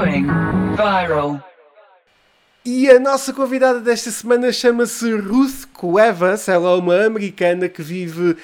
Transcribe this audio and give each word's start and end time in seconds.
Going 0.00 0.26
viral. 0.76 1.44
E 2.64 2.88
a 2.88 2.98
nossa 2.98 3.34
convidada 3.34 3.80
desta 3.80 4.10
semana 4.10 4.50
chama-se 4.50 5.12
Ruth 5.14 5.66
Cuevas. 5.74 6.48
Ela 6.48 6.70
é 6.70 6.74
uma 6.76 7.04
americana 7.04 7.68
que 7.68 7.82
vive 7.82 8.30
uh, 8.30 8.36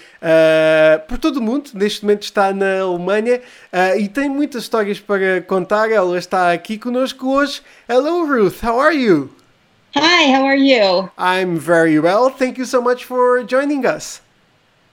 por 1.09 1.17
todo 1.17 1.39
o 1.39 1.43
mundo. 1.43 1.71
Neste 1.73 2.05
momento 2.05 2.25
está 2.25 2.53
na 2.53 2.81
Alemanha 2.81 3.41
uh, 3.73 3.99
e 3.99 4.07
tem 4.07 4.29
muitas 4.29 4.65
histórias 4.65 5.01
para 5.01 5.41
contar. 5.41 5.91
Ela 5.91 6.19
está 6.19 6.53
aqui 6.53 6.77
conosco 6.77 7.27
hoje. 7.27 7.63
Hello, 7.89 8.27
Ruth. 8.27 8.63
How 8.63 8.79
are 8.79 8.95
you? 8.95 9.31
Hi, 9.95 10.31
how 10.37 10.45
are 10.45 10.61
you? 10.61 11.11
I'm 11.17 11.59
very 11.59 11.99
well. 11.99 12.29
Thank 12.29 12.59
you 12.59 12.67
so 12.67 12.83
much 12.83 13.07
for 13.07 13.43
joining 13.45 13.87
us. 13.87 14.21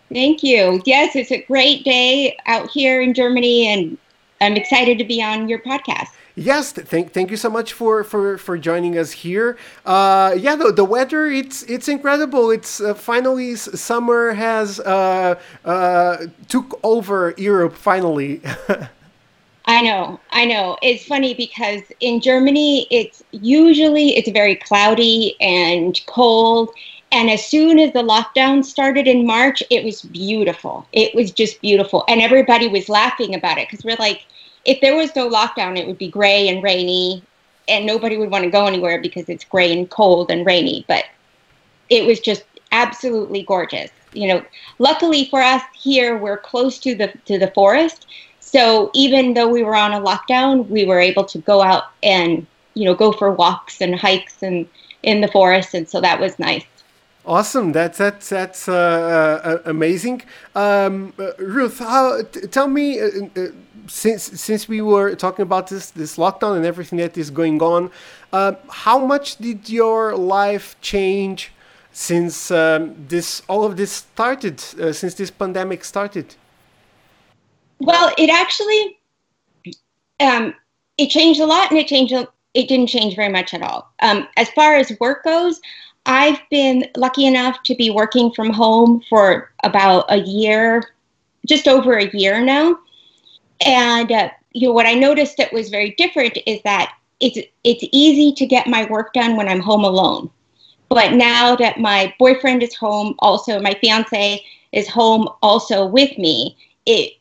Thank 0.10 0.44
you. 0.44 0.82
Yes, 0.86 1.14
it's 1.18 1.32
a 1.34 1.44
great 1.46 1.84
day 1.84 2.38
out 2.46 2.70
here 2.74 3.02
in 3.02 3.14
Germany, 3.14 3.68
and 3.68 3.98
I'm 4.40 4.56
excited 4.56 4.98
to 4.98 5.04
be 5.04 5.22
on 5.22 5.50
your 5.50 5.60
podcast. 5.60 6.08
Yes, 6.36 6.72
thank 6.72 7.12
thank 7.14 7.30
you 7.30 7.38
so 7.38 7.50
much 7.50 7.74
for 7.74 8.04
for 8.04 8.40
for 8.40 8.58
joining 8.58 8.98
us 8.98 9.12
here. 9.12 9.56
Uh, 9.86 10.36
yeah, 10.36 10.56
the, 10.56 10.72
the 10.72 10.84
weather 10.84 11.28
it's 11.28 11.62
it's 11.64 11.88
incredible. 11.88 12.50
It's 12.50 12.82
uh, 12.82 12.96
finally 12.96 13.56
summer 13.56 14.34
has 14.34 14.80
uh, 14.80 15.40
uh, 15.64 16.18
took 16.48 16.80
over 16.84 17.36
Europe 17.38 17.76
finally. 17.76 18.42
I 19.66 19.82
know, 19.82 20.20
I 20.32 20.46
know. 20.46 20.76
It's 20.82 21.06
funny 21.06 21.36
because 21.36 21.84
in 22.00 22.20
Germany, 22.20 22.88
it's 22.90 23.24
usually 23.32 24.18
it's 24.18 24.30
very 24.30 24.56
cloudy 24.56 25.36
and 25.40 26.02
cold. 26.08 26.72
And 27.12 27.30
as 27.30 27.46
soon 27.46 27.78
as 27.78 27.94
the 27.94 28.02
lockdown 28.02 28.66
started 28.66 29.08
in 29.08 29.28
March, 29.28 29.62
it 29.70 29.86
was 29.86 30.02
beautiful. 30.02 30.88
It 30.94 31.14
was 31.14 31.32
just 31.32 31.62
beautiful, 31.62 32.04
and 32.08 32.22
everybody 32.22 32.68
was 32.68 32.90
laughing 32.90 33.36
about 33.36 33.60
it 33.60 33.70
because 33.70 33.86
we're 33.86 33.98
like, 34.00 34.26
if 34.66 34.82
there 34.82 34.96
was 34.96 35.16
no 35.16 35.30
lockdown, 35.30 35.78
it 35.78 35.88
would 35.88 35.98
be 35.98 36.10
gray 36.10 36.48
and 36.48 36.64
rainy, 36.64 37.24
and 37.68 37.86
nobody 37.86 38.18
would 38.18 38.32
want 38.32 38.44
to 38.44 38.50
go 38.50 38.66
anywhere 38.66 39.02
because 39.02 39.30
it's 39.30 39.44
gray 39.44 39.72
and 39.72 39.90
cold 39.90 40.32
and 40.32 40.46
rainy. 40.46 40.86
But 40.88 41.06
it 41.90 42.06
was 42.06 42.20
just 42.20 42.44
absolutely 42.72 43.44
gorgeous. 43.44 43.92
You 44.14 44.28
know, 44.28 44.46
luckily 44.80 45.26
for 45.30 45.42
us 45.42 45.64
here, 45.74 46.18
we're 46.18 46.38
close 46.38 46.80
to 46.80 46.96
the 46.96 47.14
to 47.26 47.40
the 47.40 47.52
forest, 47.52 48.06
so 48.40 48.92
even 48.94 49.34
though 49.34 49.48
we 49.48 49.64
were 49.64 49.76
on 49.76 49.94
a 49.94 50.00
lockdown, 50.00 50.68
we 50.70 50.86
were 50.86 51.00
able 51.00 51.26
to 51.26 51.40
go 51.40 51.62
out 51.62 51.86
and 52.04 52.46
you 52.76 52.86
know 52.86 52.94
go 52.94 53.12
for 53.12 53.32
walks 53.32 53.82
and 53.82 53.96
hikes 53.96 54.44
and 54.44 54.68
in 55.02 55.22
the 55.22 55.28
forest, 55.28 55.74
and 55.74 55.90
so 55.90 56.00
that 56.02 56.20
was 56.20 56.38
nice. 56.40 56.66
Awesome, 57.26 57.72
that's 57.72 57.98
that's 57.98 58.30
that's 58.30 58.68
uh, 58.68 59.42
uh, 59.44 59.58
amazing. 59.66 60.24
Um, 60.56 61.14
Ruth, 61.40 61.80
how, 61.80 62.22
tell 62.52 62.68
me 62.68 63.00
uh, 63.00 63.10
uh, 63.38 63.48
since 63.88 64.24
since 64.24 64.68
we 64.68 64.82
were 64.82 65.16
talking 65.16 65.44
about 65.44 65.68
this 65.68 65.92
this 65.92 66.18
lockdown 66.18 66.56
and 66.58 66.66
everything 66.66 67.00
that 67.00 67.18
is 67.18 67.30
going 67.30 67.62
on, 67.62 67.92
uh, 68.32 68.54
how 68.70 69.06
much 69.06 69.38
did 69.38 69.70
your 69.70 70.16
life 70.16 70.76
change 70.82 71.52
since 71.92 72.52
um, 72.52 72.96
this 73.08 73.42
all 73.48 73.64
of 73.64 73.78
this 73.78 73.92
started? 73.92 74.64
Uh, 74.80 74.94
since 74.94 75.14
this 75.16 75.32
pandemic 75.32 75.84
started? 75.84 76.36
Well, 77.80 78.14
it 78.18 78.30
actually 78.30 78.98
um, 80.20 80.54
it 80.98 81.10
changed 81.10 81.40
a 81.40 81.46
lot, 81.46 81.70
and 81.70 81.80
it 81.80 81.88
changed. 81.88 82.14
It 82.54 82.68
didn't 82.68 82.88
change 82.88 83.16
very 83.16 83.32
much 83.32 83.54
at 83.54 83.62
all. 83.62 83.92
Um, 84.02 84.28
as 84.38 84.50
far 84.52 84.76
as 84.76 84.96
work 85.00 85.24
goes, 85.24 85.60
I've 86.06 86.40
been 86.50 86.86
lucky 86.96 87.26
enough 87.26 87.64
to 87.64 87.76
be 87.76 87.90
working 87.90 88.32
from 88.32 88.52
home 88.52 89.02
for 89.10 89.52
about 89.64 90.06
a 90.10 90.18
year, 90.18 90.84
just 91.48 91.68
over 91.68 91.98
a 91.98 92.10
year 92.12 92.44
now. 92.44 92.78
And 93.66 94.12
uh, 94.12 94.30
you 94.52 94.68
know 94.68 94.74
what 94.74 94.86
I 94.86 94.94
noticed 94.94 95.38
that 95.38 95.54
was 95.54 95.70
very 95.70 95.92
different 95.98 96.38
is 96.46 96.62
that 96.64 96.96
it's 97.20 97.40
it's 97.64 97.84
easy 97.92 98.34
to 98.34 98.46
get 98.46 98.68
my 98.68 98.86
work 98.90 99.14
done 99.14 99.36
when 99.36 99.48
I'm 99.48 99.62
home 99.62 99.84
alone. 99.84 100.30
But 100.90 101.14
now 101.14 101.56
that 101.56 101.80
my 101.80 102.14
boyfriend 102.20 102.62
is 102.62 102.76
home, 102.76 103.16
also 103.20 103.60
my 103.60 103.74
fiance 103.82 104.44
is 104.72 104.88
home 104.88 105.28
also 105.42 105.86
with 105.86 106.18
me, 106.18 106.58
it 106.86 107.14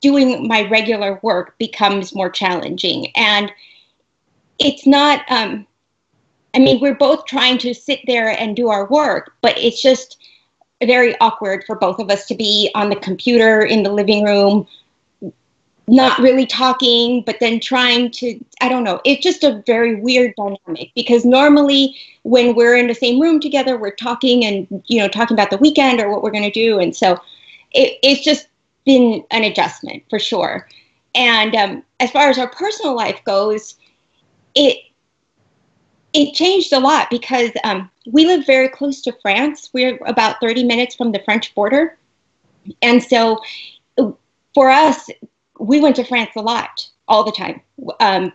doing 0.00 0.46
my 0.46 0.68
regular 0.68 1.20
work 1.22 1.56
becomes 1.58 2.14
more 2.14 2.30
challenging. 2.30 3.10
And 3.16 3.50
it's 4.58 4.86
not 4.86 5.22
um, 5.30 5.66
I 6.54 6.58
mean, 6.60 6.80
we're 6.80 6.94
both 6.94 7.26
trying 7.26 7.58
to 7.58 7.74
sit 7.74 8.00
there 8.06 8.28
and 8.28 8.54
do 8.54 8.68
our 8.68 8.86
work, 8.88 9.34
but 9.42 9.58
it's 9.58 9.82
just 9.82 10.18
very 10.82 11.18
awkward 11.20 11.64
for 11.66 11.76
both 11.76 11.98
of 11.98 12.10
us 12.10 12.26
to 12.26 12.34
be 12.34 12.70
on 12.74 12.90
the 12.90 12.96
computer 12.96 13.62
in 13.62 13.82
the 13.82 13.92
living 13.92 14.24
room 14.24 14.66
not 15.86 16.18
really 16.18 16.46
talking, 16.46 17.22
but 17.22 17.40
then 17.40 17.60
trying 17.60 18.10
to, 18.10 18.38
I 18.60 18.68
don't 18.68 18.84
know, 18.84 19.00
it's 19.04 19.22
just 19.22 19.44
a 19.44 19.62
very 19.66 20.00
weird 20.00 20.34
dynamic 20.36 20.90
because 20.94 21.24
normally 21.24 21.96
when 22.22 22.54
we're 22.54 22.76
in 22.76 22.86
the 22.86 22.94
same 22.94 23.20
room 23.20 23.38
together, 23.38 23.76
we're 23.76 23.94
talking 23.94 24.44
and, 24.44 24.82
you 24.86 24.98
know, 24.98 25.08
talking 25.08 25.34
about 25.34 25.50
the 25.50 25.58
weekend 25.58 26.00
or 26.00 26.10
what 26.10 26.22
we're 26.22 26.30
going 26.30 26.44
to 26.44 26.50
do. 26.50 26.78
And 26.78 26.96
so 26.96 27.18
it, 27.72 27.98
it's 28.02 28.24
just 28.24 28.48
been 28.86 29.24
an 29.30 29.44
adjustment 29.44 30.02
for 30.08 30.18
sure. 30.18 30.68
And 31.14 31.54
um, 31.54 31.82
as 32.00 32.10
far 32.10 32.30
as 32.30 32.38
our 32.38 32.48
personal 32.48 32.94
life 32.94 33.22
goes, 33.24 33.76
it, 34.54 34.78
it 36.14 36.32
changed 36.32 36.72
a 36.72 36.80
lot 36.80 37.10
because 37.10 37.50
um, 37.62 37.90
we 38.10 38.24
live 38.24 38.46
very 38.46 38.68
close 38.68 39.02
to 39.02 39.12
France. 39.20 39.68
We're 39.74 39.98
about 40.06 40.40
30 40.40 40.64
minutes 40.64 40.94
from 40.94 41.12
the 41.12 41.20
French 41.24 41.54
border. 41.54 41.98
And 42.80 43.02
so 43.02 43.42
for 44.54 44.70
us, 44.70 45.10
we 45.58 45.80
went 45.80 45.96
to 45.96 46.04
France 46.04 46.30
a 46.36 46.42
lot, 46.42 46.88
all 47.08 47.24
the 47.24 47.32
time. 47.32 47.60
Um, 48.00 48.32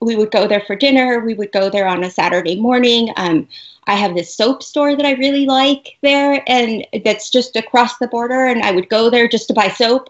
we 0.00 0.16
would 0.16 0.30
go 0.30 0.46
there 0.48 0.62
for 0.66 0.74
dinner. 0.74 1.20
We 1.20 1.34
would 1.34 1.52
go 1.52 1.70
there 1.70 1.86
on 1.86 2.04
a 2.04 2.10
Saturday 2.10 2.60
morning. 2.60 3.12
Um, 3.16 3.48
I 3.86 3.94
have 3.94 4.14
this 4.14 4.34
soap 4.34 4.62
store 4.62 4.96
that 4.96 5.06
I 5.06 5.12
really 5.12 5.46
like 5.46 5.98
there, 6.02 6.42
and 6.46 6.86
that's 7.04 7.30
just 7.30 7.56
across 7.56 7.98
the 7.98 8.08
border. 8.08 8.46
And 8.46 8.62
I 8.62 8.72
would 8.72 8.88
go 8.88 9.10
there 9.10 9.28
just 9.28 9.48
to 9.48 9.54
buy 9.54 9.68
soap, 9.68 10.08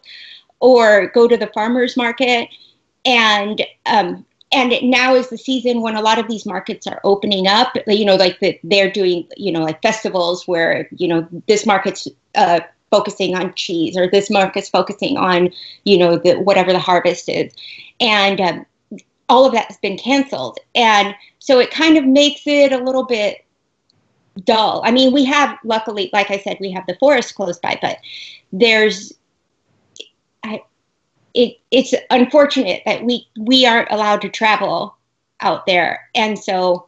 or 0.60 1.08
go 1.08 1.28
to 1.28 1.36
the 1.36 1.48
farmers 1.48 1.96
market. 1.96 2.48
And 3.04 3.62
um, 3.86 4.24
and 4.52 4.74
now 4.82 5.14
is 5.14 5.28
the 5.28 5.38
season 5.38 5.80
when 5.80 5.96
a 5.96 6.02
lot 6.02 6.18
of 6.18 6.28
these 6.28 6.46
markets 6.46 6.86
are 6.86 7.00
opening 7.04 7.46
up. 7.46 7.76
You 7.86 8.04
know, 8.04 8.16
like 8.16 8.38
the, 8.40 8.58
they're 8.62 8.90
doing, 8.90 9.26
you 9.36 9.50
know, 9.50 9.62
like 9.62 9.82
festivals 9.82 10.46
where 10.46 10.88
you 10.92 11.08
know 11.08 11.26
this 11.48 11.66
market's 11.66 12.08
uh, 12.34 12.60
focusing 12.92 13.34
on 13.34 13.54
cheese 13.54 13.96
or 13.96 14.08
this 14.08 14.30
market's 14.30 14.68
focusing 14.68 15.16
on 15.16 15.50
you 15.84 15.98
know 15.98 16.16
the 16.16 16.34
whatever 16.34 16.72
the 16.72 16.78
harvest 16.78 17.28
is. 17.28 17.52
And 17.98 18.40
um, 18.40 18.66
all 19.28 19.44
of 19.44 19.52
that 19.54 19.66
has 19.66 19.78
been 19.78 19.98
canceled. 19.98 20.58
And 20.74 21.14
so 21.40 21.58
it 21.58 21.70
kind 21.70 21.96
of 21.96 22.04
makes 22.04 22.42
it 22.46 22.72
a 22.72 22.78
little 22.78 23.04
bit 23.04 23.44
dull. 24.44 24.82
I 24.84 24.92
mean 24.92 25.12
we 25.12 25.24
have 25.24 25.58
luckily 25.64 26.08
like 26.12 26.30
i 26.30 26.38
said 26.38 26.56
we 26.60 26.70
have 26.70 26.86
the 26.86 26.96
forest 27.00 27.34
close 27.34 27.58
by 27.58 27.78
but 27.82 27.98
there's 28.52 29.12
I, 30.42 30.62
it, 31.34 31.58
it's 31.70 31.94
unfortunate 32.10 32.82
that 32.86 33.04
we 33.04 33.26
we 33.38 33.66
aren't 33.66 33.90
allowed 33.90 34.22
to 34.22 34.28
travel 34.28 34.96
out 35.42 35.66
there. 35.66 36.08
And 36.14 36.38
so 36.38 36.86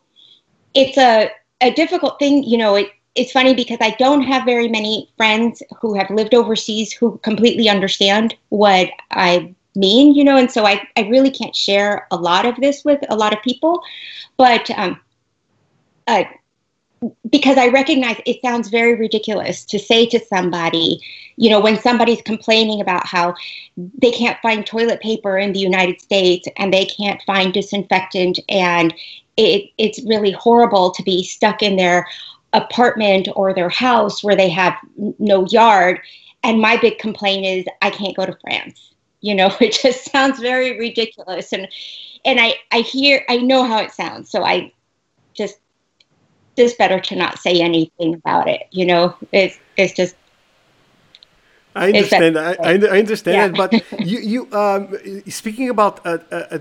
it's 0.75 0.97
a 0.97 1.31
a 1.61 1.73
difficult 1.73 2.19
thing 2.19 2.43
you 2.43 2.59
know 2.59 2.75
it 2.75 2.89
it's 3.15 3.33
funny 3.33 3.55
because 3.55 3.79
I 3.81 3.91
don't 3.91 4.23
have 4.23 4.45
very 4.45 4.69
many 4.69 5.11
friends 5.17 5.63
who 5.81 5.95
have 5.95 6.11
lived 6.11 6.35
overseas 6.35 6.93
who 6.93 7.19
completely 7.19 7.69
understand 7.69 8.35
what 8.49 8.91
I 9.11 9.55
mean, 9.77 10.15
you 10.15 10.25
know, 10.25 10.37
and 10.37 10.51
so 10.51 10.67
I, 10.67 10.87
I 10.97 11.03
really 11.03 11.31
can't 11.31 11.55
share 11.55 12.07
a 12.11 12.17
lot 12.17 12.47
of 12.47 12.57
this 12.57 12.85
with 12.85 13.01
a 13.09 13.17
lot 13.17 13.33
of 13.33 13.43
people. 13.43 13.83
But 14.37 14.69
um, 14.71 15.01
uh, 16.07 16.25
because 17.31 17.59
I 17.59 17.69
recognize 17.69 18.21
it 18.27 18.41
sounds 18.43 18.69
very 18.69 18.95
ridiculous 18.95 19.65
to 19.67 19.79
say 19.79 20.07
to 20.07 20.19
somebody, 20.25 21.01
you 21.37 21.51
know, 21.51 21.61
when 21.61 21.79
somebody's 21.81 22.23
complaining 22.23 22.81
about 22.81 23.07
how 23.07 23.35
they 23.77 24.11
can't 24.11 24.39
find 24.41 24.67
toilet 24.67 25.01
paper 25.01 25.39
in 25.39 25.53
the 25.53 25.61
United 25.61 26.01
States 26.01 26.49
and 26.57 26.73
they 26.73 26.87
can't 26.87 27.21
find 27.23 27.53
disinfectant 27.53 28.39
and 28.49 28.95
it, 29.37 29.71
it's 29.79 30.03
really 30.05 30.31
horrible 30.31 30.93
to 30.93 31.03
be 31.03 31.25
stuck 31.25 31.63
in 31.63 31.77
their 31.77 32.07
apartment 32.55 33.29
or 33.37 33.53
their 33.53 33.69
house 33.69 34.25
where 34.25 34.37
they 34.37 34.49
have 34.49 34.75
no 35.19 35.47
yard. 35.47 36.01
And 36.43 36.61
my 36.61 36.77
big 36.77 36.99
complaint 36.99 37.45
is 37.45 37.67
I 37.83 37.91
can't 37.91 38.17
go 38.17 38.25
to 38.25 38.37
France. 38.41 38.95
You 39.21 39.35
know, 39.35 39.55
it 39.61 39.79
just 39.83 40.11
sounds 40.11 40.39
very 40.41 40.79
ridiculous. 40.79 41.53
And 41.53 41.69
and 42.25 42.41
I, 42.41 42.55
I 42.73 42.79
hear 42.81 43.25
I 43.29 43.37
know 43.39 43.65
how 43.65 43.83
it 43.83 43.93
sounds. 43.93 44.31
So 44.31 44.45
I 44.45 44.73
just 45.35 45.59
just 46.57 46.79
better 46.79 47.01
to 47.01 47.17
not 47.17 47.39
say 47.39 47.61
anything 47.61 48.15
about 48.15 48.49
it. 48.49 48.63
You 48.71 48.87
know, 48.87 49.17
it's 49.33 49.59
it's 49.77 49.93
just 49.93 50.17
I 51.77 51.89
understand. 51.89 52.39
I, 52.39 52.55
I, 52.63 52.99
understand 52.99 53.57
yeah. 53.57 53.67
but 53.67 53.73
you, 54.07 54.19
you 54.19 54.53
um, 54.53 54.97
speaking 55.29 55.69
about 55.71 56.07
uh, 56.07 56.19
uh, 56.31 56.37
uh, 56.51 56.59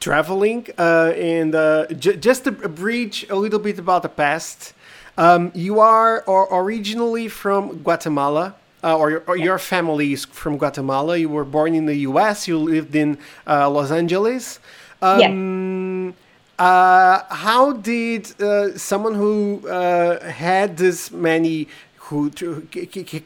traveling 0.00 0.68
uh, 0.78 1.12
and 1.16 1.54
uh, 1.54 1.86
j- 1.88 2.16
just 2.16 2.44
to 2.44 2.52
bridge 2.52 3.26
a 3.28 3.36
little 3.36 3.58
bit 3.58 3.78
about 3.78 4.02
the 4.02 4.08
past. 4.08 4.72
Um, 5.16 5.52
you 5.54 5.80
are 5.80 6.22
or 6.26 6.48
originally 6.50 7.28
from 7.28 7.78
Guatemala. 7.78 8.54
Uh, 8.82 8.98
or, 8.98 9.10
your, 9.10 9.22
or, 9.26 9.36
your, 9.36 9.58
family 9.58 10.12
is 10.12 10.26
from 10.26 10.58
Guatemala. 10.58 11.16
You 11.16 11.30
were 11.30 11.46
born 11.46 11.74
in 11.74 11.86
the 11.86 11.94
U.S. 12.08 12.46
You 12.46 12.58
lived 12.58 12.94
in 12.94 13.16
uh, 13.46 13.70
Los 13.70 13.90
Angeles. 13.90 14.60
Um, 15.00 16.14
Uh, 16.58 17.24
how 17.30 17.72
did 17.72 18.40
uh, 18.40 18.76
someone 18.78 19.14
who 19.14 19.66
uh, 19.68 20.22
had 20.30 20.76
this 20.76 21.10
many 21.10 21.66
who 21.96 22.30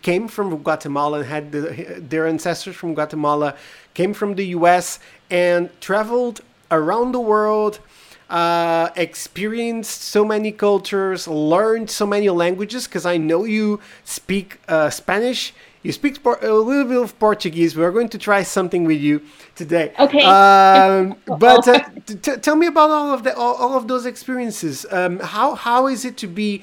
came 0.02 0.28
from 0.28 0.56
Guatemala 0.62 1.18
and 1.18 1.26
had 1.26 1.52
the, 1.52 1.96
their 1.98 2.26
ancestors 2.26 2.76
from 2.76 2.94
Guatemala 2.94 3.54
came 3.92 4.14
from 4.14 4.36
the 4.36 4.46
U.S. 4.58 5.00
and 5.30 5.68
traveled 5.80 6.40
around 6.70 7.12
the 7.12 7.20
world, 7.20 7.80
uh, 8.28 8.90
experienced 8.96 10.02
so 10.02 10.24
many 10.24 10.52
cultures, 10.52 11.26
learned 11.26 11.90
so 11.90 12.06
many 12.06 12.28
languages. 12.28 12.86
Because 12.86 13.06
I 13.06 13.16
know 13.16 13.44
you 13.44 13.80
speak 14.04 14.60
uh, 14.68 14.90
Spanish, 14.90 15.54
you 15.82 15.92
speak 15.92 16.24
a 16.24 16.30
little 16.52 16.84
bit 16.84 17.00
of 17.00 17.18
Portuguese. 17.18 17.76
We 17.76 17.84
are 17.84 17.92
going 17.92 18.08
to 18.10 18.18
try 18.18 18.42
something 18.42 18.84
with 18.84 19.00
you 19.00 19.22
today. 19.54 19.92
Okay. 19.98 20.22
Um, 20.24 21.16
but 21.38 21.66
uh, 21.68 22.36
tell 22.38 22.56
me 22.56 22.66
about 22.66 22.90
all 22.90 23.14
of 23.14 23.22
the 23.22 23.36
all, 23.36 23.54
all 23.54 23.76
of 23.76 23.88
those 23.88 24.04
experiences. 24.04 24.84
Um, 24.90 25.20
how 25.20 25.54
how 25.54 25.86
is 25.86 26.04
it 26.04 26.16
to 26.18 26.26
be 26.26 26.62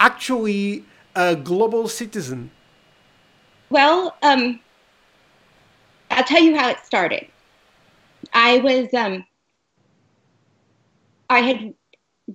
actually 0.00 0.84
a 1.14 1.36
global 1.36 1.88
citizen? 1.88 2.50
Well, 3.70 4.16
um, 4.22 4.60
I'll 6.10 6.24
tell 6.24 6.42
you 6.42 6.56
how 6.56 6.70
it 6.70 6.78
started. 6.84 7.26
I 8.32 8.58
was 8.58 8.92
um, 8.94 9.24
I 11.30 11.40
had 11.40 11.74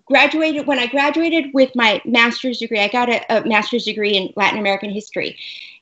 graduated 0.06 0.68
when 0.68 0.80
I 0.80 0.88
graduated 0.88 1.54
with 1.54 1.76
my 1.76 2.02
master's 2.06 2.60
degree. 2.60 2.80
I 2.80 2.88
got 2.88 3.10
a, 3.10 3.38
a 3.38 3.46
master's 3.48 3.86
degree 3.86 4.16
in 4.16 4.34
Latin 4.36 4.60
American 4.60 4.90
history, 4.90 5.38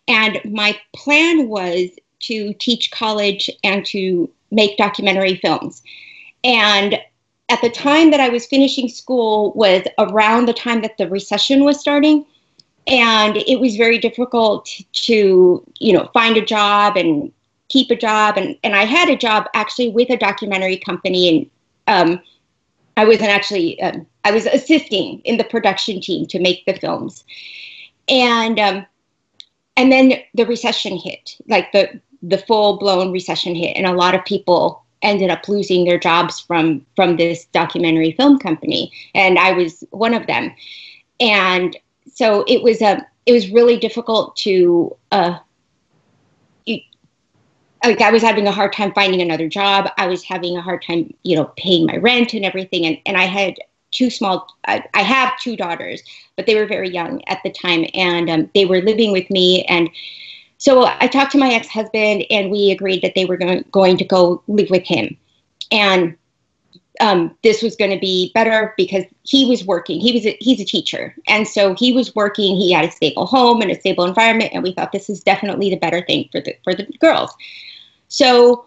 and 0.07 0.39
my 0.45 0.77
plan 0.93 1.47
was 1.47 1.89
to 2.21 2.53
teach 2.55 2.91
college 2.91 3.49
and 3.63 3.85
to 3.87 4.29
make 4.51 4.77
documentary 4.77 5.35
films. 5.35 5.81
And 6.43 6.99
at 7.49 7.61
the 7.61 7.69
time 7.69 8.11
that 8.11 8.19
I 8.19 8.29
was 8.29 8.45
finishing 8.45 8.87
school 8.87 9.51
was 9.53 9.83
around 9.97 10.47
the 10.47 10.53
time 10.53 10.81
that 10.81 10.97
the 10.97 11.09
recession 11.09 11.63
was 11.63 11.79
starting 11.79 12.25
and 12.87 13.37
it 13.37 13.59
was 13.59 13.75
very 13.75 13.97
difficult 13.97 14.69
to 14.93 15.63
you 15.79 15.93
know 15.93 16.09
find 16.13 16.37
a 16.37 16.45
job 16.45 16.97
and 16.97 17.31
keep 17.69 17.91
a 17.91 17.95
job 17.95 18.37
and, 18.37 18.57
and 18.63 18.75
i 18.75 18.83
had 18.83 19.09
a 19.09 19.15
job 19.15 19.47
actually 19.53 19.89
with 19.89 20.09
a 20.09 20.17
documentary 20.17 20.77
company 20.77 21.29
and 21.29 21.49
um, 21.87 22.21
i 23.01 23.06
wasn't 23.06 23.30
actually 23.30 23.81
um, 23.81 24.06
i 24.24 24.31
was 24.31 24.45
assisting 24.45 25.19
in 25.30 25.38
the 25.38 25.44
production 25.44 26.00
team 26.00 26.25
to 26.27 26.39
make 26.39 26.65
the 26.65 26.74
films. 26.74 27.24
And 28.09 28.59
um, 28.59 28.86
and 29.77 29.92
then 29.92 30.13
the 30.33 30.45
recession 30.45 30.98
hit 30.98 31.38
like 31.48 31.71
the 31.71 32.00
the 32.21 32.38
full 32.38 32.77
blown 32.77 33.12
recession 33.12 33.56
hit 33.56 33.75
and 33.77 33.86
a 33.88 33.94
lot 33.94 34.15
of 34.15 34.24
people 34.25 34.83
ended 35.01 35.31
up 35.31 35.48
losing 35.48 35.86
their 35.86 36.00
jobs 36.00 36.39
from 36.39 36.86
from 36.95 37.18
this 37.18 37.45
documentary 37.45 38.12
film 38.12 38.38
company 38.38 38.92
and 39.15 39.39
i 39.39 39.51
was 39.51 39.83
one 39.92 40.13
of 40.13 40.27
them. 40.27 40.54
And 41.19 41.77
so 42.12 42.44
it 42.47 42.62
was 42.63 42.81
a 42.81 42.97
um, 42.97 43.06
it 43.27 43.33
was 43.33 43.51
really 43.51 43.77
difficult 43.77 44.36
to 44.36 44.95
uh, 45.12 45.38
like 47.83 48.01
I 48.01 48.12
was 48.12 48.22
having 48.22 48.48
a 48.48 48.51
hard 48.51 48.74
time 48.74 48.94
finding 48.94 49.22
another 49.22 49.48
job. 49.48 49.89
I 49.98 50.07
was 50.07 50.24
having 50.24 50.56
a 50.56 50.62
hard 50.62 50.83
time, 50.83 51.13
you 51.24 51.36
know, 51.36 51.45
paying 51.57 51.86
my 51.86 51.98
rent 51.98 52.33
and 52.33 52.45
everything. 52.45 52.86
And, 52.86 52.98
and 53.06 53.18
I 53.18 53.25
had 53.25 53.56
two 53.92 54.10
small, 54.10 54.48
I, 54.68 54.83
I 54.94 55.01
have 55.01 55.38
two 55.39 55.56
daughters, 55.56 56.01
but 56.36 56.45
they 56.45 56.56
were 56.56 56.66
very 56.66 56.89
young 56.89 57.22
at 57.28 57.39
the 57.44 57.51
time 57.51 57.86
and 57.94 58.30
um, 58.30 58.50
they 58.54 58.66
were 58.66 58.81
living 58.81 59.12
with 59.12 59.30
me. 59.30 59.63
And 59.66 59.89
so 60.57 60.86
I 60.86 61.07
talked 61.07 61.31
to 61.31 61.39
my 61.39 61.54
ex 61.54 61.68
husband 61.68 62.24
and 62.30 62.51
we 62.51 62.72
agreed 62.72 63.01
that 63.01 63.16
they 63.16 63.25
were 63.25 63.38
going, 63.38 63.66
going 63.72 63.98
to 63.98 64.06
go 64.06 64.44
live 64.48 64.69
with 64.69 64.86
him. 64.86 65.18
And 65.72 66.16
um, 67.00 67.36
this 67.42 67.63
was 67.63 67.75
going 67.75 67.92
to 67.92 68.00
be 68.00 68.31
better 68.33 68.74
because 68.78 69.06
he 69.24 69.45
was 69.50 69.66
working. 69.66 70.00
He 70.00 70.12
was 70.12 70.25
a, 70.25 70.38
he's 70.39 70.60
a 70.60 70.66
teacher, 70.66 71.16
and 71.28 71.48
so 71.48 71.74
he 71.74 71.94
was 71.94 72.13
working. 72.16 72.56
He 72.56 72.72
had 72.72 72.86
a 72.86 72.92
stable 72.92 73.25
home 73.25 73.62
and 73.62 73.72
a 73.72 73.80
stable 73.80 74.06
environment, 74.06 74.51
and 74.54 74.62
we 74.62 74.74
thought 74.74 74.92
this 74.92 75.10
is 75.10 75.24
definitely 75.24 75.69
the 75.69 75.78
better 75.78 76.04
thing 76.06 76.30
for 76.31 76.42
the 76.42 76.56
for 76.63 76.75
the 76.75 76.86
girls. 77.00 77.31
So, 78.11 78.65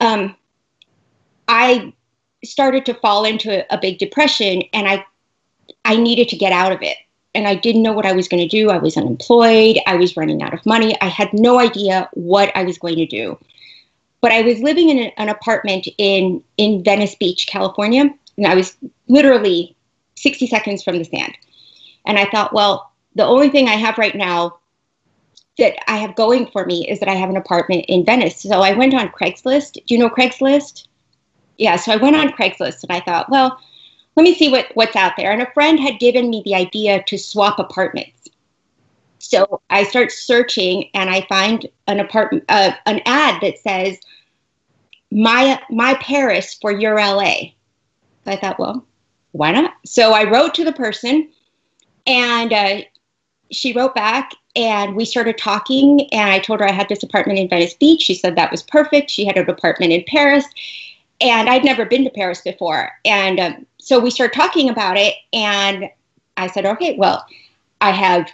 um, 0.00 0.34
I 1.46 1.92
started 2.42 2.86
to 2.86 2.94
fall 2.94 3.26
into 3.26 3.66
a, 3.72 3.78
big 3.78 3.98
depression, 3.98 4.62
and 4.72 4.88
I 4.88 5.04
I 5.84 5.96
needed 5.96 6.30
to 6.30 6.36
get 6.36 6.52
out 6.52 6.72
of 6.72 6.80
it, 6.80 6.96
and 7.34 7.46
I 7.46 7.54
didn't 7.54 7.82
know 7.82 7.92
what 7.92 8.06
I 8.06 8.12
was 8.12 8.28
going 8.28 8.42
to 8.42 8.48
do. 8.48 8.70
I 8.70 8.78
was 8.78 8.96
unemployed. 8.96 9.78
I 9.86 9.96
was 9.96 10.16
running 10.16 10.42
out 10.42 10.54
of 10.54 10.64
money. 10.64 10.96
I 11.02 11.08
had 11.08 11.28
no 11.34 11.58
idea 11.58 12.08
what 12.14 12.50
I 12.56 12.64
was 12.64 12.78
going 12.78 12.96
to 12.96 13.06
do. 13.06 13.38
But 14.22 14.32
I 14.32 14.40
was 14.40 14.58
living 14.60 14.88
in 14.88 15.12
an 15.18 15.28
apartment 15.28 15.86
in 15.98 16.42
in 16.56 16.82
Venice 16.82 17.14
Beach, 17.14 17.46
California, 17.46 18.08
and 18.38 18.46
I 18.46 18.54
was 18.54 18.74
literally 19.08 19.76
60 20.14 20.46
seconds 20.46 20.82
from 20.82 20.96
the 20.96 21.04
sand. 21.04 21.36
And 22.06 22.18
I 22.18 22.24
thought, 22.30 22.54
well, 22.54 22.90
the 23.16 23.26
only 23.26 23.50
thing 23.50 23.68
I 23.68 23.74
have 23.74 23.98
right 23.98 24.14
now 24.14 24.57
that 25.58 25.76
I 25.90 25.96
have 25.98 26.14
going 26.14 26.46
for 26.46 26.64
me 26.64 26.88
is 26.88 27.00
that 27.00 27.08
I 27.08 27.14
have 27.14 27.30
an 27.30 27.36
apartment 27.36 27.84
in 27.88 28.04
Venice. 28.04 28.40
So 28.40 28.60
I 28.60 28.74
went 28.74 28.94
on 28.94 29.08
Craigslist. 29.08 29.74
Do 29.86 29.94
you 29.94 29.98
know 29.98 30.08
Craigslist? 30.08 30.86
Yeah, 31.56 31.76
so 31.76 31.92
I 31.92 31.96
went 31.96 32.16
on 32.16 32.30
Craigslist 32.30 32.84
and 32.84 32.92
I 32.92 33.00
thought, 33.00 33.28
well, 33.30 33.60
let 34.16 34.22
me 34.22 34.34
see 34.34 34.50
what, 34.50 34.66
what's 34.74 34.96
out 34.96 35.12
there. 35.16 35.32
And 35.32 35.42
a 35.42 35.52
friend 35.52 35.78
had 35.78 36.00
given 36.00 36.30
me 36.30 36.42
the 36.44 36.54
idea 36.54 37.02
to 37.04 37.18
swap 37.18 37.58
apartments. 37.58 38.28
So 39.18 39.60
I 39.68 39.82
start 39.82 40.12
searching 40.12 40.90
and 40.94 41.10
I 41.10 41.22
find 41.22 41.66
an 41.86 42.00
apartment, 42.00 42.44
uh, 42.48 42.72
an 42.86 43.00
ad 43.04 43.40
that 43.42 43.58
says 43.58 43.98
my 45.10 45.60
my 45.70 45.94
Paris 45.94 46.54
for 46.54 46.70
your 46.70 46.96
LA. 46.96 47.52
So 48.24 48.32
I 48.32 48.36
thought, 48.36 48.58
well, 48.58 48.86
why 49.32 49.52
not? 49.52 49.74
So 49.84 50.12
I 50.12 50.30
wrote 50.30 50.54
to 50.54 50.64
the 50.64 50.72
person, 50.72 51.30
and 52.06 52.52
uh, 52.52 52.80
she 53.50 53.72
wrote 53.72 53.94
back, 53.94 54.32
and 54.56 54.96
we 54.96 55.04
started 55.04 55.38
talking. 55.38 56.08
And 56.12 56.30
I 56.30 56.38
told 56.38 56.60
her 56.60 56.68
I 56.68 56.72
had 56.72 56.88
this 56.88 57.02
apartment 57.02 57.38
in 57.38 57.48
Venice 57.48 57.74
Beach. 57.74 58.02
She 58.02 58.14
said 58.14 58.36
that 58.36 58.50
was 58.50 58.62
perfect. 58.62 59.10
She 59.10 59.24
had 59.24 59.36
an 59.36 59.48
apartment 59.48 59.92
in 59.92 60.04
Paris, 60.06 60.44
and 61.20 61.48
I'd 61.48 61.64
never 61.64 61.84
been 61.84 62.04
to 62.04 62.10
Paris 62.10 62.40
before. 62.42 62.90
And 63.04 63.40
um, 63.40 63.66
so 63.78 63.98
we 63.98 64.10
started 64.10 64.34
talking 64.34 64.70
about 64.70 64.96
it, 64.96 65.14
and 65.32 65.90
I 66.36 66.46
said, 66.46 66.66
okay, 66.66 66.96
well, 66.96 67.26
I 67.80 67.90
have 67.90 68.30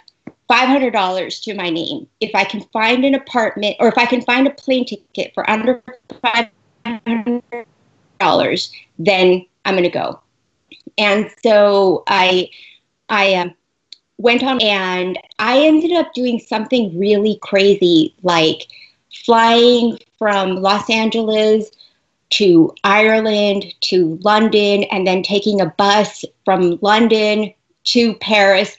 $500 0.49 1.43
to 1.43 1.53
my 1.55 1.69
name. 1.69 2.07
If 2.19 2.35
I 2.35 2.43
can 2.43 2.61
find 2.71 3.03
an 3.03 3.15
apartment 3.15 3.77
or 3.79 3.87
if 3.87 3.97
I 3.97 4.05
can 4.05 4.21
find 4.21 4.47
a 4.47 4.51
plane 4.51 4.85
ticket 4.85 5.33
for 5.33 5.49
under 5.49 5.81
$500, 6.09 8.71
then 8.99 9.45
I'm 9.65 9.73
going 9.73 9.83
to 9.83 9.89
go. 9.89 10.19
And 10.97 11.29
so 11.43 12.03
I, 12.07 12.49
I 13.09 13.33
um, 13.35 13.53
went 14.17 14.43
on 14.43 14.61
and 14.61 15.19
I 15.39 15.59
ended 15.61 15.91
up 15.93 16.13
doing 16.13 16.39
something 16.39 16.97
really 16.97 17.39
crazy, 17.41 18.15
like 18.23 18.67
flying 19.25 19.99
from 20.17 20.57
Los 20.57 20.89
Angeles 20.89 21.69
to 22.31 22.73
Ireland 22.83 23.65
to 23.81 24.17
London 24.21 24.83
and 24.85 25.05
then 25.05 25.23
taking 25.23 25.61
a 25.61 25.67
bus 25.67 26.25
from 26.43 26.79
London 26.81 27.53
to 27.85 28.15
Paris. 28.15 28.75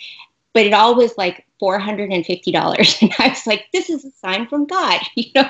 But 0.52 0.66
it 0.66 0.72
all 0.72 0.94
was 0.94 1.16
like 1.16 1.46
$450. 1.62 3.02
And 3.02 3.12
I 3.18 3.28
was 3.28 3.46
like, 3.46 3.66
this 3.72 3.90
is 3.90 4.04
a 4.04 4.10
sign 4.12 4.48
from 4.48 4.66
God. 4.66 5.00
You 5.16 5.30
know, 5.34 5.48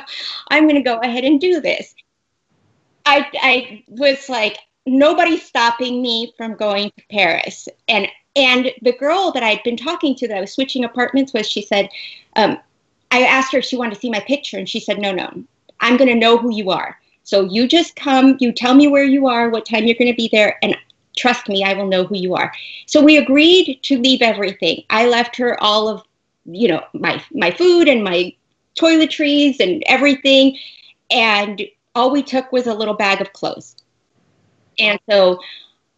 I'm 0.50 0.64
going 0.64 0.76
to 0.76 0.82
go 0.82 0.98
ahead 1.00 1.24
and 1.24 1.40
do 1.40 1.60
this. 1.60 1.94
I, 3.04 3.26
I 3.40 3.84
was 3.88 4.28
like, 4.28 4.58
nobody's 4.84 5.44
stopping 5.44 6.02
me 6.02 6.32
from 6.36 6.54
going 6.54 6.90
to 6.96 7.04
Paris. 7.10 7.68
And 7.88 8.08
and 8.36 8.70
the 8.82 8.92
girl 8.92 9.32
that 9.32 9.42
I'd 9.42 9.62
been 9.64 9.76
talking 9.76 10.14
to 10.16 10.28
that 10.28 10.36
I 10.36 10.40
was 10.40 10.52
switching 10.52 10.84
apartments 10.84 11.32
with, 11.32 11.46
she 11.46 11.62
said, 11.62 11.88
um, 12.36 12.58
I 13.10 13.22
asked 13.22 13.52
her 13.52 13.58
if 13.58 13.64
she 13.64 13.76
wanted 13.76 13.94
to 13.94 14.00
see 14.00 14.10
my 14.10 14.20
picture, 14.20 14.58
and 14.58 14.68
she 14.68 14.78
said, 14.78 14.98
no, 14.98 15.12
no, 15.12 15.28
I'm 15.80 15.96
going 15.96 16.10
to 16.10 16.14
know 16.14 16.36
who 16.36 16.54
you 16.54 16.70
are. 16.70 16.98
So 17.22 17.42
you 17.42 17.66
just 17.66 17.96
come, 17.96 18.36
you 18.38 18.52
tell 18.52 18.74
me 18.74 18.88
where 18.88 19.04
you 19.04 19.26
are, 19.26 19.48
what 19.48 19.64
time 19.66 19.84
you're 19.84 19.96
going 19.96 20.12
to 20.12 20.16
be 20.16 20.28
there, 20.30 20.58
and 20.62 20.76
trust 21.16 21.48
me, 21.48 21.64
I 21.64 21.72
will 21.72 21.86
know 21.86 22.04
who 22.04 22.16
you 22.16 22.34
are. 22.34 22.52
So 22.86 23.02
we 23.02 23.16
agreed 23.16 23.80
to 23.82 23.98
leave 23.98 24.22
everything. 24.22 24.84
I 24.90 25.06
left 25.06 25.36
her 25.36 25.60
all 25.62 25.88
of, 25.88 26.02
you 26.44 26.68
know, 26.68 26.84
my 26.92 27.22
my 27.32 27.50
food 27.50 27.88
and 27.88 28.04
my 28.04 28.34
toiletries 28.78 29.58
and 29.60 29.82
everything, 29.86 30.58
and 31.10 31.62
all 31.94 32.10
we 32.12 32.22
took 32.22 32.52
was 32.52 32.66
a 32.66 32.74
little 32.74 32.94
bag 32.94 33.20
of 33.20 33.32
clothes. 33.32 33.76
And 34.78 35.00
so 35.08 35.40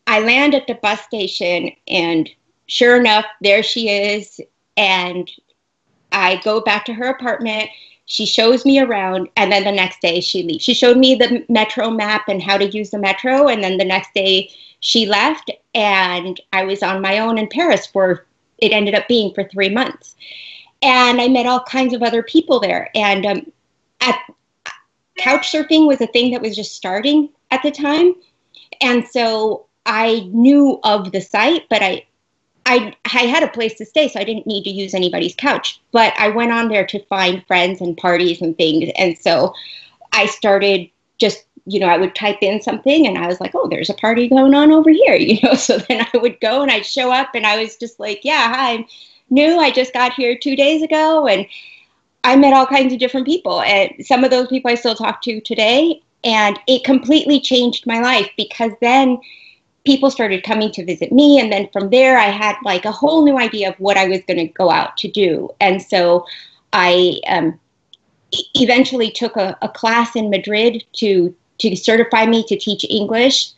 I 0.08 0.20
land 0.20 0.54
at 0.54 0.66
the 0.66 0.74
bus 0.74 1.02
station, 1.02 1.70
and 1.86 2.28
sure 2.66 2.96
enough, 2.96 3.26
there 3.42 3.62
she 3.62 3.90
is. 3.90 4.40
And 4.76 5.30
I 6.10 6.40
go 6.42 6.60
back 6.60 6.86
to 6.86 6.94
her 6.94 7.08
apartment. 7.08 7.68
She 8.06 8.24
shows 8.24 8.64
me 8.64 8.80
around, 8.80 9.28
and 9.36 9.52
then 9.52 9.64
the 9.64 9.72
next 9.72 10.00
day 10.00 10.20
she 10.20 10.42
leaves. 10.42 10.64
She 10.64 10.72
showed 10.72 10.96
me 10.96 11.14
the 11.14 11.44
metro 11.50 11.90
map 11.90 12.24
and 12.28 12.42
how 12.42 12.56
to 12.56 12.66
use 12.66 12.90
the 12.90 12.98
metro, 12.98 13.48
and 13.48 13.62
then 13.62 13.76
the 13.76 13.84
next 13.84 14.14
day 14.14 14.50
she 14.80 15.04
left, 15.04 15.50
and 15.74 16.40
I 16.54 16.64
was 16.64 16.82
on 16.82 17.02
my 17.02 17.18
own 17.18 17.36
in 17.36 17.48
Paris 17.48 17.86
for 17.86 18.24
it 18.58 18.72
ended 18.72 18.94
up 18.94 19.06
being 19.08 19.34
for 19.34 19.44
three 19.44 19.68
months. 19.68 20.16
And 20.82 21.20
I 21.20 21.28
met 21.28 21.46
all 21.46 21.62
kinds 21.64 21.94
of 21.94 22.02
other 22.02 22.22
people 22.22 22.60
there. 22.60 22.90
And 22.94 23.26
um, 23.26 23.52
at, 24.00 24.18
couch 25.18 25.52
surfing 25.52 25.86
was 25.86 26.00
a 26.00 26.06
thing 26.08 26.30
that 26.32 26.42
was 26.42 26.56
just 26.56 26.74
starting 26.74 27.30
at 27.50 27.62
the 27.62 27.70
time. 27.70 28.14
And 28.80 29.06
so 29.06 29.67
I 29.88 30.28
knew 30.32 30.78
of 30.84 31.12
the 31.12 31.20
site, 31.20 31.64
but 31.70 31.82
I, 31.82 32.04
I, 32.66 32.94
I 33.06 33.20
had 33.20 33.42
a 33.42 33.48
place 33.48 33.74
to 33.76 33.86
stay, 33.86 34.06
so 34.08 34.20
I 34.20 34.24
didn't 34.24 34.46
need 34.46 34.64
to 34.64 34.70
use 34.70 34.94
anybody's 34.94 35.34
couch. 35.34 35.80
But 35.92 36.12
I 36.18 36.28
went 36.28 36.52
on 36.52 36.68
there 36.68 36.86
to 36.86 37.04
find 37.06 37.44
friends 37.46 37.80
and 37.80 37.96
parties 37.96 38.42
and 38.42 38.56
things, 38.56 38.90
and 38.96 39.18
so 39.18 39.54
I 40.12 40.26
started 40.26 40.90
just 41.16 41.44
you 41.68 41.78
know, 41.78 41.86
I 41.86 41.98
would 41.98 42.14
type 42.14 42.38
in 42.40 42.62
something 42.62 43.06
and 43.06 43.18
I 43.18 43.26
was 43.26 43.42
like, 43.42 43.54
oh, 43.54 43.68
there's 43.68 43.90
a 43.90 43.94
party 43.94 44.26
going 44.26 44.54
on 44.54 44.72
over 44.72 44.88
here, 44.88 45.14
you 45.16 45.38
know. 45.42 45.54
So 45.54 45.78
then 45.78 46.06
I 46.14 46.18
would 46.18 46.40
go 46.40 46.62
and 46.62 46.70
I'd 46.70 46.86
show 46.86 47.12
up 47.12 47.34
and 47.34 47.46
I 47.46 47.62
was 47.62 47.76
just 47.76 48.00
like, 48.00 48.24
yeah, 48.24 48.48
hi, 48.48 48.72
I'm 48.72 48.86
new. 49.28 49.58
I 49.58 49.70
just 49.70 49.92
got 49.92 50.14
here 50.14 50.36
two 50.36 50.56
days 50.56 50.82
ago 50.82 51.26
and 51.26 51.46
I 52.24 52.36
met 52.36 52.54
all 52.54 52.66
kinds 52.66 52.94
of 52.94 52.98
different 52.98 53.26
people. 53.26 53.60
And 53.60 53.94
some 54.04 54.24
of 54.24 54.30
those 54.30 54.48
people 54.48 54.70
I 54.70 54.76
still 54.76 54.94
talk 54.94 55.20
to 55.22 55.40
today. 55.42 56.02
And 56.24 56.58
it 56.66 56.82
completely 56.84 57.38
changed 57.38 57.86
my 57.86 58.00
life 58.00 58.28
because 58.36 58.72
then 58.80 59.20
people 59.84 60.10
started 60.10 60.42
coming 60.42 60.70
to 60.72 60.84
visit 60.84 61.12
me. 61.12 61.40
And 61.40 61.52
then 61.52 61.68
from 61.72 61.90
there, 61.90 62.18
I 62.18 62.26
had 62.26 62.56
like 62.64 62.84
a 62.84 62.92
whole 62.92 63.24
new 63.24 63.38
idea 63.38 63.68
of 63.70 63.76
what 63.78 63.96
I 63.96 64.06
was 64.06 64.20
going 64.26 64.38
to 64.38 64.48
go 64.48 64.70
out 64.70 64.96
to 64.98 65.08
do. 65.08 65.50
And 65.60 65.80
so 65.80 66.26
I, 66.72 67.20
um, 67.28 67.58
eventually 68.54 69.10
took 69.10 69.36
a, 69.36 69.56
a, 69.62 69.68
class 69.68 70.14
in 70.14 70.28
Madrid 70.30 70.84
to 70.94 71.34
to 71.58 71.76
certify 71.76 72.26
me 72.26 72.44
to 72.44 72.56
teach 72.56 72.84
English. 72.88 73.50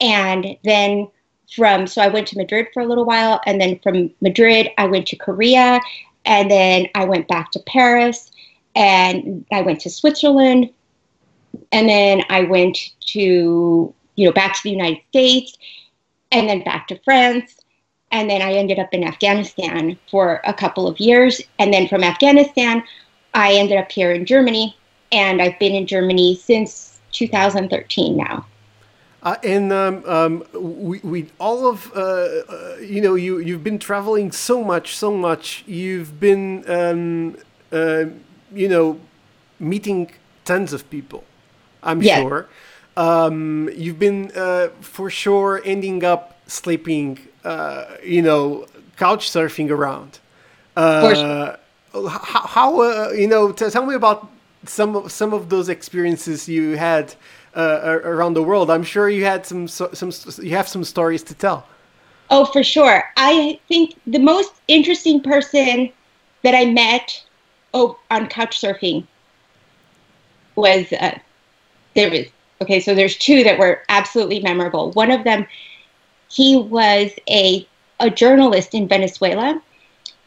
And 0.00 0.56
then 0.64 1.08
from, 1.54 1.86
so 1.86 2.02
I 2.02 2.08
went 2.08 2.26
to 2.28 2.36
Madrid 2.36 2.68
for 2.72 2.82
a 2.82 2.86
little 2.86 3.04
while. 3.04 3.40
And 3.46 3.60
then 3.60 3.78
from 3.82 4.10
Madrid, 4.20 4.68
I 4.78 4.86
went 4.86 5.06
to 5.08 5.16
Korea. 5.16 5.80
And 6.24 6.50
then 6.50 6.88
I 6.94 7.04
went 7.04 7.28
back 7.28 7.50
to 7.52 7.60
Paris. 7.60 8.30
And 8.74 9.46
I 9.50 9.62
went 9.62 9.80
to 9.80 9.90
Switzerland. 9.90 10.70
And 11.72 11.88
then 11.88 12.22
I 12.28 12.42
went 12.42 12.78
to, 13.12 13.94
you 14.16 14.26
know, 14.26 14.32
back 14.32 14.54
to 14.54 14.62
the 14.62 14.70
United 14.70 15.00
States. 15.08 15.56
And 16.32 16.48
then 16.48 16.64
back 16.64 16.88
to 16.88 16.98
France. 17.04 17.56
And 18.10 18.28
then 18.28 18.42
I 18.42 18.52
ended 18.52 18.78
up 18.78 18.92
in 18.92 19.04
Afghanistan 19.04 19.96
for 20.10 20.40
a 20.44 20.52
couple 20.52 20.88
of 20.88 20.98
years. 20.98 21.40
And 21.58 21.72
then 21.72 21.88
from 21.88 22.02
Afghanistan, 22.02 22.82
I 23.34 23.52
ended 23.54 23.78
up 23.78 23.92
here 23.92 24.12
in 24.12 24.26
Germany. 24.26 24.76
And 25.12 25.40
I've 25.40 25.58
been 25.58 25.74
in 25.74 25.86
Germany 25.86 26.34
since 26.36 26.98
2013 27.12 28.16
now. 28.16 28.44
Uh, 29.22 29.36
and 29.42 29.72
um, 29.72 30.04
um, 30.06 30.44
we, 30.54 31.00
we 31.00 31.26
all 31.40 31.68
of 31.68 31.90
uh, 31.96 32.00
uh, 32.00 32.76
you 32.80 33.00
know 33.00 33.16
you 33.16 33.38
you've 33.38 33.64
been 33.64 33.78
traveling 33.78 34.30
so 34.30 34.62
much 34.62 34.96
so 34.96 35.10
much 35.10 35.64
you've 35.66 36.20
been 36.20 36.62
um, 36.70 37.36
uh, 37.72 38.04
you 38.52 38.68
know 38.68 39.00
meeting 39.58 40.12
tons 40.44 40.72
of 40.72 40.88
people 40.90 41.24
I'm 41.82 42.02
yes. 42.02 42.20
sure 42.20 42.48
um, 42.96 43.70
you've 43.74 43.98
been 43.98 44.32
uh, 44.34 44.68
for 44.80 45.10
sure 45.10 45.60
ending 45.64 46.04
up 46.04 46.38
sleeping 46.46 47.18
uh, 47.44 47.86
you 48.02 48.22
know 48.22 48.66
couch 48.96 49.30
surfing 49.30 49.70
around 49.70 50.18
sure. 50.76 51.58
how, 51.92 52.46
how 52.46 53.10
you 53.10 53.26
know 53.26 53.52
tell 53.52 53.84
me 53.86 53.94
about 53.94 54.30
some 54.68 54.96
of 54.96 55.12
some 55.12 55.32
of 55.32 55.48
those 55.48 55.68
experiences 55.68 56.48
you 56.48 56.76
had 56.76 57.14
uh, 57.56 58.00
around 58.04 58.34
the 58.34 58.42
world. 58.42 58.70
I'm 58.70 58.82
sure 58.82 59.08
you 59.08 59.24
had 59.24 59.46
some 59.46 59.66
some 59.68 60.12
you 60.42 60.50
have 60.50 60.68
some 60.68 60.84
stories 60.84 61.22
to 61.24 61.34
tell. 61.34 61.66
Oh, 62.30 62.44
for 62.44 62.62
sure. 62.62 63.04
I 63.16 63.58
think 63.68 63.94
the 64.06 64.18
most 64.18 64.52
interesting 64.68 65.22
person 65.22 65.92
that 66.42 66.54
I 66.54 66.66
met 66.66 67.24
oh 67.74 67.98
on 68.10 68.28
couch 68.28 68.60
surfing 68.60 69.06
was 70.54 70.92
uh, 70.92 71.18
there 71.94 72.10
was 72.10 72.26
okay. 72.60 72.80
So 72.80 72.94
there's 72.94 73.16
two 73.16 73.44
that 73.44 73.58
were 73.58 73.82
absolutely 73.88 74.40
memorable. 74.40 74.92
One 74.92 75.10
of 75.10 75.24
them, 75.24 75.46
he 76.30 76.56
was 76.56 77.10
a 77.28 77.66
a 77.98 78.10
journalist 78.10 78.74
in 78.74 78.86
Venezuela 78.86 79.60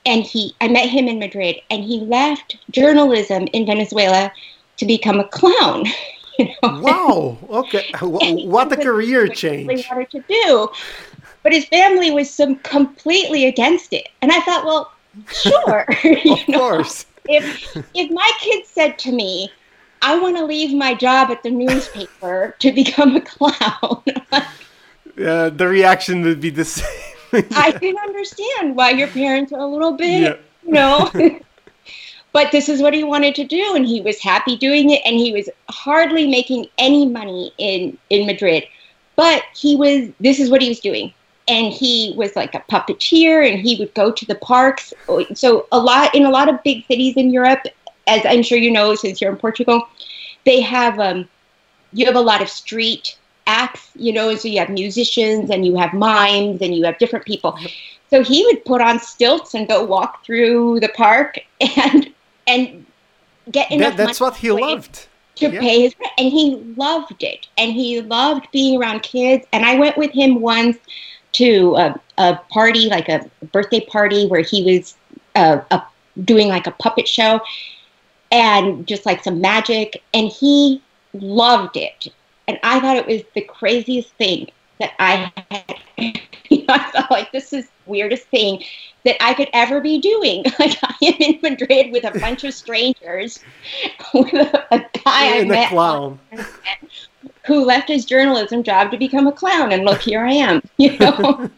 and 0.05 0.23
he 0.23 0.55
I 0.61 0.67
met 0.67 0.89
him 0.89 1.07
in 1.07 1.19
Madrid 1.19 1.57
and 1.69 1.83
he 1.83 1.99
left 2.01 2.57
journalism 2.71 3.47
in 3.53 3.65
Venezuela 3.65 4.31
to 4.77 4.85
become 4.85 5.19
a 5.19 5.27
clown. 5.27 5.85
You 6.39 6.45
know? 6.63 6.79
Wow. 6.79 7.37
Okay. 7.49 7.91
what 8.01 8.71
a 8.71 8.77
career 8.77 9.27
change. 9.27 9.69
He 9.69 9.85
wanted 9.91 10.09
to 10.11 10.23
do. 10.29 10.69
But 11.43 11.51
his 11.51 11.65
family 11.65 12.11
was 12.11 12.29
some 12.29 12.55
completely 12.59 13.45
against 13.45 13.91
it. 13.91 14.07
And 14.21 14.31
I 14.31 14.39
thought, 14.39 14.63
well, 14.63 14.93
sure. 15.33 15.85
of 16.05 16.47
know? 16.47 16.57
course. 16.57 17.05
If 17.25 17.75
if 17.93 18.09
my 18.11 18.31
kid 18.39 18.65
said 18.65 18.97
to 18.99 19.11
me, 19.11 19.51
I 20.01 20.19
want 20.19 20.37
to 20.37 20.45
leave 20.45 20.75
my 20.75 20.93
job 20.93 21.29
at 21.31 21.43
the 21.43 21.51
newspaper 21.51 22.55
to 22.59 22.71
become 22.71 23.15
a 23.15 23.21
clown. 23.21 24.03
yeah, 25.17 25.49
the 25.49 25.67
reaction 25.67 26.21
would 26.23 26.39
be 26.39 26.49
the 26.49 26.65
same. 26.65 27.43
I 27.51 27.71
can 27.71 27.97
understand 27.97 28.75
why 28.75 28.91
your 28.91 29.07
parents 29.07 29.51
are 29.51 29.59
a 29.59 29.67
little 29.67 29.93
bit, 29.93 30.21
yeah. 30.21 30.35
you 30.65 30.71
know. 30.71 31.11
but 32.31 32.51
this 32.51 32.69
is 32.69 32.81
what 32.81 32.93
he 32.93 33.03
wanted 33.03 33.35
to 33.35 33.43
do, 33.43 33.75
and 33.75 33.85
he 33.85 34.01
was 34.01 34.19
happy 34.19 34.57
doing 34.57 34.91
it, 34.91 35.01
and 35.05 35.15
he 35.15 35.31
was 35.31 35.49
hardly 35.69 36.27
making 36.27 36.67
any 36.77 37.05
money 37.05 37.53
in 37.57 37.97
in 38.09 38.25
Madrid. 38.25 38.65
But 39.15 39.43
he 39.53 39.75
was. 39.75 40.09
This 40.19 40.39
is 40.39 40.49
what 40.49 40.61
he 40.61 40.69
was 40.69 40.79
doing, 40.79 41.13
and 41.47 41.73
he 41.73 42.13
was 42.15 42.35
like 42.35 42.55
a 42.55 42.63
puppeteer, 42.71 43.51
and 43.51 43.59
he 43.59 43.75
would 43.77 43.93
go 43.93 44.11
to 44.11 44.25
the 44.25 44.35
parks. 44.35 44.93
So 45.33 45.67
a 45.71 45.79
lot 45.79 46.15
in 46.15 46.25
a 46.25 46.29
lot 46.29 46.49
of 46.49 46.63
big 46.63 46.85
cities 46.87 47.15
in 47.17 47.31
Europe, 47.31 47.67
as 48.09 48.25
I'm 48.25 48.43
sure 48.43 48.57
you 48.57 48.71
know, 48.71 48.95
since 48.95 49.21
you're 49.21 49.31
in 49.31 49.37
Portugal, 49.37 49.87
they 50.45 50.61
have 50.61 50.99
um, 50.99 51.29
you 51.93 52.05
have 52.05 52.15
a 52.15 52.21
lot 52.21 52.41
of 52.41 52.49
street 52.49 53.17
acts, 53.47 53.89
you 53.95 54.13
know, 54.13 54.35
so 54.35 54.47
you 54.47 54.59
have 54.59 54.69
musicians 54.69 55.49
and 55.49 55.65
you 55.65 55.75
have 55.75 55.93
mimes 55.93 56.61
and 56.61 56.75
you 56.75 56.83
have 56.85 56.97
different 56.97 57.25
people. 57.25 57.57
So 58.09 58.23
he 58.23 58.45
would 58.45 58.65
put 58.65 58.81
on 58.81 58.99
stilts 58.99 59.53
and 59.53 59.67
go 59.67 59.83
walk 59.83 60.25
through 60.25 60.79
the 60.79 60.89
park 60.89 61.39
and 61.77 62.13
and 62.47 62.85
get 63.51 63.71
enough. 63.71 63.95
That, 63.95 64.05
that's 64.07 64.19
what 64.19 64.37
he 64.37 64.51
loved. 64.51 65.07
To 65.35 65.49
yeah. 65.49 65.61
pay 65.61 65.81
his 65.83 65.95
rent, 65.99 66.11
and 66.17 66.29
he 66.29 66.55
loved 66.75 67.23
it, 67.23 67.47
and 67.57 67.71
he 67.71 68.01
loved 68.01 68.47
being 68.51 68.77
around 68.77 69.03
kids. 69.03 69.45
And 69.53 69.63
I 69.65 69.79
went 69.79 69.97
with 69.97 70.11
him 70.11 70.41
once 70.41 70.77
to 71.33 71.75
a, 71.77 72.01
a 72.17 72.35
party, 72.49 72.89
like 72.89 73.07
a 73.07 73.29
birthday 73.53 73.79
party, 73.79 74.27
where 74.27 74.41
he 74.41 74.63
was 74.63 74.97
uh, 75.35 75.61
a, 75.71 75.81
doing 76.25 76.49
like 76.49 76.67
a 76.67 76.71
puppet 76.71 77.07
show 77.07 77.39
and 78.31 78.87
just 78.87 79.05
like 79.05 79.23
some 79.23 79.41
magic, 79.41 80.03
and 80.13 80.29
he 80.29 80.81
loved 81.13 81.77
it 81.77 82.09
and 82.49 82.59
I 82.63 82.79
thought 82.79 82.97
it 82.97 83.05
was 83.05 83.21
the 83.35 83.41
craziest 83.41 84.11
thing 84.15 84.47
that 84.79 84.93
I 84.97 85.31
had. 85.51 86.19
You 86.49 86.57
know, 86.67 86.73
I 86.73 86.91
felt 86.91 87.11
like 87.11 87.31
this 87.31 87.53
is 87.53 87.69
weirdest 87.85 88.25
thing 88.29 88.63
that 89.05 89.23
I 89.23 89.35
could 89.35 89.49
ever 89.53 89.79
be 89.79 90.01
doing. 90.01 90.43
Like 90.59 90.77
I 90.81 90.95
am 91.03 91.13
in 91.19 91.39
Madrid 91.43 91.91
with 91.91 92.05
a 92.05 92.19
bunch 92.19 92.43
of 92.43 92.55
strangers, 92.55 93.39
with 94.15 94.33
a, 94.33 94.75
a 94.75 94.79
guy 95.05 95.25
and 95.25 95.51
I 95.51 95.55
met 95.55 95.69
clown. 95.69 96.19
who 97.45 97.63
left 97.63 97.87
his 97.87 98.03
journalism 98.03 98.63
job 98.63 98.89
to 98.91 98.97
become 98.97 99.27
a 99.27 99.31
clown, 99.31 99.71
and 99.71 99.85
look, 99.85 100.01
here 100.01 100.25
I 100.25 100.33
am. 100.33 100.63
You 100.77 100.97
know. 100.97 101.51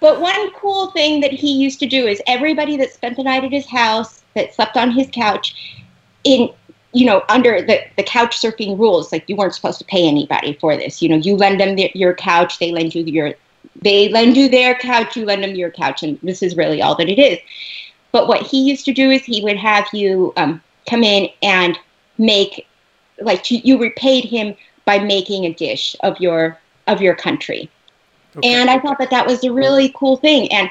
but 0.00 0.20
one 0.20 0.50
cool 0.54 0.90
thing 0.90 1.20
that 1.20 1.32
he 1.32 1.52
used 1.52 1.78
to 1.78 1.86
do 1.86 2.08
is 2.08 2.20
everybody 2.26 2.76
that 2.78 2.92
spent 2.92 3.16
the 3.16 3.22
night 3.22 3.44
at 3.44 3.52
his 3.52 3.66
house, 3.66 4.24
that 4.34 4.52
slept 4.52 4.76
on 4.76 4.90
his 4.90 5.08
couch, 5.12 5.83
in 6.24 6.50
you 6.94 7.04
know, 7.04 7.24
under 7.28 7.60
the, 7.60 7.80
the 7.96 8.04
couch 8.04 8.40
surfing 8.40 8.78
rules, 8.78 9.10
like 9.10 9.28
you 9.28 9.34
weren't 9.34 9.54
supposed 9.54 9.80
to 9.80 9.84
pay 9.84 10.06
anybody 10.06 10.56
for 10.60 10.76
this. 10.76 11.02
You 11.02 11.08
know, 11.08 11.16
you 11.16 11.36
lend 11.36 11.58
them 11.58 11.74
the, 11.74 11.90
your 11.92 12.14
couch, 12.14 12.60
they 12.60 12.70
lend 12.70 12.94
you 12.94 13.02
your, 13.02 13.34
they 13.82 14.08
lend 14.10 14.36
you 14.36 14.48
their 14.48 14.76
couch, 14.76 15.16
you 15.16 15.24
lend 15.24 15.42
them 15.42 15.56
your 15.56 15.72
couch, 15.72 16.04
and 16.04 16.20
this 16.22 16.40
is 16.40 16.56
really 16.56 16.80
all 16.80 16.94
that 16.94 17.08
it 17.08 17.18
is. 17.18 17.40
But 18.12 18.28
what 18.28 18.42
he 18.42 18.62
used 18.62 18.84
to 18.84 18.92
do 18.92 19.10
is 19.10 19.24
he 19.24 19.42
would 19.42 19.56
have 19.56 19.88
you 19.92 20.32
um, 20.36 20.62
come 20.88 21.02
in 21.02 21.28
and 21.42 21.76
make, 22.16 22.64
like 23.20 23.50
you 23.50 23.76
repaid 23.76 24.24
him 24.24 24.54
by 24.84 25.00
making 25.00 25.46
a 25.46 25.52
dish 25.52 25.96
of 26.00 26.18
your 26.20 26.58
of 26.86 27.00
your 27.00 27.14
country, 27.14 27.70
okay. 28.36 28.52
and 28.52 28.68
I 28.68 28.78
thought 28.78 28.98
that 28.98 29.10
that 29.10 29.26
was 29.26 29.42
a 29.42 29.50
really 29.50 29.92
cool 29.96 30.18
thing. 30.18 30.52
And 30.52 30.68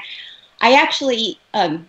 I 0.60 0.74
actually 0.74 1.38
um, 1.52 1.88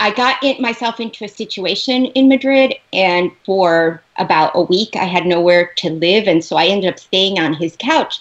I 0.00 0.10
got 0.12 0.42
in, 0.42 0.60
myself 0.62 0.98
into 0.98 1.24
a 1.24 1.28
situation 1.28 2.06
in 2.06 2.26
Madrid, 2.26 2.74
and 2.90 3.30
for 3.44 4.02
about 4.16 4.52
a 4.54 4.62
week, 4.62 4.96
I 4.96 5.04
had 5.04 5.26
nowhere 5.26 5.72
to 5.76 5.90
live, 5.90 6.26
and 6.26 6.42
so 6.42 6.56
I 6.56 6.66
ended 6.66 6.90
up 6.90 6.98
staying 6.98 7.38
on 7.38 7.52
his 7.52 7.76
couch. 7.78 8.18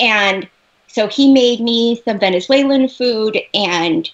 And 0.00 0.48
so 0.88 1.08
he 1.08 1.30
made 1.30 1.60
me 1.60 2.00
some 2.02 2.18
Venezuelan 2.18 2.88
food, 2.88 3.38
and 3.52 4.10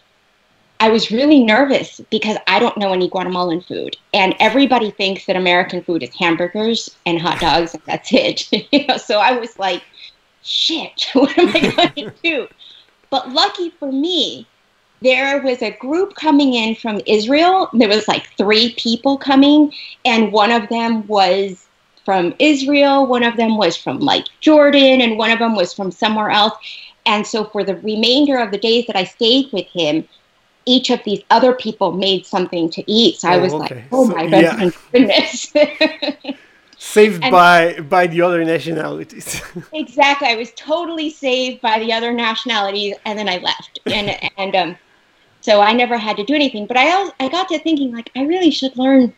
I 0.80 0.88
was 0.88 1.12
really 1.12 1.44
nervous 1.44 2.00
because 2.10 2.36
I 2.48 2.58
don't 2.58 2.76
know 2.76 2.92
any 2.92 3.08
Guatemalan 3.08 3.60
food, 3.60 3.96
and 4.12 4.34
everybody 4.40 4.90
thinks 4.90 5.24
that 5.26 5.36
American 5.36 5.84
food 5.84 6.02
is 6.02 6.14
hamburgers 6.14 6.96
and 7.06 7.20
hot 7.20 7.38
dogs, 7.38 7.74
and 7.74 7.82
that's 7.86 8.12
it. 8.12 8.52
you 8.72 8.86
know, 8.88 8.96
so 8.96 9.20
I 9.20 9.38
was 9.38 9.56
like, 9.56 9.84
"Shit, 10.42 11.10
what 11.12 11.38
am 11.38 11.48
I 11.48 11.92
going 11.94 12.10
to 12.10 12.14
do?" 12.24 12.48
But 13.08 13.32
lucky 13.32 13.70
for 13.70 13.92
me, 13.92 14.48
there 15.02 15.40
was 15.42 15.62
a 15.62 15.70
group 15.70 16.14
coming 16.16 16.54
in 16.54 16.74
from 16.74 17.00
Israel. 17.06 17.68
There 17.72 17.88
was 17.88 18.08
like 18.08 18.28
three 18.36 18.74
people 18.76 19.16
coming, 19.18 19.72
and 20.04 20.32
one 20.32 20.50
of 20.50 20.68
them 20.68 21.06
was 21.06 21.64
from 22.04 22.34
Israel, 22.38 23.06
one 23.06 23.22
of 23.22 23.36
them 23.36 23.56
was 23.58 23.76
from 23.76 24.00
like 24.00 24.26
Jordan, 24.40 25.00
and 25.00 25.18
one 25.18 25.30
of 25.30 25.38
them 25.38 25.54
was 25.54 25.72
from 25.74 25.90
somewhere 25.90 26.30
else. 26.30 26.54
And 27.06 27.26
so 27.26 27.44
for 27.44 27.62
the 27.64 27.76
remainder 27.76 28.38
of 28.38 28.50
the 28.50 28.58
days 28.58 28.86
that 28.86 28.96
I 28.96 29.04
stayed 29.04 29.52
with 29.52 29.66
him, 29.66 30.06
each 30.66 30.90
of 30.90 31.00
these 31.04 31.22
other 31.30 31.52
people 31.54 31.92
made 31.92 32.26
something 32.26 32.68
to 32.70 32.90
eat. 32.90 33.16
So 33.18 33.28
I 33.28 33.36
Oh, 33.36 33.40
was 33.40 33.52
okay. 33.54 33.74
like, 33.76 33.84
oh 33.92 34.08
So- 34.08 34.14
my 34.14 34.22
yeah. 34.24 34.70
goodness. 34.92 35.52
Saved 36.80 37.24
And- 37.24 37.32
by 37.32 37.80
by 37.80 38.06
the 38.06 38.22
other 38.22 38.44
nationalities. 38.44 39.42
exactly. 39.72 40.28
I 40.28 40.36
was 40.36 40.52
totally 40.52 41.10
saved 41.10 41.60
by 41.60 41.78
the 41.80 41.92
other 41.92 42.12
nationalities 42.12 42.94
and 43.04 43.18
then 43.18 43.28
I 43.28 43.38
left. 43.38 43.80
And 43.86 44.16
and 44.36 44.54
um 44.54 44.76
so 45.40 45.60
I 45.60 45.72
never 45.72 45.96
had 45.96 46.16
to 46.16 46.24
do 46.24 46.34
anything. 46.34 46.66
But 46.66 46.76
I 46.76 46.90
also, 46.92 47.12
I 47.20 47.28
got 47.28 47.48
to 47.48 47.58
thinking 47.58 47.92
like 47.92 48.10
I 48.16 48.24
really 48.24 48.50
should 48.50 48.76
learn 48.76 49.12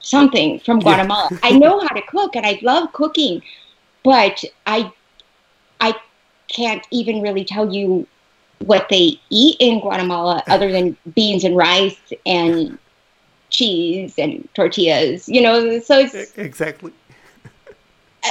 something 0.00 0.58
from 0.60 0.78
Yeah. 0.78 0.84
Guatemala. 0.84 1.30
I 1.42 1.52
know 1.52 1.80
how 1.80 1.88
to 1.88 2.02
cook 2.02 2.36
and 2.36 2.44
I 2.46 2.58
love 2.62 2.92
cooking, 2.92 3.42
but 4.02 4.44
I 4.66 4.92
I 5.80 5.94
can't 6.48 6.86
even 6.90 7.22
really 7.22 7.44
tell 7.44 7.72
you 7.72 8.06
what 8.58 8.88
they 8.88 9.20
eat 9.30 9.56
in 9.58 9.80
Guatemala 9.80 10.42
other 10.48 10.70
than 10.70 10.96
beans 11.14 11.44
and 11.44 11.56
rice 11.56 12.12
and 12.24 12.78
cheese 13.50 14.14
and 14.18 14.48
tortillas, 14.54 15.28
you 15.28 15.40
know, 15.40 15.78
so 15.80 15.98
it's 15.98 16.14
exactly. 16.36 16.92
Uh, 18.24 18.30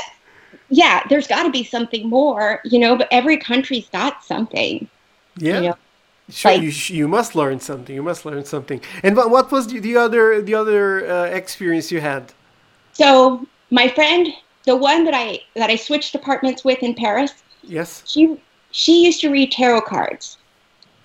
yeah, 0.69 1.03
there's 1.09 1.27
got 1.27 1.43
to 1.43 1.51
be 1.51 1.63
something 1.63 2.07
more, 2.09 2.61
you 2.65 2.79
know, 2.79 2.95
but 2.97 3.07
every 3.11 3.37
country's 3.37 3.87
got 3.89 4.23
something. 4.23 4.87
Yeah. 5.37 5.55
You 5.55 5.61
know, 5.69 5.77
Sure, 6.29 6.51
like- 6.51 6.61
you, 6.61 6.71
you 6.95 7.07
must 7.07 7.35
learn 7.35 7.59
something. 7.59 7.93
You 7.95 8.03
must 8.03 8.25
learn 8.25 8.45
something. 8.45 8.81
And 9.03 9.15
what, 9.17 9.29
what 9.29 9.51
was 9.51 9.67
the, 9.67 9.79
the 9.79 9.97
other 9.97 10.41
the 10.41 10.53
other 10.55 11.09
uh, 11.09 11.25
experience 11.25 11.91
you 11.91 11.99
had? 12.01 12.33
So 12.93 13.45
my 13.69 13.87
friend, 13.89 14.27
the 14.65 14.75
one 14.75 15.03
that 15.05 15.13
I 15.13 15.39
that 15.55 15.69
I 15.69 15.75
switched 15.75 16.15
apartments 16.15 16.63
with 16.63 16.81
in 16.83 16.93
Paris, 16.95 17.43
Yes. 17.63 18.03
she 18.05 18.37
she 18.71 19.03
used 19.03 19.19
to 19.21 19.29
read 19.29 19.51
tarot 19.51 19.81
cards, 19.81 20.37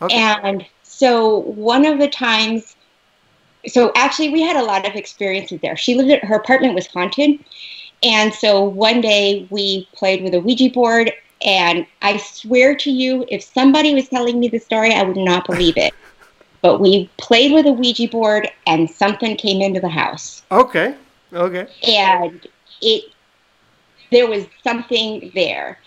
Okay. 0.02 0.14
and 0.16 0.64
so 0.82 1.38
one 1.40 1.85
of 1.85 1.99
the 1.99 2.08
times, 2.08 2.76
so 3.66 3.90
actually 3.96 4.28
we 4.30 4.42
had 4.42 4.56
a 4.56 4.62
lot 4.62 4.87
of 4.87 4.94
experiences 4.94 5.61
there. 5.61 5.76
She 5.76 5.94
lived 5.94 6.11
at 6.11 6.25
her 6.25 6.37
apartment 6.37 6.75
was 6.75 6.87
haunted, 6.87 7.40
and 8.04 8.32
so 8.32 8.62
one 8.62 9.00
day 9.00 9.46
we 9.50 9.88
played 9.94 10.23
with 10.23 10.35
a 10.35 10.40
Ouija 10.40 10.70
board. 10.70 11.12
And 11.46 11.86
I 12.02 12.16
swear 12.18 12.74
to 12.74 12.90
you, 12.90 13.24
if 13.28 13.42
somebody 13.42 13.94
was 13.94 14.08
telling 14.08 14.38
me 14.38 14.48
the 14.48 14.58
story, 14.58 14.92
I 14.92 15.04
would 15.04 15.16
not 15.16 15.46
believe 15.46 15.76
it. 15.76 15.94
But 16.62 16.80
we 16.80 17.08
played 17.16 17.52
with 17.52 17.66
a 17.66 17.70
Ouija 17.70 18.08
board, 18.08 18.50
and 18.66 18.90
something 18.90 19.36
came 19.36 19.62
into 19.62 19.78
the 19.78 19.88
house. 19.88 20.42
okay. 20.50 20.96
Okay. 21.32 21.66
and 21.86 22.46
it 22.80 23.04
there 24.12 24.28
was 24.28 24.46
something 24.62 25.30
there 25.34 25.78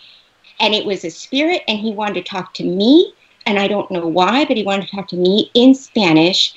and 0.59 0.73
it 0.73 0.85
was 0.85 1.05
a 1.05 1.09
spirit 1.09 1.61
and 1.67 1.79
he 1.79 1.93
wanted 1.93 2.15
to 2.15 2.29
talk 2.29 2.53
to 2.55 2.63
me 2.63 3.13
and 3.45 3.57
i 3.57 3.67
don't 3.67 3.89
know 3.89 4.05
why 4.05 4.43
but 4.45 4.57
he 4.57 4.63
wanted 4.63 4.87
to 4.87 4.95
talk 4.95 5.07
to 5.07 5.15
me 5.15 5.49
in 5.53 5.73
spanish 5.73 6.53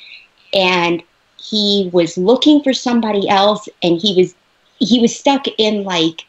and 0.53 1.03
he 1.41 1.89
was 1.93 2.19
looking 2.19 2.63
for 2.63 2.73
somebody 2.73 3.29
else 3.29 3.69
and 3.83 4.01
he 4.01 4.15
was 4.17 4.35
he 4.79 5.01
was 5.01 5.17
stuck 5.17 5.47
in 5.59 5.85
like 5.85 6.23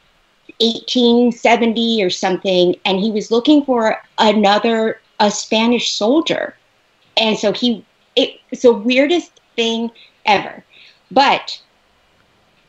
1870 0.64 2.04
or 2.04 2.10
something 2.10 2.76
and 2.86 3.00
he 3.00 3.12
was 3.12 3.32
looking 3.32 3.64
for 3.66 3.98
another 4.20 5.02
a 5.20 5.30
spanish 5.32 5.92
soldier 5.96 6.58
and 7.18 7.38
so 7.38 7.52
he 7.52 7.86
it, 8.16 8.32
it's 8.52 8.64
the 8.64 8.74
weirdest 8.74 9.40
thing 9.56 9.90
ever 10.26 10.66
but 11.12 11.60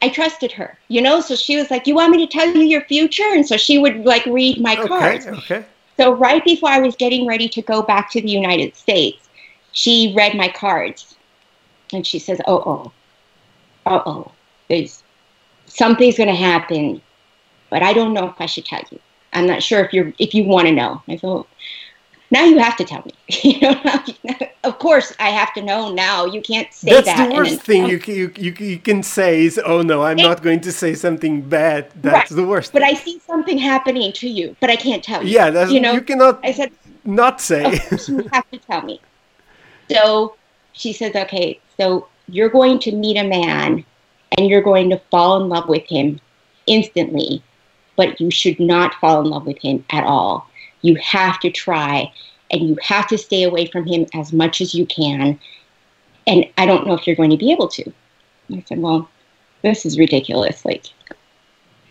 I 0.02 0.08
trusted 0.10 0.52
her, 0.52 0.78
you 0.88 1.00
know. 1.00 1.20
So 1.20 1.34
she 1.34 1.56
was 1.56 1.70
like, 1.70 1.86
"You 1.86 1.94
want 1.94 2.10
me 2.12 2.26
to 2.26 2.32
tell 2.32 2.48
you 2.48 2.62
your 2.62 2.82
future?" 2.82 3.30
And 3.32 3.46
so 3.46 3.56
she 3.56 3.78
would 3.78 4.04
like 4.04 4.24
read 4.26 4.60
my 4.60 4.76
Okay. 4.76 4.88
cards. 4.88 5.26
Okay. 5.26 5.64
So 5.96 6.12
right 6.12 6.44
before 6.44 6.70
I 6.70 6.78
was 6.80 6.96
getting 6.96 7.26
ready 7.26 7.48
to 7.48 7.62
go 7.62 7.82
back 7.82 8.10
to 8.12 8.20
the 8.20 8.28
United 8.28 8.76
States, 8.76 9.28
she 9.72 10.12
read 10.16 10.34
my 10.36 10.48
cards, 10.48 11.16
and 11.92 12.06
she 12.06 12.18
says, 12.18 12.40
"Oh, 12.46 12.62
oh, 12.66 12.92
oh, 13.86 14.02
oh, 14.06 14.32
there's 14.68 15.02
something's 15.66 16.16
going 16.18 16.28
to 16.28 16.34
happen, 16.34 17.02
but 17.74 17.82
I 17.82 17.92
don't 17.92 18.12
know 18.16 18.26
if 18.32 18.36
I 18.38 18.46
should 18.46 18.64
tell 18.72 18.84
you. 18.92 19.00
I'm 19.32 19.46
not 19.52 19.60
sure 19.68 19.80
if 19.84 19.92
you're 19.92 20.12
if 20.20 20.30
you 20.36 20.44
want 20.44 20.66
to 20.68 20.72
know." 20.80 21.02
I 21.08 21.18
well, 21.22 21.48
"Now 22.30 22.44
you 22.44 22.58
have 22.66 22.76
to 22.80 22.84
tell 22.84 23.02
me." 23.08 23.14
you 23.50 23.60
know, 23.62 23.74
of 24.68 24.78
course 24.78 25.08
I 25.18 25.30
have 25.40 25.52
to 25.54 25.62
know 25.70 25.82
now. 25.92 26.24
You 26.34 26.40
can't 26.50 26.70
say 26.72 26.90
That's 26.92 27.06
that. 27.08 27.16
the 27.16 27.24
and 27.24 27.32
worst 27.38 27.50
then- 27.56 27.66
thing 27.68 27.82
you, 27.92 27.98
can- 27.98 28.14
you, 28.14 28.28
you, 28.72 28.78
can 28.78 29.02
say 29.02 29.44
is, 29.48 29.60
oh 29.72 29.80
no, 29.82 29.96
I'm 30.08 30.20
It- 30.20 30.28
not 30.30 30.38
going 30.46 30.60
to 30.68 30.72
say 30.82 30.94
something 30.94 31.34
bad. 31.42 31.90
That's 32.00 32.30
Right. 32.30 32.36
the 32.40 32.46
worst. 32.52 32.72
But 32.72 32.84
I 32.90 32.94
see 32.94 33.16
something 33.30 33.58
happening 33.58 34.12
to 34.20 34.28
you, 34.38 34.46
but 34.62 34.70
I 34.70 34.76
can't 34.86 35.02
tell 35.10 35.20
you. 35.24 35.30
yeah, 35.38 35.50
that's, 35.50 35.72
you 35.74 35.80
know, 35.84 35.92
you 35.98 36.00
cannot 36.10 36.34
I 36.50 36.52
said, 36.52 36.70
not 37.04 37.40
say. 37.50 37.62
you 38.08 38.22
have 38.32 38.46
to 38.52 38.58
tell 38.70 38.82
me. 38.90 38.96
So 39.90 40.36
she 40.80 40.92
says, 40.92 41.12
okay, 41.24 41.58
so 41.78 42.06
you're 42.36 42.48
going 42.60 42.78
to 42.86 42.90
meet 43.04 43.16
a 43.24 43.26
man 43.38 43.84
and 44.38 44.42
you're 44.48 44.62
going 44.62 44.88
to 44.90 44.98
fall 45.10 45.32
in 45.42 45.48
love 45.54 45.68
with 45.68 45.84
him 45.96 46.20
instantly, 46.66 47.42
but 47.96 48.20
you 48.20 48.30
should 48.30 48.58
not 48.60 48.94
fall 48.94 49.20
in 49.20 49.26
love 49.26 49.46
with 49.46 49.58
him 49.58 49.84
at 49.90 50.04
all. 50.04 50.48
You 50.82 50.96
have 50.96 51.40
to 51.40 51.50
try 51.50 52.12
and 52.50 52.68
you 52.68 52.76
have 52.82 53.06
to 53.08 53.18
stay 53.18 53.42
away 53.42 53.66
from 53.66 53.86
him 53.86 54.06
as 54.14 54.32
much 54.32 54.60
as 54.60 54.74
you 54.74 54.86
can. 54.86 55.38
And 56.26 56.46
I 56.56 56.66
don't 56.66 56.86
know 56.86 56.94
if 56.94 57.06
you're 57.06 57.16
going 57.16 57.30
to 57.30 57.36
be 57.36 57.52
able 57.52 57.68
to. 57.68 57.92
I 58.52 58.62
said, 58.66 58.78
well, 58.78 59.08
this 59.62 59.86
is 59.86 59.98
ridiculous. 59.98 60.64
Like, 60.64 60.86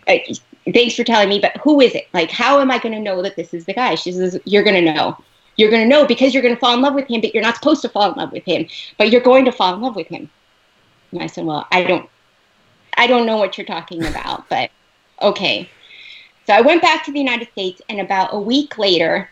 I, 0.06 0.24
thanks 0.72 0.94
for 0.94 1.04
telling 1.04 1.28
me, 1.28 1.38
but 1.40 1.56
who 1.58 1.80
is 1.80 1.94
it? 1.94 2.08
Like, 2.12 2.30
how 2.30 2.60
am 2.60 2.70
I 2.70 2.78
going 2.78 2.94
to 2.94 3.00
know 3.00 3.22
that 3.22 3.36
this 3.36 3.52
is 3.52 3.64
the 3.64 3.74
guy? 3.74 3.94
She 3.96 4.12
says, 4.12 4.38
you're 4.44 4.62
going 4.62 4.84
to 4.84 4.92
know. 4.92 5.16
You're 5.56 5.70
going 5.70 5.82
to 5.82 5.88
know 5.88 6.06
because 6.06 6.34
you're 6.34 6.42
going 6.42 6.54
to 6.54 6.60
fall 6.60 6.74
in 6.74 6.80
love 6.80 6.94
with 6.94 7.08
him, 7.08 7.20
but 7.20 7.32
you're 7.34 7.42
not 7.42 7.56
supposed 7.56 7.82
to 7.82 7.88
fall 7.88 8.12
in 8.12 8.18
love 8.18 8.32
with 8.32 8.44
him, 8.44 8.66
but 8.98 9.10
you're 9.10 9.20
going 9.20 9.44
to 9.44 9.52
fall 9.52 9.74
in 9.74 9.80
love 9.80 9.96
with 9.96 10.08
him. 10.08 10.28
And 11.12 11.22
I 11.22 11.26
said, 11.26 11.44
well, 11.44 11.66
I 11.70 11.84
don't, 11.84 12.08
I 12.96 13.06
don't 13.06 13.26
know 13.26 13.36
what 13.36 13.56
you're 13.56 13.66
talking 13.66 14.04
about, 14.04 14.48
but 14.48 14.70
okay. 15.22 15.68
So 16.46 16.52
I 16.52 16.60
went 16.60 16.82
back 16.82 17.04
to 17.04 17.12
the 17.12 17.18
United 17.18 17.48
States, 17.52 17.80
and 17.88 18.00
about 18.00 18.34
a 18.34 18.38
week 18.38 18.76
later, 18.78 19.30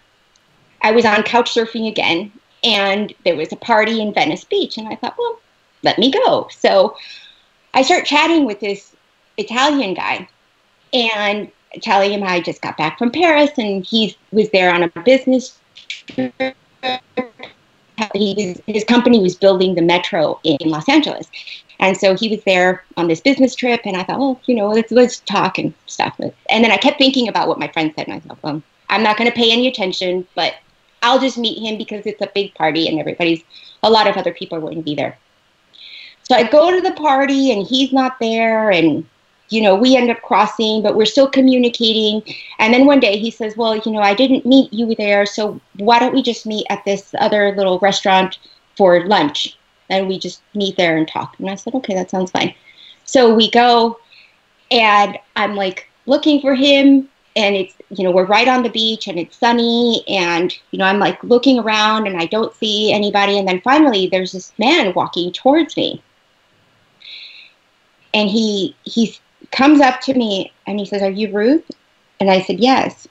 I 0.81 0.93
was 0.93 1.05
on 1.05 1.23
couch 1.23 1.55
surfing 1.55 1.89
again, 1.89 2.33
and 2.65 3.15
there 3.25 3.37
was 3.37 3.53
a 3.53 3.57
party 3.57 4.01
in 4.01 4.15
Venice 4.15 4.45
Beach, 4.45 4.79
and 4.79 4.89
I 4.89 4.97
thought, 4.97 5.17
well, 5.19 5.39
let 5.83 5.99
me 5.99 6.11
go. 6.11 6.49
So 6.51 6.97
I 7.75 7.83
start 7.83 8.07
chatting 8.07 8.45
with 8.45 8.61
this 8.61 8.97
Italian 9.37 9.95
guy, 9.95 10.29
and 10.93 11.51
telling 11.81 12.13
him 12.13 12.23
I 12.23 12.41
just 12.41 12.63
got 12.63 12.77
back 12.77 12.99
from 12.99 13.11
Paris, 13.11 13.51
and 13.59 13.85
he 13.85 14.17
was 14.31 14.51
there 14.51 14.73
on 14.73 14.83
a 14.83 14.89
business 15.03 15.59
trip. 16.07 16.35
He 18.15 18.35
was, 18.37 18.75
his 18.75 18.85
company 18.85 19.21
was 19.21 19.37
building 19.37 19.75
the 19.75 19.83
metro 19.83 20.41
in 20.45 20.57
Los 20.65 20.89
Angeles. 20.89 21.31
And 21.83 21.97
so 21.97 22.15
he 22.15 22.29
was 22.29 22.43
there 22.45 22.85
on 22.97 23.09
this 23.09 23.21
business 23.21 23.57
trip, 23.57 23.81
and 23.85 23.97
I 23.97 24.05
thought, 24.05 24.21
well, 24.21 24.41
you 24.47 24.55
know, 24.55 24.69
let's, 24.69 24.93
let's 24.93 25.19
talk 25.19 25.59
and 25.59 25.75
stuff. 25.87 26.15
And 26.21 26.65
then 26.65 26.71
I 26.71 26.77
kept 26.77 26.97
thinking 26.97 27.27
about 27.27 27.49
what 27.49 27.59
my 27.59 27.67
friend 27.67 27.93
said, 27.97 28.07
and 28.07 28.15
I 28.15 28.21
thought, 28.21 28.39
well, 28.41 28.63
I'm 28.89 29.03
not 29.03 29.17
going 29.17 29.29
to 29.29 29.37
pay 29.37 29.51
any 29.51 29.67
attention, 29.67 30.25
but 30.37 30.55
I'll 31.03 31.19
just 31.19 31.37
meet 31.37 31.59
him 31.59 31.77
because 31.77 32.07
it's 32.07 32.23
a 32.23 32.31
big 32.33 32.55
party 32.55 32.87
and 32.87 33.01
everybody's, 33.01 33.43
a 33.83 33.91
lot 33.91 34.07
of 34.07 34.17
other 34.17 34.33
people 34.33 34.61
to 34.61 34.81
be 34.81 34.95
there. 34.95 35.19
So 36.23 36.37
I 36.37 36.49
go 36.49 36.71
to 36.71 36.81
the 36.81 36.95
party, 36.95 37.51
and 37.51 37.67
he's 37.67 37.93
not 37.93 38.21
there, 38.21 38.71
and 38.71 39.05
you 39.49 39.61
know, 39.61 39.75
we 39.75 39.97
end 39.97 40.09
up 40.09 40.23
crossing, 40.23 40.83
but 40.83 40.95
we're 40.95 41.05
still 41.05 41.29
communicating. 41.29 42.23
And 42.61 42.73
then 42.73 42.87
one 42.87 43.01
day 43.01 43.19
he 43.19 43.33
says, 43.33 43.57
Well, 43.57 43.77
you 43.77 43.91
know, 43.91 44.01
I 44.01 44.15
didn't 44.15 44.47
meet 44.47 44.73
you 44.73 44.95
there, 44.95 45.27
so 45.27 45.61
why 45.79 45.99
don't 45.99 46.15
we 46.15 46.23
just 46.23 46.47
meet 46.47 46.65
at 46.71 46.85
this 46.85 47.13
other 47.19 47.57
little 47.57 47.81
restaurant 47.81 48.39
for 48.77 49.05
lunch? 49.05 49.59
And 49.93 50.09
we 50.09 50.19
just 50.19 50.43
meet 50.55 50.77
there 50.77 50.97
and 50.97 51.07
talk. 51.07 51.39
And 51.39 51.49
I 51.49 51.55
said, 51.55 51.75
Okay, 51.75 51.95
that 51.95 52.11
sounds 52.11 52.33
fine. 52.33 52.55
So 53.05 53.35
we 53.35 53.51
go, 53.51 54.01
and 54.71 55.19
I'm 55.37 55.55
like 55.55 55.89
looking 56.07 56.41
for 56.41 56.55
him, 56.55 57.09
and 57.37 57.55
it's, 57.55 57.75
you 57.91 58.05
know, 58.05 58.11
we're 58.11 58.27
right 58.27 58.49
on 58.49 58.63
the 58.63 58.71
beach 58.71 59.07
and 59.07 59.19
it's 59.19 59.37
sunny, 59.37 60.05
and, 60.09 60.57
you 60.71 60.79
know, 60.79 60.85
I'm 60.85 60.99
like 60.99 61.23
looking 61.23 61.59
around 61.59 62.07
and 62.07 62.21
I 62.21 62.27
don't 62.27 62.55
see 62.55 62.93
anybody. 62.93 63.39
And 63.39 63.49
then 63.49 63.61
finally, 63.63 64.07
there's 64.07 64.33
this 64.33 64.53
man 64.59 64.93
walking 64.95 65.33
towards 65.33 65.77
me. 65.77 66.03
And 68.15 68.29
he, 68.29 68.77
he 68.85 69.17
comes 69.51 69.81
up 69.81 70.01
to 70.03 70.15
me 70.15 70.53
and 70.67 70.79
he 70.79 70.85
says, 70.85 71.03
Are 71.03 71.11
you 71.11 71.33
Ruth? 71.33 71.71
And 72.21 72.31
I 72.31 72.43
said, 72.43 72.61
Yes. 72.61 73.09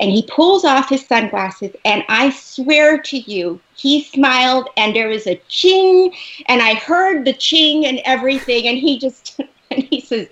And 0.00 0.10
he 0.10 0.22
pulls 0.22 0.64
off 0.64 0.88
his 0.88 1.04
sunglasses, 1.06 1.76
and 1.84 2.02
I 2.08 2.30
swear 2.30 2.98
to 3.02 3.18
you, 3.18 3.60
he 3.76 4.02
smiled, 4.02 4.70
and 4.78 4.96
there 4.96 5.08
was 5.08 5.26
a 5.26 5.36
ching, 5.48 6.14
and 6.46 6.62
I 6.62 6.74
heard 6.74 7.26
the 7.26 7.34
ching 7.34 7.84
and 7.84 8.00
everything. 8.06 8.66
And 8.66 8.78
he 8.78 8.98
just, 8.98 9.38
and 9.70 9.82
he 9.84 10.00
says, 10.00 10.28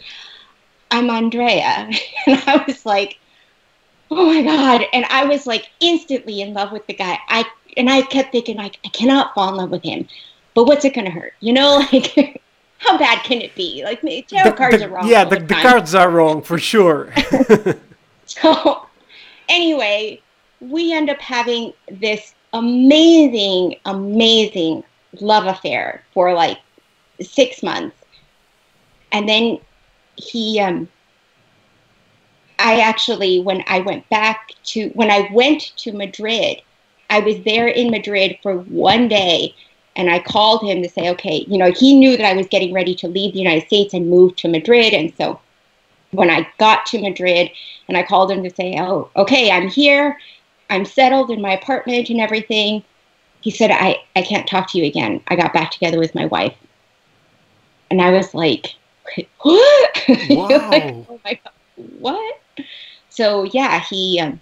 I'm 0.90 1.10
Andrea. 1.10 1.90
And 2.26 2.42
I 2.46 2.64
was 2.66 2.86
like, 2.86 3.18
Oh 4.10 4.24
my 4.24 4.42
God. 4.42 4.86
And 4.94 5.04
I 5.10 5.26
was 5.26 5.46
like 5.46 5.68
instantly 5.80 6.40
in 6.40 6.54
love 6.54 6.72
with 6.72 6.86
the 6.86 6.94
guy. 6.94 7.18
I, 7.28 7.44
and 7.76 7.90
I 7.90 8.00
kept 8.00 8.32
thinking, 8.32 8.56
like, 8.56 8.78
I 8.82 8.88
cannot 8.88 9.34
fall 9.34 9.50
in 9.50 9.56
love 9.56 9.68
with 9.70 9.82
him, 9.82 10.08
but 10.54 10.64
what's 10.64 10.86
it 10.86 10.94
going 10.94 11.04
to 11.04 11.10
hurt? 11.10 11.34
You 11.40 11.52
know, 11.52 11.86
like, 11.92 12.40
how 12.78 12.96
bad 12.96 13.22
can 13.22 13.42
it 13.42 13.54
be? 13.54 13.82
Like 13.84 14.00
the 14.00 14.22
tarot 14.22 14.52
cards 14.52 14.78
The- 14.78 14.86
are 14.86 14.88
wrong. 14.88 15.06
yeah, 15.06 15.24
the, 15.24 15.36
the, 15.40 15.44
the 15.44 15.54
cards 15.56 15.94
are 15.94 16.08
wrong 16.08 16.40
for 16.40 16.58
sure. 16.58 17.12
So, 18.24 18.86
anyway, 19.48 20.20
we 20.60 20.92
end 20.92 21.10
up 21.10 21.20
having 21.20 21.72
this 21.90 22.34
amazing, 22.52 23.76
amazing 23.84 24.82
love 25.20 25.46
affair 25.46 26.04
for 26.12 26.32
like 26.32 26.58
six 27.20 27.62
months. 27.62 27.96
And 29.12 29.28
then 29.28 29.58
he, 30.16 30.60
um, 30.60 30.88
I 32.58 32.80
actually, 32.80 33.40
when 33.40 33.62
I 33.66 33.80
went 33.80 34.08
back 34.08 34.52
to, 34.64 34.88
when 34.90 35.10
I 35.10 35.28
went 35.32 35.76
to 35.78 35.92
Madrid, 35.92 36.62
I 37.10 37.20
was 37.20 37.42
there 37.44 37.68
in 37.68 37.90
Madrid 37.90 38.38
for 38.42 38.58
one 38.58 39.08
day 39.08 39.54
and 39.96 40.10
I 40.10 40.20
called 40.20 40.62
him 40.62 40.82
to 40.82 40.88
say, 40.88 41.10
okay, 41.10 41.44
you 41.48 41.58
know, 41.58 41.72
he 41.72 41.98
knew 41.98 42.16
that 42.16 42.26
I 42.26 42.34
was 42.34 42.46
getting 42.46 42.72
ready 42.72 42.94
to 42.96 43.08
leave 43.08 43.32
the 43.32 43.40
United 43.40 43.66
States 43.66 43.94
and 43.94 44.08
move 44.08 44.36
to 44.36 44.48
Madrid. 44.48 44.92
And 44.92 45.12
so 45.16 45.40
when 46.12 46.30
I 46.30 46.48
got 46.58 46.86
to 46.86 47.00
Madrid 47.00 47.50
and 47.88 47.96
I 47.96 48.02
called 48.02 48.30
him 48.30 48.42
to 48.42 48.50
say, 48.50 48.76
oh, 48.78 49.10
okay, 49.16 49.50
I'm 49.50 49.68
here. 49.68 50.18
I'm 50.70 50.84
settled 50.84 51.30
in 51.30 51.40
my 51.40 51.52
apartment 51.52 52.10
and 52.10 52.20
everything. 52.20 52.82
He 53.40 53.50
said, 53.50 53.70
I, 53.70 53.96
I 54.16 54.22
can't 54.22 54.48
talk 54.48 54.70
to 54.70 54.78
you 54.78 54.84
again. 54.84 55.22
I 55.28 55.36
got 55.36 55.52
back 55.52 55.70
together 55.70 55.98
with 55.98 56.14
my 56.14 56.26
wife. 56.26 56.54
And 57.90 58.02
I 58.02 58.10
was 58.10 58.34
like, 58.34 58.74
what? 59.40 60.04
Wow. 60.30 60.48
Like, 60.48 60.82
oh 61.08 61.20
my 61.24 61.40
God, 61.44 61.52
what? 61.98 62.40
So 63.08 63.44
yeah, 63.44 63.80
he 63.80 64.20
um, 64.20 64.40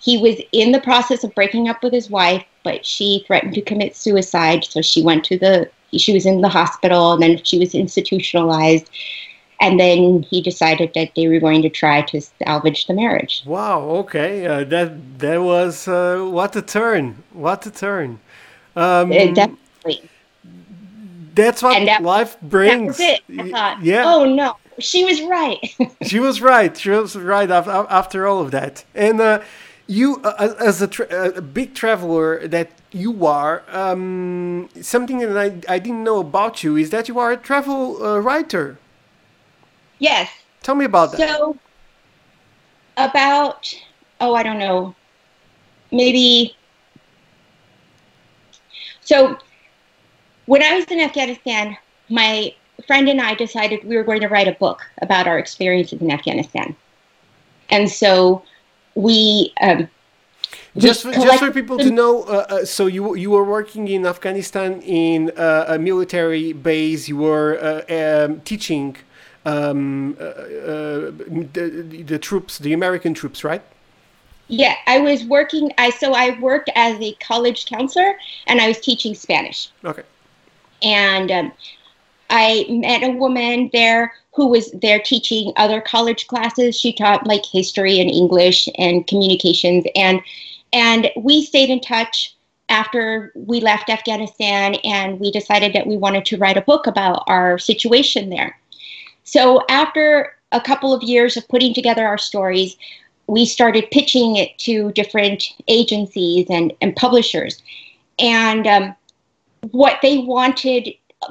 he 0.00 0.18
was 0.18 0.36
in 0.52 0.72
the 0.72 0.80
process 0.80 1.24
of 1.24 1.34
breaking 1.34 1.68
up 1.68 1.82
with 1.82 1.92
his 1.92 2.10
wife, 2.10 2.44
but 2.62 2.84
she 2.84 3.24
threatened 3.26 3.54
to 3.54 3.62
commit 3.62 3.96
suicide. 3.96 4.64
So 4.64 4.82
she 4.82 5.02
went 5.02 5.24
to 5.24 5.38
the 5.38 5.70
she 5.92 6.12
was 6.12 6.26
in 6.26 6.40
the 6.40 6.48
hospital, 6.48 7.12
and 7.12 7.22
then 7.22 7.42
she 7.44 7.58
was 7.58 7.74
institutionalized. 7.74 8.90
And 9.60 9.78
then 9.80 10.22
he 10.28 10.42
decided 10.42 10.92
that 10.94 11.10
they 11.16 11.28
were 11.28 11.40
going 11.40 11.62
to 11.62 11.70
try 11.70 12.02
to 12.02 12.20
salvage 12.20 12.86
the 12.86 12.94
marriage. 12.94 13.42
Wow. 13.46 13.80
Okay. 14.02 14.46
Uh, 14.46 14.64
that 14.64 15.18
that 15.20 15.38
was 15.42 15.86
uh, 15.88 16.18
what 16.30 16.54
a 16.56 16.62
turn. 16.62 17.22
What 17.32 17.64
a 17.66 17.70
turn. 17.70 18.18
Um, 18.76 19.12
Uh, 19.12 19.26
definitely. 19.32 20.02
that's 21.34 21.62
what 21.62 21.84
that- 21.86 22.02
life 22.02 22.32
That 22.40 22.48
brings. 22.50 22.98
was 22.98 23.00
it. 23.00 23.20
I 23.38 23.50
thought, 23.50 23.82
yeah, 23.82 24.02
oh 24.04 24.24
no, 24.24 24.56
she 24.78 25.04
was 25.04 25.20
right. 25.22 25.58
she 26.02 26.18
was 26.20 26.40
right. 26.40 26.76
She 26.76 26.90
was 26.90 27.16
right 27.16 27.50
af- 27.50 27.66
af- 27.68 27.86
after 27.90 28.26
all 28.26 28.40
of 28.40 28.50
that. 28.50 28.84
And 28.94 29.20
uh, 29.20 29.40
you, 29.86 30.20
uh, 30.24 30.54
as 30.60 30.80
a, 30.82 30.88
tra- 30.88 31.32
a 31.36 31.42
big 31.42 31.74
traveler 31.74 32.46
that 32.48 32.70
you 32.92 33.26
are, 33.26 33.62
um, 33.70 34.68
something 34.80 35.18
that 35.18 35.36
I, 35.36 35.74
I 35.74 35.78
didn't 35.78 36.04
know 36.04 36.18
about 36.20 36.62
you 36.64 36.76
is 36.76 36.90
that 36.90 37.08
you 37.08 37.18
are 37.18 37.32
a 37.32 37.36
travel 37.36 38.02
uh, 38.04 38.18
writer. 38.18 38.78
Yes. 39.98 40.30
Tell 40.62 40.74
me 40.74 40.84
about 40.84 41.12
that. 41.12 41.18
So, 41.18 41.58
about, 42.96 43.74
oh, 44.20 44.34
I 44.34 44.42
don't 44.42 44.58
know, 44.58 44.94
maybe. 45.92 46.56
So, 49.02 49.36
when 50.46 50.62
I 50.62 50.74
was 50.74 50.84
in 50.86 51.00
Afghanistan, 51.00 51.76
my 52.08 52.54
friend 52.86 53.08
and 53.08 53.20
I 53.20 53.34
decided 53.34 53.84
we 53.84 53.96
were 53.96 54.04
going 54.04 54.20
to 54.20 54.28
write 54.28 54.48
a 54.48 54.52
book 54.52 54.82
about 55.02 55.26
our 55.26 55.38
experiences 55.38 56.00
in 56.00 56.10
Afghanistan. 56.10 56.74
And 57.70 57.90
so, 57.90 58.42
we. 58.94 59.52
Um, 59.60 59.88
we 60.74 60.80
just 60.80 61.02
for, 61.02 61.12
just 61.12 61.38
for 61.38 61.50
people 61.52 61.78
to 61.78 61.90
know, 61.90 62.24
uh, 62.24 62.46
uh, 62.48 62.64
so 62.64 62.86
you 62.86 63.14
you 63.14 63.30
were 63.30 63.44
working 63.44 63.86
in 63.86 64.04
Afghanistan 64.04 64.82
in 64.82 65.30
uh, 65.36 65.66
a 65.68 65.78
military 65.78 66.52
base. 66.52 67.08
You 67.08 67.18
were 67.18 67.84
uh, 67.88 68.24
um, 68.24 68.40
teaching 68.40 68.96
um, 69.44 70.16
uh, 70.20 70.24
uh, 70.24 71.10
the, 71.52 72.04
the 72.06 72.18
troops, 72.18 72.58
the 72.58 72.72
American 72.72 73.14
troops, 73.14 73.44
right? 73.44 73.62
Yeah, 74.48 74.74
I 74.86 74.98
was 74.98 75.24
working. 75.24 75.72
I 75.78 75.90
so 75.90 76.12
I 76.12 76.38
worked 76.40 76.70
as 76.74 77.00
a 77.00 77.14
college 77.14 77.66
counselor, 77.66 78.14
and 78.46 78.60
I 78.60 78.68
was 78.68 78.78
teaching 78.80 79.14
Spanish. 79.14 79.70
Okay. 79.84 80.02
and 80.82 81.30
um, 81.30 81.52
I 82.30 82.66
met 82.68 83.02
a 83.02 83.10
woman 83.10 83.70
there 83.72 84.12
who 84.34 84.48
was 84.48 84.70
there 84.72 84.98
teaching 84.98 85.52
other 85.56 85.80
college 85.80 86.26
classes. 86.26 86.78
She 86.78 86.92
taught 86.92 87.26
like 87.26 87.44
history 87.46 88.00
and 88.00 88.10
English 88.10 88.68
and 88.76 89.06
communications, 89.06 89.84
and 89.94 90.20
and 90.72 91.10
we 91.16 91.44
stayed 91.44 91.70
in 91.70 91.80
touch 91.80 92.34
after 92.68 93.32
we 93.34 93.60
left 93.60 93.88
Afghanistan, 93.90 94.74
and 94.84 95.20
we 95.20 95.30
decided 95.30 95.72
that 95.74 95.86
we 95.86 95.96
wanted 95.96 96.24
to 96.26 96.36
write 96.36 96.56
a 96.56 96.62
book 96.62 96.86
about 96.86 97.24
our 97.26 97.58
situation 97.58 98.30
there. 98.30 98.58
So 99.24 99.62
after 99.68 100.36
a 100.52 100.60
couple 100.60 100.92
of 100.92 101.02
years 101.02 101.36
of 101.36 101.48
putting 101.48 101.74
together 101.74 102.06
our 102.06 102.18
stories, 102.18 102.76
we 103.26 103.46
started 103.46 103.90
pitching 103.90 104.36
it 104.36 104.56
to 104.58 104.92
different 104.92 105.54
agencies 105.66 106.46
and, 106.50 106.72
and 106.80 106.94
publishers. 106.94 107.62
And 108.18 108.66
um, 108.66 108.94
what 109.70 109.98
they 110.02 110.18
wanted, 110.18 110.90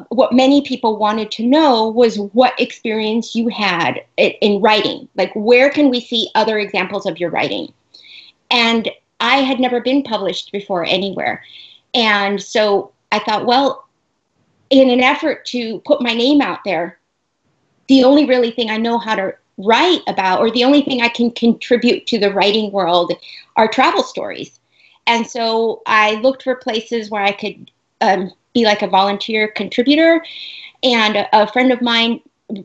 what 0.10 0.34
many 0.34 0.62
people 0.62 0.98
wanted 0.98 1.32
to 1.32 1.46
know 1.46 1.90
was 1.90 2.18
what 2.18 2.60
experience 2.60 3.36
you 3.36 3.48
had 3.48 4.04
in 4.18 4.62
writing. 4.62 5.08
Like, 5.16 5.32
where 5.36 5.70
can 5.70 5.90
we 5.90 6.02
see 6.02 6.30
other 6.36 6.58
examples 6.58 7.06
of 7.06 7.20
your 7.20 7.30
writing? 7.30 7.72
And 8.50 8.90
I 9.20 9.38
had 9.38 9.60
never 9.60 9.80
been 9.82 10.04
published 10.04 10.52
before 10.52 10.84
anywhere. 10.84 11.44
And 11.94 12.42
so 12.42 12.92
I 13.12 13.20
thought, 13.20 13.46
well, 13.46 13.88
in 14.70 14.90
an 14.90 15.02
effort 15.02 15.46
to 15.46 15.80
put 15.86 16.02
my 16.02 16.14
name 16.14 16.42
out 16.42 16.60
there, 16.66 16.98
the 17.88 18.04
only 18.04 18.26
really 18.26 18.52
thing 18.52 18.70
I 18.70 18.78
know 18.78 18.98
how 18.98 19.16
to 19.16 19.34
write 19.58 20.02
about, 20.08 20.40
or 20.40 20.50
the 20.52 20.64
only 20.64 20.82
thing 20.82 21.02
I 21.02 21.10
can 21.10 21.32
contribute 21.32 22.08
to 22.08 22.20
the 22.20 22.34
writing 22.34 22.72
world, 22.72 23.14
are 23.56 23.68
travel 23.68 24.04
stories. 24.04 24.60
And 25.06 25.28
so 25.28 25.82
I 25.86 26.16
looked 26.16 26.44
for 26.44 26.56
places 26.56 27.10
where 27.10 27.24
I 27.24 27.34
could 27.34 27.70
um, 28.02 28.32
be 28.54 28.66
like 28.66 28.82
a 28.82 28.88
volunteer 28.88 29.50
contributor. 29.50 30.24
And 30.82 31.16
a, 31.18 31.44
a 31.44 31.52
friend 31.52 31.72
of 31.72 31.82
mine 31.82 32.22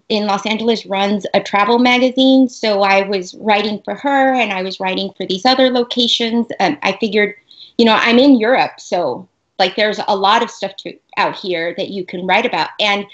in 0.09 0.27
Los 0.27 0.45
Angeles 0.47 0.87
runs 0.87 1.27
a 1.35 1.41
travel 1.41 1.79
magazine. 1.79 2.49
So 2.49 2.83
I 2.83 3.03
was 3.03 3.35
writing 3.35 3.81
for 3.85 3.95
her 3.95 4.35
and 4.35 4.53
I 4.53 4.63
was 4.63 4.81
writing 4.81 5.13
for 5.17 5.27
these 5.27 5.45
other 5.45 5.71
locations. 5.71 6.47
Um, 6.61 6.79
I 6.83 6.97
figured, 6.99 7.35
you 7.77 7.85
know, 7.85 7.95
I'm 7.95 8.19
in 8.19 8.39
Europe. 8.39 8.81
So, 8.81 9.29
like, 9.59 9.77
there's 9.77 10.01
a 10.07 10.17
lot 10.17 10.43
of 10.43 10.51
stuff 10.51 10.77
to, 10.77 10.97
out 11.17 11.37
here 11.37 11.75
that 11.77 11.89
you 11.89 12.05
can 12.05 12.27
write 12.27 12.47
about. 12.47 12.71
And 12.79 13.05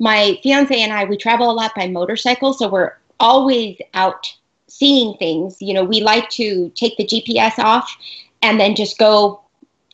my 0.00 0.40
fiance 0.42 0.74
and 0.74 0.92
I, 0.92 1.04
we 1.04 1.16
travel 1.16 1.50
a 1.50 1.52
lot 1.52 1.72
by 1.76 1.86
motorcycle. 1.86 2.52
So 2.54 2.68
we're 2.68 2.94
always 3.20 3.78
out 3.94 4.26
seeing 4.66 5.16
things. 5.18 5.60
You 5.60 5.74
know, 5.74 5.84
we 5.84 6.00
like 6.00 6.28
to 6.30 6.70
take 6.74 6.96
the 6.96 7.06
GPS 7.06 7.58
off 7.58 7.94
and 8.42 8.58
then 8.58 8.74
just 8.74 8.98
go 8.98 9.42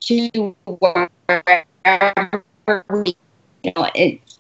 to 0.03 0.57
wherever 0.67 2.45
we, 2.91 3.17
you 3.65 3.73
know, 3.77 3.91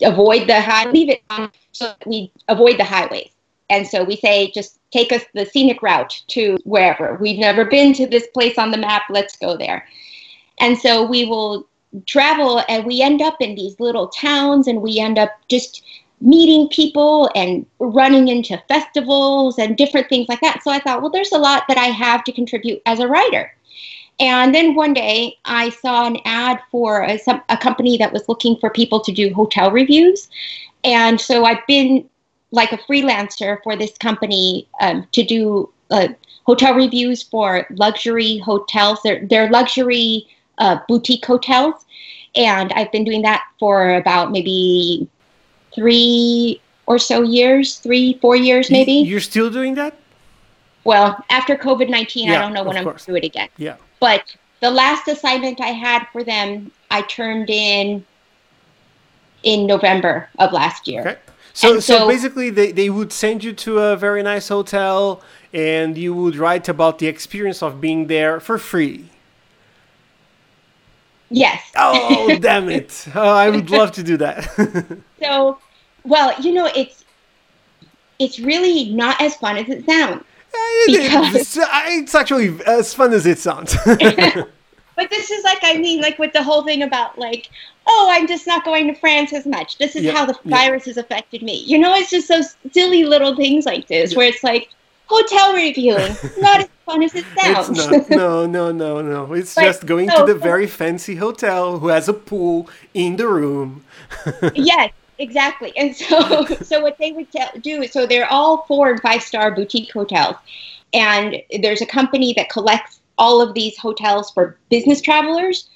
avoid 0.03 0.49
the 0.49 0.61
high, 0.61 0.89
leave 0.89 1.11
it 1.11 1.23
on 1.31 1.51
so 1.73 1.95
we 2.07 2.31
avoid 2.49 2.79
the 2.79 2.85
highways. 2.85 3.31
And 3.69 3.85
so 3.85 4.05
we 4.05 4.17
say, 4.17 4.53
just 4.53 4.79
take 4.93 5.11
us 5.11 5.25
the 5.35 5.45
scenic 5.45 5.83
route 5.83 6.23
to 6.29 6.57
wherever. 6.65 7.17
We've 7.21 7.41
never 7.41 7.65
been 7.65 7.93
to 7.95 8.07
this 8.07 8.29
place 8.29 8.57
on 8.57 8.71
the 8.71 8.79
map. 8.79 9.03
Let's 9.11 9.37
go 9.37 9.57
there. 9.57 9.89
And 10.61 10.79
so 10.79 11.05
we 11.05 11.25
will 11.25 11.67
travel 12.07 12.63
and 12.69 12.85
we 12.85 13.03
end 13.03 13.23
up 13.23 13.37
in 13.41 13.55
these 13.55 13.79
little 13.81 14.09
towns 14.09 14.67
and 14.67 14.83
we 14.83 14.99
end 14.99 15.19
up 15.19 15.31
just 15.49 15.83
meeting 16.21 16.69
people 16.69 17.31
and 17.35 17.67
running 17.79 18.29
into 18.29 18.63
festivals 18.69 19.59
and 19.59 19.77
different 19.77 20.09
things 20.09 20.29
like 20.29 20.41
that. 20.41 20.63
So 20.63 20.71
I 20.71 20.79
thought, 20.79 21.03
well, 21.03 21.11
there's 21.11 21.33
a 21.33 21.39
lot 21.39 21.65
that 21.69 21.77
I 21.77 21.87
have 21.87 22.25
to 22.25 22.33
contribute 22.33 22.81
as 22.87 23.01
a 23.01 23.09
writer. 23.09 23.53
And 24.19 24.55
then 24.55 24.75
one 24.75 24.95
day 24.95 25.37
I 25.45 25.69
saw 25.69 26.07
an 26.07 26.19
ad 26.25 26.61
for 26.71 27.03
a, 27.03 27.19
some, 27.19 27.43
a 27.51 27.57
company 27.57 27.99
that 27.99 28.13
was 28.13 28.29
looking 28.29 28.57
for 28.57 28.71
people 28.71 29.01
to 29.01 29.13
do 29.13 29.33
hotel 29.35 29.71
reviews. 29.71 30.29
And 30.85 31.21
so 31.21 31.45
I've 31.45 31.67
been 31.67 32.09
like 32.51 32.73
a 32.73 32.79
freelancer 32.79 33.63
for 33.63 33.77
this 33.77 33.97
company 33.99 34.69
um, 34.81 35.07
to 35.13 35.23
do 35.23 35.71
uh, 35.91 36.09
hotel 36.45 36.75
reviews 36.75 37.23
for 37.23 37.67
luxury 37.71 38.39
hotels. 38.39 39.01
They're, 39.03 39.27
they're 39.27 39.51
luxury 39.51 40.27
uh, 40.59 40.79
boutique 40.89 41.27
hotels. 41.27 41.86
And 42.37 42.73
I've 42.75 42.93
been 42.93 43.05
doing 43.05 43.23
that 43.23 43.45
for 43.59 43.95
about 43.95 44.31
maybe 44.31 45.09
three 45.75 46.61
or 46.87 46.99
so 46.99 47.23
years, 47.23 47.77
three, 47.79 48.19
four 48.21 48.37
years 48.37 48.71
maybe. 48.71 48.93
You're 48.93 49.21
still 49.21 49.51
doing 49.51 49.75
that? 49.75 49.97
Well, 50.85 51.23
after 51.31 51.57
COVID 51.57 51.89
19, 51.89 52.31
I 52.31 52.39
don't 52.39 52.53
know 52.53 52.63
when 52.63 52.77
I'm 52.77 52.85
going 52.85 52.97
to 52.97 53.05
do 53.07 53.17
it 53.17 53.25
again. 53.25 53.49
Yeah. 53.57 53.77
But 53.99 54.37
the 54.61 54.71
last 54.71 55.09
assignment 55.09 55.61
I 55.61 55.73
had 55.73 56.07
for 56.13 56.23
them, 56.23 56.71
I 56.91 57.03
turned 57.03 57.51
in 57.51 58.05
in 59.43 59.67
November 59.67 60.29
of 60.39 60.53
last 60.53 60.87
year. 60.87 61.01
Okay. 61.01 61.17
So, 61.53 61.81
so, 61.81 61.99
so- 61.99 62.09
basically, 62.09 62.51
they, 62.51 62.71
they 62.71 62.91
would 62.91 63.13
send 63.13 63.43
you 63.43 63.53
to 63.55 63.81
a 63.81 63.97
very 63.97 64.23
nice 64.23 64.49
hotel 64.49 65.23
and 65.53 65.97
you 65.97 66.15
would 66.15 66.37
write 66.37 66.69
about 66.69 66.99
the 66.99 67.07
experience 67.07 67.63
of 67.63 67.81
being 67.81 68.07
there 68.07 68.39
for 68.41 68.59
free. 68.59 69.09
Yes. 71.31 71.73
Oh, 71.77 72.37
damn 72.41 72.69
it! 72.71 73.07
Oh, 73.15 73.35
I 73.35 73.51
would 73.51 73.71
love 73.71 73.93
to 73.93 74.03
do 74.03 74.17
that. 74.19 74.45
so, 75.23 75.59
well, 76.05 76.41
you 76.41 76.53
know, 76.53 76.71
it's 76.75 77.05
it's 78.19 78.39
really 78.39 78.91
not 78.91 79.21
as 79.21 79.35
fun 79.37 79.57
as 79.57 79.69
it 79.69 79.85
sounds. 79.85 80.23
Eh, 80.55 80.85
because... 80.87 81.59
Uh, 81.59 81.67
it's 81.87 82.15
actually 82.15 82.59
as 82.67 82.95
fun 82.95 83.13
as 83.13 83.27
it 83.27 83.39
sounds. 83.39 83.77
but 83.85 85.11
this 85.11 85.31
is 85.31 85.45
like 85.45 85.59
I 85.63 85.79
mean, 85.79 86.01
like 86.01 86.19
with 86.19 86.33
the 86.33 86.43
whole 86.43 86.63
thing 86.63 86.83
about 86.83 87.19
like, 87.19 87.51
oh, 87.87 88.09
I'm 88.11 88.27
just 88.27 88.47
not 88.47 88.65
going 88.65 88.87
to 88.87 88.95
France 88.95 89.33
as 89.33 89.47
much. 89.47 89.79
This 89.79 89.97
is 89.97 90.05
yeah, 90.05 90.13
how 90.13 90.27
the 90.27 90.39
virus 90.45 90.87
yeah. 90.87 90.91
has 90.91 90.97
affected 90.97 91.43
me. 91.43 91.65
You 91.67 91.79
know, 91.79 91.95
it's 91.95 92.11
just 92.11 92.29
those 92.29 92.57
silly 92.73 93.05
little 93.05 93.35
things 93.35 93.67
like 93.67 93.89
this 93.89 94.13
yeah. 94.13 94.19
where 94.19 94.29
it's 94.29 94.45
like 94.45 94.71
hotel 95.07 95.55
reviewing, 95.55 96.17
not 96.39 96.61
as 96.61 96.69
fun 96.85 97.03
as 97.03 97.15
it 97.15 97.25
sounds. 97.39 97.79
It's 97.79 98.11
not. 98.11 98.11
No, 98.11 98.47
no, 98.47 98.73
no, 98.85 99.01
no. 99.01 99.33
It's 99.33 99.55
but, 99.55 99.63
just 99.63 99.87
going 99.87 100.09
to 100.11 100.25
the 100.27 100.35
very 100.35 100.67
fancy 100.67 101.17
hotel 101.17 101.79
who 101.79 101.89
has 101.89 102.09
a 102.09 102.13
pool 102.13 102.69
in 102.95 103.17
the 103.17 103.29
room. 103.29 103.85
yes, 104.55 104.93
exactly. 105.19 105.73
And 105.77 105.95
so, 105.95 106.47
so 106.63 106.81
what 106.81 106.99
they 106.99 107.13
would 107.13 107.29
do 107.61 107.83
is, 107.83 107.93
so 107.93 108.07
they're 108.07 108.31
all 108.31 108.65
four 108.67 108.91
and 108.91 109.01
five 109.01 109.23
star 109.23 109.55
boutique 109.55 109.93
hotels, 109.93 110.37
and 110.93 111.37
there's 111.63 111.81
a 111.81 111.87
company 111.87 112.35
that 112.37 112.51
collects 112.51 113.01
all 113.19 113.41
of 113.41 113.55
these 113.55 113.79
hotels 113.79 114.31
for 114.31 114.59
business 114.71 115.01
travelers. 115.01 115.69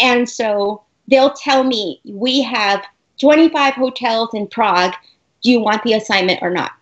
And 0.00 0.28
so 0.28 0.82
they'll 1.08 1.32
tell 1.32 1.64
me, 1.64 2.00
we 2.04 2.42
have 2.42 2.84
25 3.20 3.74
hotels 3.74 4.30
in 4.34 4.46
Prague. 4.48 4.94
Do 5.42 5.50
you 5.50 5.60
want 5.60 5.82
the 5.84 5.94
assignment 5.94 6.40
or 6.42 6.50
not? 6.50 6.72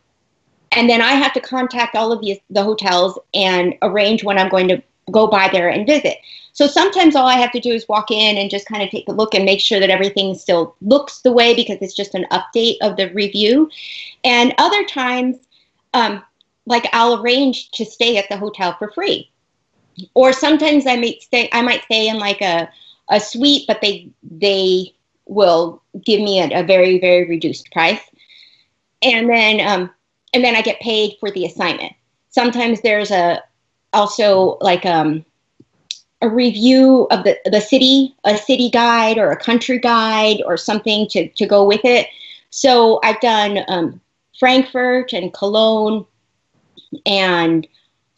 And 0.73 0.91
then 0.91 1.01
I 1.01 1.13
have 1.13 1.33
to 1.35 1.41
contact 1.41 1.97
all 1.97 2.13
of 2.13 2.21
the, 2.21 2.41
the 2.51 2.63
hotels 2.63 3.19
and 3.35 3.75
arrange 3.83 4.25
when 4.25 4.39
I'm 4.39 4.49
going 4.49 4.69
to 4.69 4.83
go 5.11 5.27
by 5.27 5.49
there 5.49 5.69
and 5.69 5.87
visit. 5.87 6.19
So 6.53 6.67
sometimes 6.67 7.15
all 7.15 7.27
I 7.27 7.37
have 7.37 7.53
to 7.53 7.61
do 7.61 7.73
is 7.73 7.89
walk 7.89 8.11
in 8.11 8.37
and 8.37 8.51
just 8.51 8.67
kind 8.67 8.83
of 8.83 8.91
take 8.91 9.09
a 9.09 9.13
look 9.13 9.35
and 9.35 9.45
make 9.45 9.61
sure 9.61 9.79
that 9.79 9.91
everything 9.91 10.35
still 10.35 10.75
looks 10.81 11.21
the 11.21 11.33
way 11.33 11.55
because 11.55 11.79
it's 11.81 11.95
just 11.95 12.15
an 12.15 12.27
update 12.31 12.77
of 12.81 12.97
the 12.97 13.13
review. 13.13 13.71
And 14.25 14.55
other 14.59 14.85
times, 14.85 15.37
um, 15.95 16.23
like 16.67 16.89
I'll 16.93 17.23
arrange 17.23 17.71
to 17.73 17.85
stay 17.85 18.17
at 18.17 18.29
the 18.29 18.37
hotel 18.37 18.75
for 18.79 18.91
free 18.91 19.31
or 20.15 20.33
sometimes 20.33 20.87
I 20.87 20.97
might 20.97 21.23
stay 21.23 21.49
I 21.53 21.63
might 21.63 21.85
stay 21.85 22.09
in 22.09 22.19
like 22.19 22.41
a 22.41 22.69
a 23.09 23.21
suite, 23.21 23.65
but 23.67 23.81
they 23.81 24.11
they 24.23 24.95
will 25.27 25.83
give 26.05 26.21
me 26.21 26.41
a, 26.41 26.61
a 26.61 26.63
very 26.63 26.99
very 26.99 27.29
reduced 27.29 27.71
price, 27.73 28.01
and 29.03 29.29
then 29.29 29.61
um, 29.67 29.91
and 30.37 30.45
then 30.45 30.55
I 30.55 30.61
get 30.61 30.79
paid 30.81 31.17
for 31.19 31.31
the 31.31 31.47
assignment. 31.47 31.95
Sometimes 32.29 32.83
there's 32.83 33.11
a 33.11 33.43
also 33.95 34.59
like 34.61 34.85
um, 34.85 35.25
a 36.21 36.29
review 36.29 37.07
of 37.11 37.25
the 37.25 37.39
the 37.47 37.61
city, 37.61 38.15
a 38.25 38.37
city 38.37 38.69
guide 38.69 39.17
or 39.17 39.31
a 39.31 39.37
country 39.39 39.79
guide 39.79 40.43
or 40.45 40.59
something 40.59 41.09
to 41.09 41.29
to 41.29 41.47
go 41.47 41.65
with 41.65 41.81
it. 41.85 42.09
So 42.51 43.01
I've 43.03 43.21
done 43.21 43.61
um, 43.69 43.99
Frankfurt 44.39 45.15
and 45.15 45.33
Cologne 45.33 46.05
and 47.07 47.67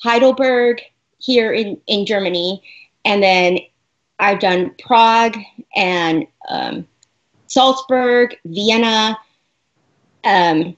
Heidelberg 0.02 0.82
here 1.18 1.52
in, 1.52 1.80
in 1.86 2.04
Germany. 2.04 2.60
And 3.04 3.22
then 3.22 3.60
I've 4.18 4.40
done 4.40 4.74
Prague 4.82 5.38
and 5.76 6.26
um, 6.48 6.88
Salzburg, 7.46 8.36
Vienna, 8.44 9.16
um, 10.24 10.76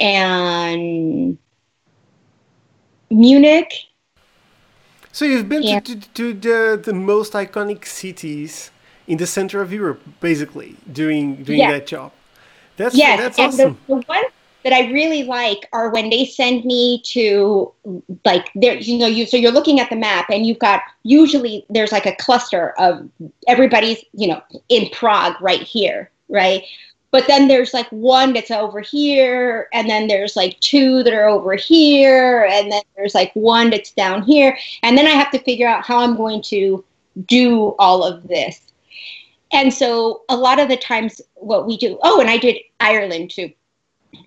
and 0.00 1.38
Munich. 3.10 3.72
So 5.12 5.24
you've 5.24 5.48
been 5.48 5.62
to, 5.62 5.80
to, 5.80 6.08
to, 6.14 6.32
the, 6.34 6.80
the 6.82 6.92
most 6.92 7.32
iconic 7.32 7.84
cities 7.84 8.70
in 9.06 9.18
the 9.18 9.26
center 9.26 9.60
of 9.60 9.72
Europe, 9.72 10.00
basically, 10.20 10.76
doing 10.92 11.42
doing 11.42 11.58
that 11.68 11.86
job. 11.86 12.12
That's 12.76 12.94
yes, 12.94 13.18
that's 13.18 13.38
awesome. 13.38 13.78
The, 13.88 13.94
the 13.96 14.00
one 14.06 14.24
that 14.62 14.72
I 14.72 14.90
really 14.90 15.24
like 15.24 15.68
are 15.72 15.90
when 15.90 16.10
they 16.10 16.24
send 16.24 16.64
me 16.64 17.02
to 17.06 17.72
like 18.24 18.50
there 18.54 18.76
you 18.76 18.98
know 18.98 19.06
you 19.06 19.26
so 19.26 19.36
you're 19.36 19.52
looking 19.52 19.80
at 19.80 19.90
the 19.90 19.96
map 19.96 20.26
and 20.30 20.46
you've 20.46 20.58
got 20.58 20.82
usually 21.02 21.64
there's 21.70 21.92
like 21.92 22.06
a 22.06 22.14
cluster 22.16 22.74
of 22.78 23.08
everybody's 23.48 24.04
you 24.12 24.28
know 24.28 24.42
in 24.68 24.88
Prague 24.90 25.34
right 25.40 25.62
here 25.62 26.10
right 26.28 26.62
but 27.10 27.26
then 27.26 27.48
there's 27.48 27.74
like 27.74 27.88
one 27.90 28.32
that's 28.32 28.50
over 28.50 28.80
here 28.80 29.68
and 29.72 29.88
then 29.88 30.06
there's 30.06 30.36
like 30.36 30.58
two 30.60 31.02
that 31.02 31.12
are 31.12 31.28
over 31.28 31.54
here 31.54 32.44
and 32.50 32.70
then 32.70 32.82
there's 32.96 33.14
like 33.14 33.32
one 33.34 33.70
that's 33.70 33.92
down 33.92 34.22
here 34.22 34.56
and 34.82 34.96
then 34.96 35.06
I 35.06 35.10
have 35.10 35.30
to 35.32 35.42
figure 35.42 35.68
out 35.68 35.84
how 35.84 36.00
I'm 36.00 36.16
going 36.16 36.42
to 36.42 36.84
do 37.26 37.74
all 37.78 38.04
of 38.04 38.28
this. 38.28 38.72
And 39.52 39.74
so 39.74 40.22
a 40.28 40.36
lot 40.36 40.60
of 40.60 40.68
the 40.68 40.76
times 40.76 41.20
what 41.34 41.66
we 41.66 41.76
do 41.76 41.98
oh 42.02 42.20
and 42.20 42.30
I 42.30 42.38
did 42.38 42.56
Ireland 42.78 43.30
too. 43.30 43.50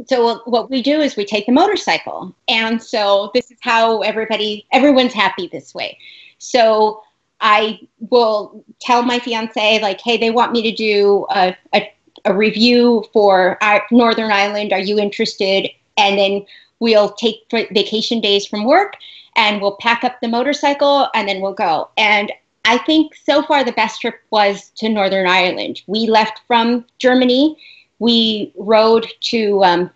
So 0.08 0.42
what 0.46 0.70
we 0.70 0.82
do 0.82 1.02
is 1.02 1.16
we 1.16 1.26
take 1.26 1.46
the 1.46 1.52
motorcycle 1.52 2.36
and 2.48 2.82
so 2.82 3.32
this 3.34 3.50
is 3.52 3.58
how 3.62 4.02
everybody 4.02 4.66
everyone's 4.72 5.14
happy 5.14 5.48
this 5.48 5.74
way. 5.74 5.98
So 6.38 7.02
i 7.42 7.80
will 8.12 8.64
tell 8.80 9.02
my 9.02 9.18
fiance 9.18 9.82
like 9.82 10.00
hey 10.00 10.18
they 10.18 10.30
want 10.30 10.52
me 10.52 10.62
to 10.62 10.72
do 10.72 11.26
a, 11.32 11.58
a, 11.74 11.92
a 12.26 12.34
review 12.34 13.04
for 13.14 13.58
northern 13.92 14.32
ireland 14.32 14.74
are 14.74 14.80
you 14.80 15.00
interested 15.00 15.70
and 15.98 16.18
then 16.18 16.46
we'll 16.80 17.12
take 17.14 17.46
vacation 17.52 18.20
days 18.20 18.46
from 18.46 18.66
work 18.66 18.94
and 19.36 19.62
we'll 19.62 19.78
pack 19.78 20.04
up 20.04 20.20
the 20.22 20.28
motorcycle 20.28 21.08
and 21.14 21.28
then 21.28 21.42
we'll 21.42 21.54
go 21.54 21.90
and 21.98 22.32
i 22.66 22.78
think 22.80 23.14
so 23.16 23.44
far 23.44 23.64
the 23.64 23.72
best 23.74 24.02
trip 24.02 24.16
was 24.32 24.70
to 24.76 24.90
northern 24.90 25.28
ireland 25.28 25.82
we 25.88 26.08
left 26.08 26.42
from 26.48 26.86
germany 27.00 27.58
we 28.00 28.52
rode 28.58 29.08
to 29.22 29.64
um, 29.64 29.90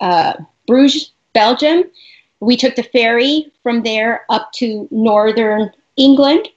uh, 0.00 0.34
Bruges, 0.66 1.12
Belgium. 1.32 1.84
We 2.40 2.56
took 2.56 2.74
the 2.74 2.82
ferry 2.82 3.52
from 3.62 3.82
there 3.82 4.24
up 4.28 4.52
to 4.54 4.88
northern 4.90 5.70
England. 5.96 6.48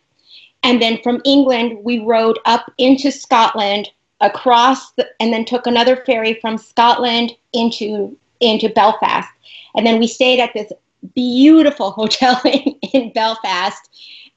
And 0.64 0.82
then 0.82 1.00
from 1.04 1.22
England, 1.26 1.80
we 1.84 2.00
rode 2.00 2.40
up 2.46 2.72
into 2.78 3.12
Scotland 3.12 3.90
across 4.22 4.92
the, 4.92 5.08
and 5.20 5.32
then 5.32 5.46
took 5.46 5.68
another 5.68 5.98
ferry 6.06 6.36
from 6.42 6.58
Scotland 6.58 7.36
into 7.54 8.18
into 8.40 8.70
Belfast. 8.70 9.30
And 9.76 9.86
then 9.86 10.00
we 10.00 10.08
stayed 10.08 10.40
at 10.40 10.54
this 10.54 10.72
beautiful 11.14 11.92
hotel 12.00 12.40
in, 12.46 12.76
in 12.94 13.12
Belfast 13.14 13.90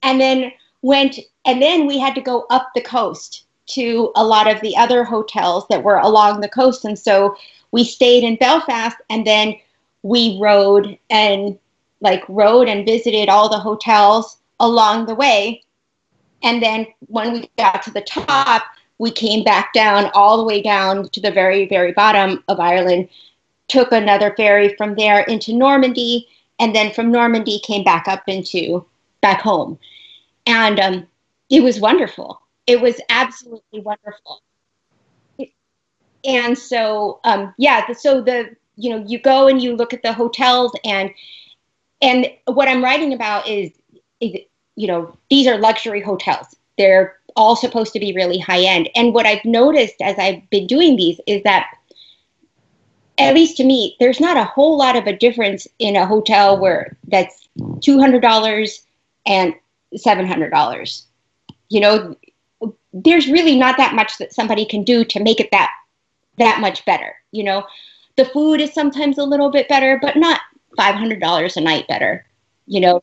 and 0.03 0.21
then 0.21 0.53
went 0.83 1.19
and 1.45 1.63
then 1.63 1.87
we 1.87 1.99
had 1.99 2.15
to 2.15 2.21
go 2.21 2.47
up 2.51 2.71
the 2.75 2.81
coast 2.81 3.45
to 3.67 4.13
a 4.17 4.25
lot 4.25 4.51
of 4.51 4.61
the 4.61 4.77
other 4.77 5.05
hotels 5.05 5.65
that 5.71 5.83
were 5.83 5.99
along 5.99 6.41
the 6.41 6.49
coast. 6.49 6.85
And 6.85 6.99
so 6.99 7.37
we 7.71 7.85
stayed 7.85 8.25
in 8.25 8.37
Belfast 8.37 8.97
and 9.09 9.27
then 9.27 9.55
we 10.03 10.39
rode 10.41 10.99
and 11.11 11.59
like 12.01 12.25
rode 12.29 12.69
and 12.69 12.85
visited 12.85 13.29
all 13.29 13.49
the 13.49 13.59
hotels 13.59 14.39
along 14.61 15.07
the 15.07 15.15
way. 15.15 15.63
And 16.43 16.61
then 16.63 16.87
when 17.07 17.33
we 17.33 17.51
got 17.57 17.83
to 17.85 17.93
the 17.93 18.01
top, 18.03 18.65
we 19.03 19.11
came 19.11 19.45
back 19.45 19.73
down 19.73 20.11
all 20.15 20.37
the 20.37 20.45
way 20.45 20.63
down 20.63 21.09
to 21.11 21.21
the 21.21 21.31
very, 21.31 21.69
very 21.69 21.93
bottom 21.93 22.43
of 22.49 22.61
Ireland, 22.61 23.09
took 23.69 23.93
another 23.93 24.33
ferry 24.37 24.75
from 24.77 24.95
there 24.95 25.21
into 25.21 25.53
Normandy, 25.53 26.29
and 26.59 26.75
then 26.75 26.93
from 26.93 27.13
Normandy 27.13 27.61
came 27.61 27.85
back 27.85 28.09
up 28.09 28.23
into 28.29 28.87
back 29.21 29.41
home. 29.41 29.79
And 30.47 30.81
um, 30.81 31.07
it 31.51 31.63
was 31.63 31.81
wonderful 31.81 32.43
it 32.67 32.81
was 32.81 33.01
absolutely 33.09 33.81
wonderful. 33.81 34.43
And 36.25 36.57
so, 36.57 37.21
um, 37.25 37.53
yeah, 37.59 37.93
so 37.93 38.21
the, 38.21 38.55
you 38.77 38.91
know, 38.91 39.05
you 39.07 39.19
go 39.19 39.49
and 39.49 39.61
you 39.61 39.75
look 39.75 39.93
at 39.93 40.03
the 40.03 40.13
hotels 40.13 40.73
and, 40.85 41.11
and 42.01 42.27
what 42.47 42.69
I'm 42.69 42.83
writing 42.83 43.13
about 43.13 43.49
is, 43.49 43.73
is, 44.21 44.37
you 44.77 44.87
know, 44.87 45.17
these 45.31 45.49
are 45.49 45.59
luxury 45.59 46.01
hotels. 46.01 46.55
They're 46.79 47.17
all 47.37 47.57
supposed 47.57 47.93
to 47.93 48.01
be 48.01 48.15
really 48.15 48.39
high 48.39 48.63
end. 48.63 48.89
And 48.95 49.15
what 49.15 49.27
I've 49.27 49.45
noticed 49.45 49.97
as 50.03 50.19
I've 50.19 50.49
been 50.51 50.67
doing 50.67 50.97
these 50.97 51.21
is 51.27 51.43
that, 51.45 51.67
at 53.19 53.35
least 53.35 53.57
to 53.59 53.65
me, 53.65 53.97
there's 54.01 54.21
not 54.21 54.37
a 54.37 54.45
whole 54.45 54.77
lot 54.77 54.97
of 54.97 55.07
a 55.07 55.17
difference 55.17 55.67
in 55.79 55.97
a 55.97 56.07
hotel 56.07 56.59
where 56.59 56.97
that's 57.09 57.49
$200 57.59 58.81
and 59.27 59.55
$700. 59.95 61.03
You 61.69 61.81
know, 61.81 62.17
there's 62.93 63.29
really 63.29 63.57
not 63.57 63.77
that 63.77 63.95
much 63.95 64.19
that 64.19 64.35
somebody 64.35 64.65
can 64.65 64.83
do 64.83 65.05
to 65.05 65.23
make 65.23 65.41
it 65.41 65.51
that 65.51 65.71
that 66.39 66.61
much 66.61 66.85
better 66.85 67.15
you 67.31 67.43
know 67.43 67.65
the 68.17 68.25
food 68.27 68.61
is 68.61 68.73
sometimes 68.73 69.19
a 69.19 69.25
little 69.25 69.51
bit 69.51 69.69
better 69.69 69.99
but 70.01 70.17
not 70.17 70.41
$500 70.79 71.57
a 71.57 71.61
night 71.61 71.87
better 71.89 72.27
you 72.67 72.81
know 72.81 73.03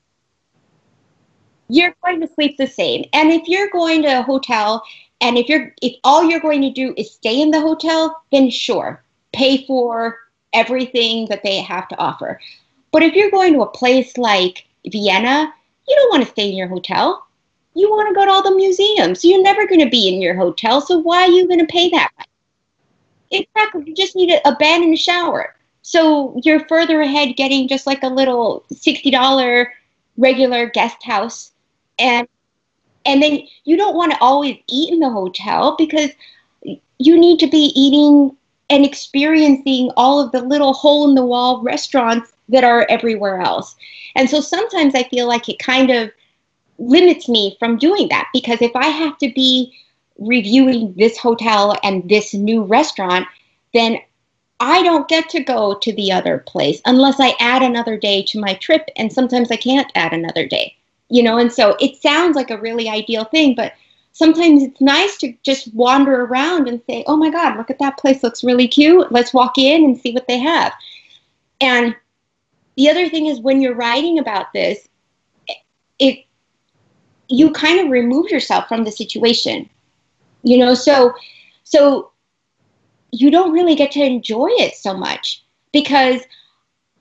you're 1.70 1.96
going 2.04 2.20
to 2.20 2.34
sleep 2.34 2.58
the 2.58 2.68
same 2.68 3.04
and 3.14 3.32
if 3.32 3.48
you're 3.48 3.70
going 3.70 4.02
to 4.02 4.20
a 4.20 4.24
hotel 4.24 4.84
and 5.22 5.38
if 5.38 5.48
you're 5.48 5.74
if 5.82 5.96
all 6.04 6.24
you're 6.24 6.40
going 6.40 6.62
to 6.62 6.72
do 6.72 6.94
is 6.98 7.12
stay 7.12 7.42
in 7.42 7.52
the 7.52 7.62
hotel 7.62 8.22
then 8.32 8.50
sure 8.50 9.04
pay 9.34 9.66
for 9.66 10.18
everything 10.54 11.28
that 11.28 11.44
they 11.44 11.62
have 11.62 11.88
to 11.88 11.98
offer 11.98 12.40
but 12.92 13.04
if 13.04 13.14
you're 13.14 13.32
going 13.32 13.54
to 13.54 13.62
a 13.62 13.72
place 13.72 14.18
like 14.18 14.66
vienna 14.88 15.54
you 15.88 15.96
don't 15.96 16.10
want 16.10 16.24
to 16.24 16.30
stay 16.30 16.50
in 16.50 16.58
your 16.58 16.68
hotel 16.68 17.28
you 17.80 17.90
want 17.90 18.10
to 18.10 18.16
go 18.16 18.26
to 18.26 18.32
all 18.32 18.44
the 18.44 18.56
museums. 18.56 19.24
You're 19.24 19.42
never 19.42 19.66
going 19.66 19.82
to 19.82 19.90
be 19.90 20.14
in 20.14 20.22
your 20.22 20.36
hotel, 20.36 20.82
so 20.82 20.98
why 20.98 21.24
are 21.24 21.30
you 21.30 21.48
going 21.48 21.60
to 21.60 21.66
pay 21.66 21.90
that? 21.90 22.12
Exactly. 23.32 23.84
You 23.86 23.96
just 23.96 24.16
need 24.16 24.32
a, 24.32 24.48
a 24.48 24.56
bed 24.56 24.82
and 24.82 24.94
a 24.94 24.98
shower. 24.98 25.56
So 25.82 26.40
you're 26.44 26.68
further 26.68 27.02
ahead 27.02 27.36
getting 27.36 27.68
just 27.68 27.88
like 27.88 28.04
a 28.04 28.08
little 28.08 28.66
$60 28.74 29.68
regular 30.18 30.70
guest 30.70 30.98
house 31.04 31.52
and 32.00 32.28
and 33.06 33.24
then 33.24 33.42
you 33.64 33.78
don't 33.78 33.96
want 33.96 34.12
to 34.12 34.20
always 34.20 34.58
eat 34.68 34.92
in 34.92 35.00
the 35.00 35.10
hotel 35.10 35.76
because 35.78 36.12
you 37.00 37.18
need 37.18 37.40
to 37.40 37.48
be 37.48 37.72
eating 37.76 38.36
and 38.70 38.86
experiencing 38.86 39.90
all 39.98 40.20
of 40.20 40.32
the 40.32 40.42
little 40.42 40.74
hole 40.74 41.08
in 41.08 41.16
the 41.16 41.26
wall 41.26 41.62
restaurants 41.64 42.32
that 42.50 42.64
are 42.64 42.86
everywhere 42.90 43.40
else. 43.42 43.76
And 44.16 44.30
so 44.30 44.42
sometimes 44.42 44.96
I 44.96 45.04
feel 45.04 45.28
like 45.28 45.50
it 45.50 45.60
kind 45.60 45.90
of 45.90 46.12
limits 46.78 47.28
me 47.28 47.56
from 47.60 47.78
doing 47.78 48.10
that 48.10 48.28
because 48.34 48.62
if 48.62 48.76
I 48.76 48.88
have 48.88 49.18
to 49.20 49.32
be 49.34 49.74
reviewing 50.18 50.94
this 50.98 51.18
hotel 51.18 51.78
and 51.84 52.08
this 52.10 52.34
new 52.34 52.64
restaurant, 52.64 53.26
then 53.74 54.00
I 54.60 54.84
don't 54.84 55.08
get 55.08 55.30
to 55.30 55.44
go 55.44 55.76
to 55.76 55.94
the 55.94 56.12
other 56.12 56.40
place 56.40 56.82
unless 56.86 57.20
I 57.20 57.36
add 57.40 57.64
another 57.64 57.98
day 57.98 58.24
to 58.24 58.40
my 58.40 58.56
trip. 58.56 58.90
And 58.98 59.12
sometimes 59.12 59.52
I 59.52 59.56
can't 59.56 59.92
add 59.96 60.14
another 60.14 60.46
day, 60.46 60.76
you 61.10 61.24
know, 61.24 61.38
and 61.38 61.52
so 61.52 61.76
it 61.80 62.02
sounds 62.02 62.36
like 62.36 62.52
a 62.52 62.60
really 62.60 62.88
ideal 62.88 63.26
thing, 63.26 63.56
but 63.56 63.74
sometimes 64.12 64.63
it's 64.63 64.82
nice 64.82 65.17
to 65.17 65.34
just 65.43 65.74
wander 65.74 66.24
around 66.26 66.67
and 66.67 66.82
say, 66.86 67.04
oh 67.08 67.17
my 67.17 67.30
God, 67.30 67.58
look 67.58 67.69
at 67.69 67.80
that 67.80 67.98
place, 67.98 68.24
looks 68.24 68.43
really 68.43 68.67
cute. 68.67 69.12
Let's 69.12 69.34
walk 69.34 69.58
in 69.58 69.84
and 69.84 69.98
see 69.98 70.13
what 70.13 70.28
they 70.28 70.38
have. 70.38 70.74
And 71.62 71.95
the 72.76 72.89
other 72.89 73.10
thing 73.10 73.26
is 73.26 73.39
when 73.39 73.62
you're 73.62 73.76
writing 73.76 74.19
about 74.19 74.54
this, 74.54 74.88
it 76.00 76.26
you 77.28 77.52
kind 77.52 77.80
of 77.80 77.91
remove 77.91 78.32
yourself 78.32 78.67
from 78.67 78.84
the 78.84 78.91
situation. 78.91 79.69
You 80.43 80.58
know, 80.58 80.74
so 80.74 81.13
so 81.63 82.12
you 83.12 83.32
don't 83.32 83.52
really 83.52 83.76
get 83.76 83.91
to 83.91 84.04
enjoy 84.04 84.48
it 84.52 84.76
so 84.76 84.93
much 84.93 85.43
because 85.72 86.22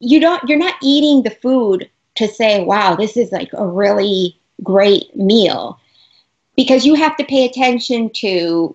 you 0.01 0.21
don't 0.21 0.47
you're 0.49 0.59
not 0.59 0.75
eating 0.83 1.23
the 1.23 1.31
food 1.31 1.89
to 2.19 2.29
say, 2.29 2.65
wow, 2.65 2.95
this 2.97 3.17
is 3.17 3.33
like 3.33 3.51
a 3.53 3.67
really 3.67 4.39
great 4.63 5.15
meal 5.17 5.81
because 6.57 6.85
you 6.85 6.95
have 6.95 7.17
to 7.17 7.25
pay 7.25 7.45
attention 7.45 8.11
to 8.11 8.75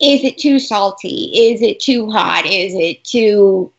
is 0.00 0.24
it 0.24 0.38
too 0.38 0.58
salty? 0.58 1.30
Is 1.52 1.62
it 1.62 1.78
too 1.78 2.10
hot? 2.10 2.46
Is 2.46 2.74
it 2.74 3.04
too 3.04 3.70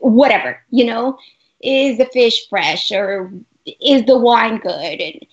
whatever, 0.00 0.60
you 0.70 0.84
know? 0.84 1.18
Is 1.60 1.98
the 1.98 2.06
fish 2.06 2.48
fresh 2.48 2.90
or 2.90 3.30
is 3.66 4.04
the 4.06 4.18
wine 4.18 4.58
good? 4.58 5.00
And 5.00 5.26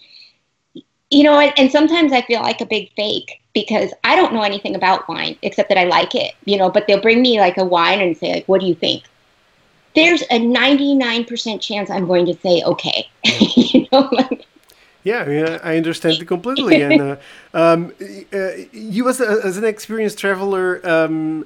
you 1.10 1.24
know, 1.24 1.40
and, 1.40 1.54
and 1.58 1.72
sometimes 1.72 2.14
I 2.14 2.22
feel 2.22 2.42
like 2.42 2.62
a 2.62 2.66
big 2.66 2.92
fake 2.96 3.42
because 3.54 3.94
I 4.04 4.16
don't 4.16 4.34
know 4.34 4.44
anything 4.44 4.76
about 4.76 5.10
wine 5.10 5.38
except 5.42 5.70
that 5.70 5.78
I 5.78 5.86
like 5.86 6.14
it, 6.16 6.34
you 6.46 6.58
know, 6.58 6.70
but 6.70 6.88
they'll 6.88 7.02
bring 7.02 7.22
me 7.22 7.40
like 7.40 7.58
a 7.58 7.66
wine 7.66 8.00
and 8.00 8.16
say 8.16 8.34
like, 8.34 8.46
"What 8.48 8.62
do 8.62 8.68
you 8.68 8.76
think?" 8.76 9.04
There's 9.96 10.22
a 10.24 10.40
99% 10.40 11.62
chance 11.62 11.90
I'm 11.90 12.08
going 12.08 12.26
to 12.28 12.36
say 12.36 12.64
okay. 12.64 13.10
you 13.56 13.88
know, 13.92 14.08
like, 14.12 14.46
yeah, 15.04 15.24
I, 15.24 15.26
mean, 15.26 15.60
I 15.64 15.78
understand 15.78 16.22
it 16.22 16.26
completely. 16.26 16.82
and 16.82 17.02
uh, 17.02 17.16
um, 17.54 17.94
uh, 18.34 18.52
you, 18.72 19.10
as, 19.10 19.20
a, 19.20 19.42
as 19.44 19.58
an 19.58 19.66
experienced 19.66 20.20
traveler, 20.20 20.86
um, 20.88 21.46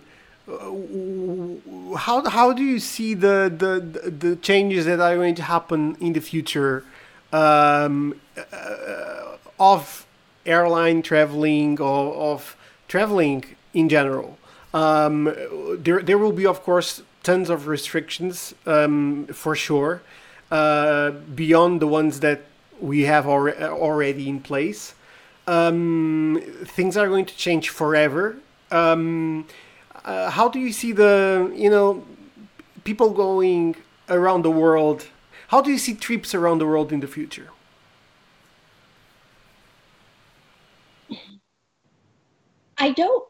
how 1.97 2.23
how 2.29 2.53
do 2.53 2.63
you 2.63 2.79
see 2.79 3.15
the, 3.15 3.51
the 3.55 4.11
the 4.11 4.35
changes 4.35 4.85
that 4.85 4.99
are 4.99 5.15
going 5.15 5.33
to 5.35 5.41
happen 5.41 5.97
in 5.99 6.13
the 6.13 6.19
future 6.19 6.83
um, 7.33 8.19
uh, 8.37 9.37
of 9.59 10.05
airline 10.45 11.01
traveling 11.01 11.79
or 11.81 12.13
of 12.13 12.55
traveling 12.87 13.43
in 13.73 13.89
general? 13.89 14.37
Um, 14.73 15.33
there 15.79 16.03
there 16.03 16.17
will 16.19 16.33
be, 16.33 16.45
of 16.45 16.61
course, 16.61 17.01
tons 17.25 17.49
of 17.49 17.67
restrictions 17.67 18.55
um, 18.67 19.27
for 19.27 19.55
sure, 19.55 20.01
uh, 20.51 21.11
beyond 21.11 21.81
the 21.81 21.87
ones 21.87 22.21
that 22.21 22.41
we 22.79 23.03
have 23.03 23.25
alre- 23.25 23.59
already 23.61 24.29
in 24.29 24.39
place. 24.41 24.95
Um, 25.47 26.41
things 26.65 26.97
are 26.97 27.07
going 27.07 27.25
to 27.25 27.35
change 27.35 27.69
forever. 27.69 28.37
Um, 28.71 29.47
uh, 30.05 30.29
how 30.31 30.49
do 30.49 30.59
you 30.59 30.71
see 30.73 30.91
the 30.93 31.51
you 31.55 31.69
know 31.69 32.05
people 32.83 33.11
going 33.11 33.75
around 34.09 34.43
the 34.43 34.51
world? 34.51 35.07
How 35.49 35.61
do 35.61 35.71
you 35.71 35.77
see 35.79 35.95
trips 35.95 36.33
around 36.35 36.59
the 36.59 36.67
world 36.67 36.91
in 36.93 37.01
the 37.01 37.07
future? 37.07 37.49
I 42.77 42.91
don't. 42.91 43.25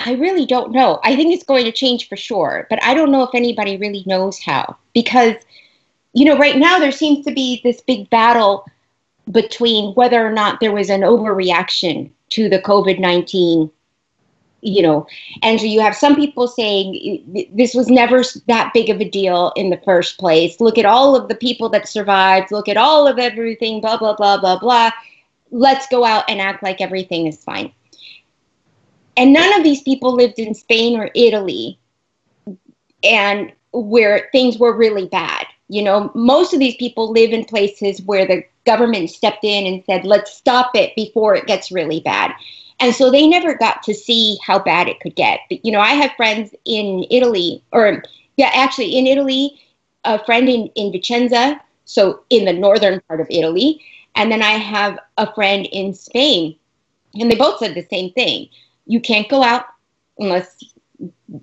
I 0.00 0.12
really 0.14 0.46
don't 0.46 0.72
know. 0.72 1.00
I 1.02 1.16
think 1.16 1.34
it's 1.34 1.44
going 1.44 1.64
to 1.64 1.72
change 1.72 2.08
for 2.08 2.16
sure, 2.16 2.66
but 2.70 2.82
I 2.82 2.94
don't 2.94 3.10
know 3.10 3.24
if 3.24 3.34
anybody 3.34 3.76
really 3.76 4.04
knows 4.06 4.38
how 4.38 4.76
because 4.94 5.34
you 6.12 6.24
know 6.24 6.38
right 6.38 6.56
now 6.56 6.78
there 6.78 6.92
seems 6.92 7.24
to 7.26 7.32
be 7.32 7.60
this 7.64 7.80
big 7.80 8.08
battle 8.10 8.64
between 9.30 9.94
whether 9.94 10.24
or 10.24 10.32
not 10.32 10.60
there 10.60 10.72
was 10.72 10.88
an 10.88 11.02
overreaction 11.02 12.10
to 12.30 12.48
the 12.48 12.60
COVID 12.60 12.98
19 12.98 13.70
you 14.60 14.82
know 14.82 15.06
and 15.42 15.60
so 15.60 15.66
you 15.66 15.80
have 15.80 15.94
some 15.94 16.16
people 16.16 16.48
saying 16.48 17.48
this 17.52 17.74
was 17.74 17.88
never 17.88 18.24
that 18.46 18.72
big 18.72 18.90
of 18.90 19.00
a 19.00 19.08
deal 19.08 19.52
in 19.56 19.70
the 19.70 19.80
first 19.84 20.18
place. 20.18 20.60
Look 20.60 20.78
at 20.78 20.86
all 20.86 21.14
of 21.14 21.28
the 21.28 21.36
people 21.36 21.68
that 21.70 21.88
survived. 21.88 22.50
Look 22.50 22.68
at 22.68 22.76
all 22.76 23.06
of 23.06 23.18
everything 23.18 23.80
blah 23.80 23.98
blah 23.98 24.14
blah 24.14 24.38
blah 24.40 24.58
blah. 24.58 24.90
Let's 25.50 25.86
go 25.88 26.04
out 26.04 26.24
and 26.28 26.40
act 26.40 26.62
like 26.62 26.80
everything 26.80 27.26
is 27.26 27.42
fine 27.42 27.72
and 29.18 29.32
none 29.32 29.52
of 29.58 29.64
these 29.64 29.82
people 29.82 30.14
lived 30.14 30.38
in 30.38 30.54
spain 30.54 30.98
or 30.98 31.10
italy 31.14 31.78
and 33.04 33.52
where 33.72 34.28
things 34.32 34.58
were 34.58 34.74
really 34.74 35.06
bad 35.06 35.46
you 35.68 35.82
know 35.82 36.10
most 36.14 36.54
of 36.54 36.60
these 36.60 36.76
people 36.76 37.12
live 37.12 37.32
in 37.32 37.44
places 37.44 38.00
where 38.02 38.26
the 38.26 38.42
government 38.64 39.10
stepped 39.10 39.44
in 39.44 39.66
and 39.66 39.84
said 39.84 40.04
let's 40.04 40.32
stop 40.32 40.70
it 40.74 40.94
before 40.96 41.34
it 41.34 41.46
gets 41.46 41.70
really 41.70 42.00
bad 42.00 42.32
and 42.80 42.94
so 42.94 43.10
they 43.10 43.26
never 43.26 43.54
got 43.54 43.82
to 43.84 43.94
see 43.94 44.38
how 44.44 44.58
bad 44.58 44.88
it 44.88 45.00
could 45.00 45.16
get. 45.16 45.40
But, 45.48 45.64
you 45.64 45.72
know, 45.72 45.80
I 45.80 45.94
have 45.94 46.12
friends 46.16 46.54
in 46.64 47.04
Italy, 47.10 47.62
or 47.72 48.02
yeah, 48.36 48.50
actually 48.54 48.96
in 48.96 49.06
Italy, 49.06 49.60
a 50.04 50.24
friend 50.24 50.48
in, 50.48 50.66
in 50.76 50.92
Vicenza, 50.92 51.60
so 51.84 52.22
in 52.30 52.44
the 52.44 52.52
northern 52.52 53.00
part 53.08 53.20
of 53.20 53.26
Italy. 53.30 53.82
And 54.14 54.30
then 54.30 54.42
I 54.42 54.52
have 54.52 54.98
a 55.16 55.32
friend 55.34 55.66
in 55.72 55.92
Spain. 55.92 56.56
And 57.14 57.30
they 57.30 57.36
both 57.36 57.58
said 57.58 57.74
the 57.74 57.86
same 57.90 58.12
thing. 58.12 58.48
You 58.88 59.00
can't 59.00 59.28
go 59.28 59.44
out 59.44 59.66
unless, 60.18 60.64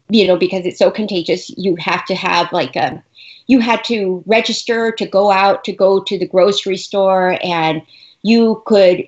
you 0.09 0.27
know, 0.27 0.35
because 0.37 0.65
it's 0.65 0.79
so 0.79 0.91
contagious. 0.91 1.49
You 1.57 1.77
have 1.77 2.03
to 2.05 2.15
have 2.15 2.51
like 2.51 2.75
a, 2.75 3.01
you 3.47 3.59
had 3.59 3.83
to 3.85 4.21
register 4.25 4.91
to 4.91 5.05
go 5.05 5.31
out, 5.31 5.63
to 5.63 5.71
go 5.71 6.03
to 6.03 6.19
the 6.19 6.27
grocery 6.27 6.75
store. 6.75 7.39
And 7.41 7.81
you 8.23 8.61
could, 8.65 9.07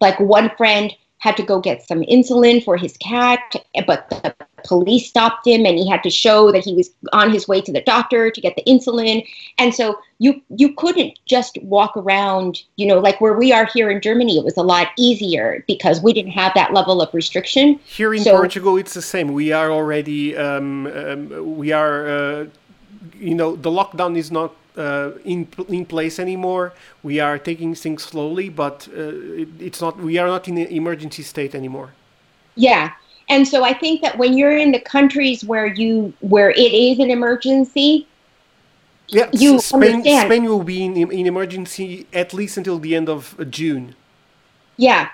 like 0.00 0.18
one 0.18 0.50
friend, 0.56 0.94
had 1.18 1.36
to 1.36 1.42
go 1.42 1.60
get 1.60 1.86
some 1.86 2.02
insulin 2.02 2.62
for 2.64 2.76
his 2.76 2.96
cat, 2.98 3.40
but 3.86 4.08
the 4.10 4.34
police 4.64 5.08
stopped 5.08 5.46
him 5.46 5.64
and 5.66 5.78
he 5.78 5.88
had 5.88 6.02
to 6.02 6.10
show 6.10 6.50
that 6.50 6.64
he 6.64 6.74
was 6.74 6.90
on 7.12 7.30
his 7.30 7.46
way 7.46 7.60
to 7.60 7.72
the 7.72 7.82
doctor 7.82 8.30
to 8.30 8.40
get 8.40 8.56
the 8.56 8.62
insulin. 8.64 9.26
And 9.58 9.74
so 9.74 9.98
you 10.18 10.40
you 10.56 10.74
couldn't 10.74 11.18
just 11.26 11.58
walk 11.62 11.96
around, 11.96 12.62
you 12.76 12.86
know, 12.86 12.98
like 12.98 13.20
where 13.20 13.34
we 13.34 13.52
are 13.52 13.66
here 13.66 13.90
in 13.90 14.00
Germany, 14.00 14.38
it 14.38 14.44
was 14.44 14.56
a 14.56 14.62
lot 14.62 14.88
easier 14.96 15.64
because 15.66 16.02
we 16.02 16.12
didn't 16.12 16.32
have 16.32 16.52
that 16.54 16.72
level 16.72 17.00
of 17.00 17.12
restriction. 17.14 17.78
Here 17.84 18.12
in 18.14 18.24
so, 18.24 18.36
Portugal, 18.36 18.76
it's 18.76 18.94
the 18.94 19.02
same. 19.02 19.32
We 19.32 19.52
are 19.52 19.70
already 19.70 20.36
um, 20.36 20.86
um, 20.86 21.56
we 21.56 21.72
are 21.72 22.08
uh, 22.08 22.46
you 23.18 23.34
know 23.34 23.56
the 23.56 23.70
lockdown 23.70 24.16
is 24.16 24.30
not 24.30 24.54
uh, 24.76 25.12
in 25.24 25.48
in 25.68 25.84
place 25.86 26.18
anymore. 26.18 26.72
We 27.02 27.20
are 27.20 27.38
taking 27.38 27.74
things 27.74 28.02
slowly, 28.02 28.48
but 28.48 28.88
uh, 28.88 29.42
it, 29.42 29.48
it's 29.60 29.80
not. 29.80 29.98
We 29.98 30.18
are 30.18 30.26
not 30.26 30.48
in 30.48 30.58
an 30.58 30.68
emergency 30.68 31.22
state 31.22 31.54
anymore. 31.54 31.90
Yeah, 32.56 32.92
and 33.28 33.46
so 33.48 33.64
I 33.64 33.72
think 33.72 34.02
that 34.02 34.18
when 34.18 34.36
you're 34.36 34.56
in 34.56 34.72
the 34.72 34.80
countries 34.80 35.44
where 35.44 35.66
you 35.66 36.12
where 36.20 36.50
it 36.50 36.72
is 36.72 36.98
an 36.98 37.10
emergency, 37.10 38.06
yeah, 39.08 39.28
you 39.32 39.60
Spain, 39.60 39.82
understand. 39.82 40.28
Spain 40.28 40.44
will 40.44 40.62
be 40.62 40.84
in, 40.84 40.96
in 40.96 41.26
emergency 41.26 42.06
at 42.12 42.34
least 42.34 42.56
until 42.56 42.78
the 42.78 42.94
end 42.94 43.08
of 43.08 43.34
uh, 43.38 43.44
June. 43.44 43.94
Yeah, 44.76 45.08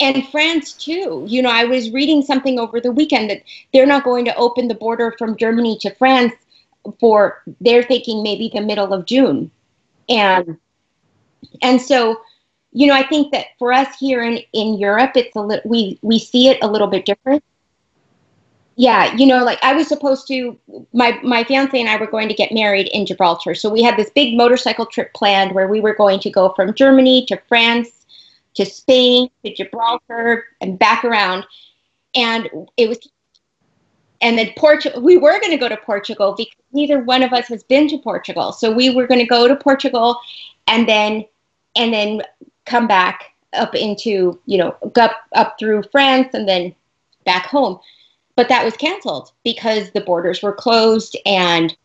and 0.00 0.26
France 0.28 0.72
too. 0.72 1.24
You 1.26 1.42
know, 1.42 1.50
I 1.50 1.64
was 1.64 1.90
reading 1.90 2.22
something 2.22 2.58
over 2.58 2.80
the 2.80 2.92
weekend 2.92 3.30
that 3.30 3.42
they're 3.72 3.86
not 3.86 4.04
going 4.04 4.24
to 4.26 4.36
open 4.36 4.68
the 4.68 4.74
border 4.74 5.14
from 5.18 5.36
Germany 5.36 5.78
to 5.80 5.94
France 5.94 6.34
for 7.00 7.42
they're 7.60 7.82
thinking 7.82 8.22
maybe 8.22 8.50
the 8.52 8.60
middle 8.60 8.92
of 8.92 9.06
June. 9.06 9.50
And 10.08 10.56
and 11.62 11.80
so, 11.80 12.20
you 12.72 12.86
know, 12.86 12.94
I 12.94 13.06
think 13.06 13.32
that 13.32 13.46
for 13.58 13.72
us 13.72 13.96
here 13.98 14.22
in, 14.22 14.40
in 14.52 14.78
Europe, 14.78 15.12
it's 15.16 15.34
a 15.36 15.40
little 15.40 15.68
we 15.68 15.98
we 16.02 16.18
see 16.18 16.48
it 16.48 16.58
a 16.62 16.68
little 16.68 16.88
bit 16.88 17.06
different. 17.06 17.42
Yeah, 18.78 19.14
you 19.16 19.26
know, 19.26 19.42
like 19.42 19.58
I 19.62 19.72
was 19.72 19.88
supposed 19.88 20.28
to 20.28 20.58
my 20.92 21.18
my 21.22 21.44
fiance 21.44 21.78
and 21.78 21.88
I 21.88 21.96
were 21.96 22.06
going 22.06 22.28
to 22.28 22.34
get 22.34 22.52
married 22.52 22.88
in 22.92 23.06
Gibraltar. 23.06 23.54
So 23.54 23.70
we 23.70 23.82
had 23.82 23.96
this 23.96 24.10
big 24.10 24.36
motorcycle 24.36 24.84
trip 24.84 25.14
planned 25.14 25.54
where 25.54 25.66
we 25.66 25.80
were 25.80 25.94
going 25.94 26.20
to 26.20 26.30
go 26.30 26.52
from 26.54 26.74
Germany 26.74 27.24
to 27.26 27.40
France 27.48 27.96
to 28.56 28.64
Spain, 28.64 29.30
to 29.44 29.54
Gibraltar, 29.54 30.46
and 30.60 30.78
back 30.78 31.04
around. 31.04 31.46
And 32.14 32.48
it 32.76 32.88
was, 32.88 32.98
and 34.20 34.36
then 34.36 34.50
Portugal, 34.56 35.02
we 35.02 35.18
were 35.18 35.38
going 35.40 35.52
to 35.52 35.58
go 35.58 35.68
to 35.68 35.76
Portugal 35.76 36.34
because 36.36 36.56
neither 36.72 37.00
one 37.00 37.22
of 37.22 37.32
us 37.32 37.46
has 37.48 37.62
been 37.62 37.86
to 37.88 37.98
Portugal. 37.98 38.52
So 38.52 38.72
we 38.72 38.90
were 38.90 39.06
going 39.06 39.20
to 39.20 39.26
go 39.26 39.46
to 39.46 39.54
Portugal 39.54 40.18
and 40.66 40.88
then, 40.88 41.24
and 41.76 41.92
then 41.92 42.22
come 42.64 42.88
back 42.88 43.34
up 43.52 43.74
into, 43.74 44.40
you 44.46 44.58
know, 44.58 44.74
up, 44.96 45.16
up 45.34 45.56
through 45.58 45.82
France 45.92 46.28
and 46.32 46.48
then 46.48 46.74
back 47.24 47.46
home. 47.46 47.78
But 48.36 48.48
that 48.48 48.64
was 48.64 48.76
canceled 48.76 49.32
because 49.44 49.90
the 49.90 50.02
borders 50.02 50.42
were 50.42 50.52
closed 50.52 51.16
and 51.26 51.76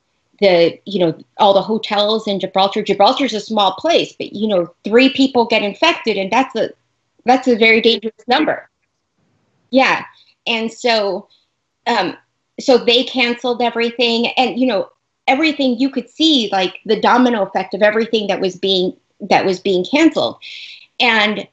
the 0.41 0.77
you 0.85 0.99
know 0.99 1.17
all 1.37 1.53
the 1.53 1.61
hotels 1.61 2.27
in 2.27 2.39
Gibraltar. 2.39 2.81
Gibraltar's 2.83 3.33
a 3.33 3.39
small 3.39 3.73
place, 3.75 4.13
but 4.17 4.33
you 4.33 4.47
know 4.47 4.73
three 4.83 5.09
people 5.13 5.45
get 5.45 5.61
infected, 5.61 6.17
and 6.17 6.31
that's 6.31 6.55
a 6.55 6.71
that's 7.25 7.47
a 7.47 7.55
very 7.55 7.79
dangerous 7.79 8.27
number. 8.27 8.69
Yeah, 9.69 10.03
and 10.47 10.71
so 10.71 11.29
um, 11.87 12.17
so 12.59 12.77
they 12.77 13.03
canceled 13.03 13.61
everything, 13.61 14.27
and 14.35 14.59
you 14.59 14.67
know 14.67 14.89
everything 15.27 15.79
you 15.79 15.89
could 15.89 16.09
see 16.09 16.49
like 16.51 16.79
the 16.85 16.99
domino 16.99 17.43
effect 17.43 17.73
of 17.73 17.81
everything 17.81 18.27
that 18.27 18.41
was 18.41 18.55
being 18.55 18.97
that 19.21 19.45
was 19.45 19.59
being 19.59 19.85
canceled, 19.85 20.37
and 20.99 21.47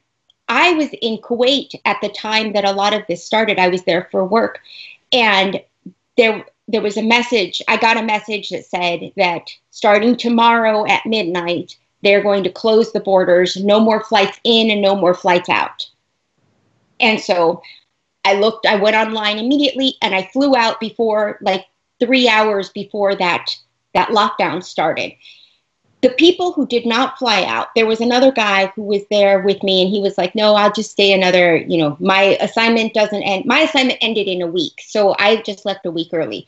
I 0.49 0.73
was 0.73 0.89
in 1.01 1.19
Kuwait 1.19 1.75
at 1.85 1.97
the 2.01 2.09
time 2.09 2.53
that 2.53 2.65
a 2.65 2.71
lot 2.71 2.93
of 2.93 3.03
this 3.07 3.23
started. 3.23 3.59
I 3.59 3.69
was 3.69 3.83
there 3.83 4.09
for 4.11 4.25
work, 4.25 4.59
and 5.13 5.61
there 6.17 6.45
there 6.67 6.81
was 6.81 6.97
a 6.97 7.03
message. 7.03 7.61
I 7.67 7.77
got 7.77 7.97
a 7.97 8.03
message 8.03 8.49
that 8.49 8.65
said 8.65 9.11
that 9.15 9.49
starting 9.69 10.17
tomorrow 10.17 10.85
at 10.87 11.05
midnight, 11.05 11.77
they're 12.03 12.23
going 12.23 12.43
to 12.43 12.51
close 12.51 12.91
the 12.91 12.99
borders. 12.99 13.57
No 13.57 13.79
more 13.79 14.03
flights 14.03 14.39
in 14.43 14.71
and 14.71 14.81
no 14.81 14.95
more 14.95 15.13
flights 15.13 15.49
out. 15.49 15.87
And 16.99 17.19
so 17.19 17.61
I 18.25 18.33
looked. 18.33 18.65
I 18.65 18.75
went 18.75 18.95
online 18.95 19.37
immediately, 19.37 19.95
and 20.01 20.15
I 20.15 20.29
flew 20.33 20.55
out 20.55 20.79
before 20.79 21.37
like 21.41 21.65
three 21.99 22.27
hours 22.27 22.69
before 22.69 23.15
that 23.15 23.55
that 23.93 24.09
lockdown 24.09 24.63
started 24.63 25.13
the 26.01 26.09
people 26.11 26.53
who 26.53 26.65
did 26.65 26.85
not 26.85 27.17
fly 27.19 27.43
out, 27.43 27.75
there 27.75 27.85
was 27.85 27.99
another 27.99 28.31
guy 28.31 28.67
who 28.75 28.83
was 28.83 29.05
there 29.09 29.39
with 29.39 29.61
me, 29.63 29.81
and 29.81 29.89
he 29.89 29.99
was 29.99 30.17
like, 30.17 30.33
"No, 30.33 30.55
I'll 30.55 30.71
just 30.71 30.91
stay 30.91 31.11
another. 31.11 31.57
You 31.57 31.77
know, 31.77 31.97
my 31.99 32.37
assignment 32.39 32.93
doesn't 32.93 33.23
end. 33.23 33.45
My 33.45 33.59
assignment 33.61 33.99
ended 34.01 34.27
in 34.27 34.41
a 34.41 34.47
week, 34.47 34.81
so 34.85 35.15
I 35.19 35.37
just 35.37 35.65
left 35.65 35.85
a 35.85 35.91
week 35.91 36.09
early." 36.13 36.47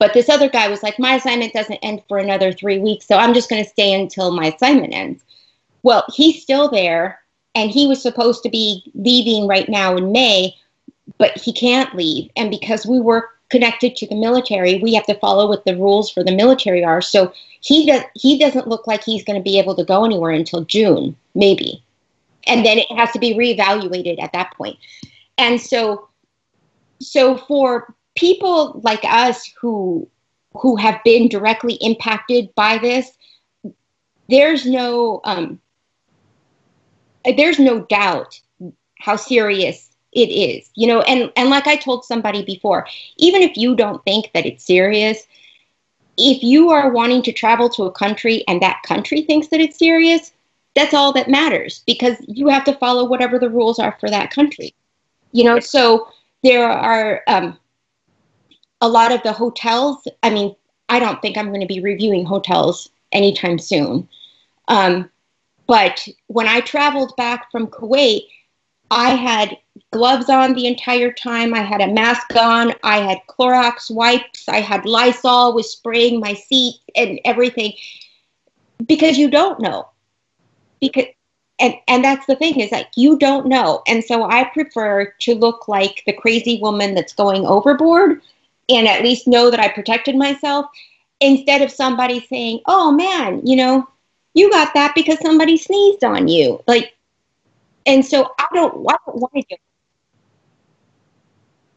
But 0.00 0.14
this 0.14 0.28
other 0.28 0.48
guy 0.48 0.68
was 0.68 0.82
like, 0.82 0.98
"My 0.98 1.14
assignment 1.14 1.52
doesn't 1.52 1.76
end 1.76 2.02
for 2.08 2.18
another 2.18 2.52
three 2.52 2.78
weeks, 2.78 3.06
so 3.06 3.16
I'm 3.16 3.34
just 3.34 3.48
going 3.48 3.62
to 3.62 3.70
stay 3.70 3.92
until 3.92 4.32
my 4.32 4.46
assignment 4.46 4.94
ends." 4.94 5.22
Well, 5.84 6.04
he's 6.12 6.42
still 6.42 6.68
there, 6.68 7.20
and 7.54 7.70
he 7.70 7.86
was 7.86 8.02
supposed 8.02 8.42
to 8.42 8.50
be 8.50 8.90
leaving 8.94 9.46
right 9.46 9.68
now 9.68 9.96
in 9.96 10.10
May, 10.10 10.56
but 11.18 11.36
he 11.38 11.52
can't 11.52 11.94
leave, 11.94 12.30
and 12.36 12.50
because 12.50 12.84
we 12.84 12.98
work 12.98 13.37
connected 13.50 13.96
to 13.96 14.06
the 14.06 14.14
military, 14.14 14.78
we 14.78 14.94
have 14.94 15.06
to 15.06 15.18
follow 15.18 15.48
what 15.48 15.64
the 15.64 15.76
rules 15.76 16.10
for 16.10 16.22
the 16.22 16.34
military 16.34 16.84
are. 16.84 17.00
So 17.00 17.32
he 17.60 17.86
does 17.86 18.02
he 18.14 18.38
doesn't 18.38 18.68
look 18.68 18.86
like 18.86 19.02
he's 19.02 19.24
going 19.24 19.38
to 19.38 19.42
be 19.42 19.58
able 19.58 19.74
to 19.76 19.84
go 19.84 20.04
anywhere 20.04 20.32
until 20.32 20.64
June, 20.64 21.16
maybe. 21.34 21.82
And 22.46 22.64
then 22.64 22.78
it 22.78 22.90
has 22.96 23.10
to 23.12 23.18
be 23.18 23.34
reevaluated 23.34 24.22
at 24.22 24.32
that 24.32 24.52
point. 24.54 24.78
And 25.36 25.60
so 25.60 26.08
so 27.00 27.36
for 27.36 27.94
people 28.16 28.80
like 28.84 29.04
us 29.04 29.50
who 29.60 30.08
who 30.52 30.76
have 30.76 31.02
been 31.04 31.28
directly 31.28 31.74
impacted 31.80 32.54
by 32.54 32.78
this, 32.78 33.10
there's 34.28 34.66
no 34.66 35.20
um, 35.24 35.60
there's 37.36 37.58
no 37.58 37.80
doubt 37.80 38.40
how 38.98 39.16
serious 39.16 39.87
it 40.22 40.32
is 40.32 40.70
you 40.74 40.86
know 40.86 41.00
and 41.02 41.32
and 41.36 41.50
like 41.50 41.66
i 41.66 41.76
told 41.76 42.04
somebody 42.04 42.44
before 42.44 42.86
even 43.16 43.42
if 43.42 43.56
you 43.56 43.74
don't 43.74 44.04
think 44.04 44.30
that 44.34 44.46
it's 44.46 44.64
serious 44.64 45.26
if 46.16 46.42
you 46.42 46.70
are 46.70 46.90
wanting 46.90 47.22
to 47.22 47.32
travel 47.32 47.68
to 47.68 47.84
a 47.84 47.92
country 47.92 48.44
and 48.48 48.60
that 48.60 48.82
country 48.86 49.22
thinks 49.22 49.48
that 49.48 49.60
it's 49.60 49.78
serious 49.78 50.32
that's 50.74 50.94
all 50.94 51.12
that 51.12 51.28
matters 51.28 51.82
because 51.86 52.16
you 52.28 52.48
have 52.48 52.64
to 52.64 52.74
follow 52.74 53.04
whatever 53.04 53.38
the 53.38 53.50
rules 53.50 53.78
are 53.78 53.96
for 54.00 54.10
that 54.10 54.30
country 54.30 54.74
you 55.32 55.44
know. 55.44 55.60
So 55.60 56.08
there 56.42 56.68
are 56.68 57.22
um, 57.26 57.58
a 58.80 58.88
lot 58.88 59.12
of 59.12 59.22
the 59.22 59.32
hotels 59.32 60.06
i 60.22 60.30
mean 60.30 60.54
i 60.88 61.00
don't 61.00 61.20
think 61.20 61.36
i'm 61.36 61.48
going 61.48 61.60
to 61.60 61.66
be 61.66 61.80
reviewing 61.80 62.24
hotels 62.24 62.90
anytime 63.12 63.58
soon. 63.58 64.08
Um, 64.68 65.10
but 65.66 66.06
when 66.28 66.46
i 66.46 66.60
traveled 66.60 67.16
back 67.16 67.50
from 67.50 67.66
kuwait 67.68 68.22
I 68.90 69.10
had 69.10 69.58
gloves 69.92 70.28
on 70.28 70.54
the 70.54 70.66
entire 70.66 71.12
time. 71.12 71.54
I 71.54 71.60
had 71.60 71.80
a 71.80 71.92
mask 71.92 72.34
on. 72.36 72.74
I 72.82 72.98
had 72.98 73.18
Clorox 73.28 73.90
wipes. 73.90 74.48
I 74.48 74.60
had 74.60 74.84
Lysol 74.86 75.54
was 75.54 75.70
spraying 75.70 76.20
my 76.20 76.34
seat 76.34 76.80
and 76.96 77.20
everything 77.24 77.72
because 78.86 79.18
you 79.18 79.30
don't 79.30 79.60
know. 79.60 79.88
Because 80.80 81.06
and 81.58 81.74
and 81.88 82.04
that's 82.04 82.26
the 82.26 82.36
thing 82.36 82.60
is 82.60 82.72
like 82.72 82.88
you 82.96 83.18
don't 83.18 83.46
know. 83.46 83.82
And 83.86 84.02
so 84.04 84.24
I 84.24 84.44
prefer 84.44 85.12
to 85.20 85.34
look 85.34 85.68
like 85.68 86.02
the 86.06 86.12
crazy 86.12 86.60
woman 86.60 86.94
that's 86.94 87.12
going 87.14 87.44
overboard 87.46 88.22
and 88.68 88.86
at 88.86 89.02
least 89.02 89.26
know 89.26 89.50
that 89.50 89.60
I 89.60 89.68
protected 89.68 90.16
myself 90.16 90.66
instead 91.20 91.62
of 91.62 91.72
somebody 91.72 92.20
saying, 92.20 92.60
"Oh 92.66 92.92
man, 92.92 93.44
you 93.44 93.56
know, 93.56 93.88
you 94.34 94.50
got 94.50 94.72
that 94.74 94.94
because 94.94 95.18
somebody 95.20 95.56
sneezed 95.56 96.04
on 96.04 96.28
you." 96.28 96.62
Like 96.68 96.94
and 97.88 98.04
so 98.06 98.30
I 98.38 98.46
don't, 98.54 98.86
I 98.88 98.96
don't 99.06 99.18
want 99.20 99.34
to 99.34 99.42
do 99.42 99.46
it. 99.54 99.60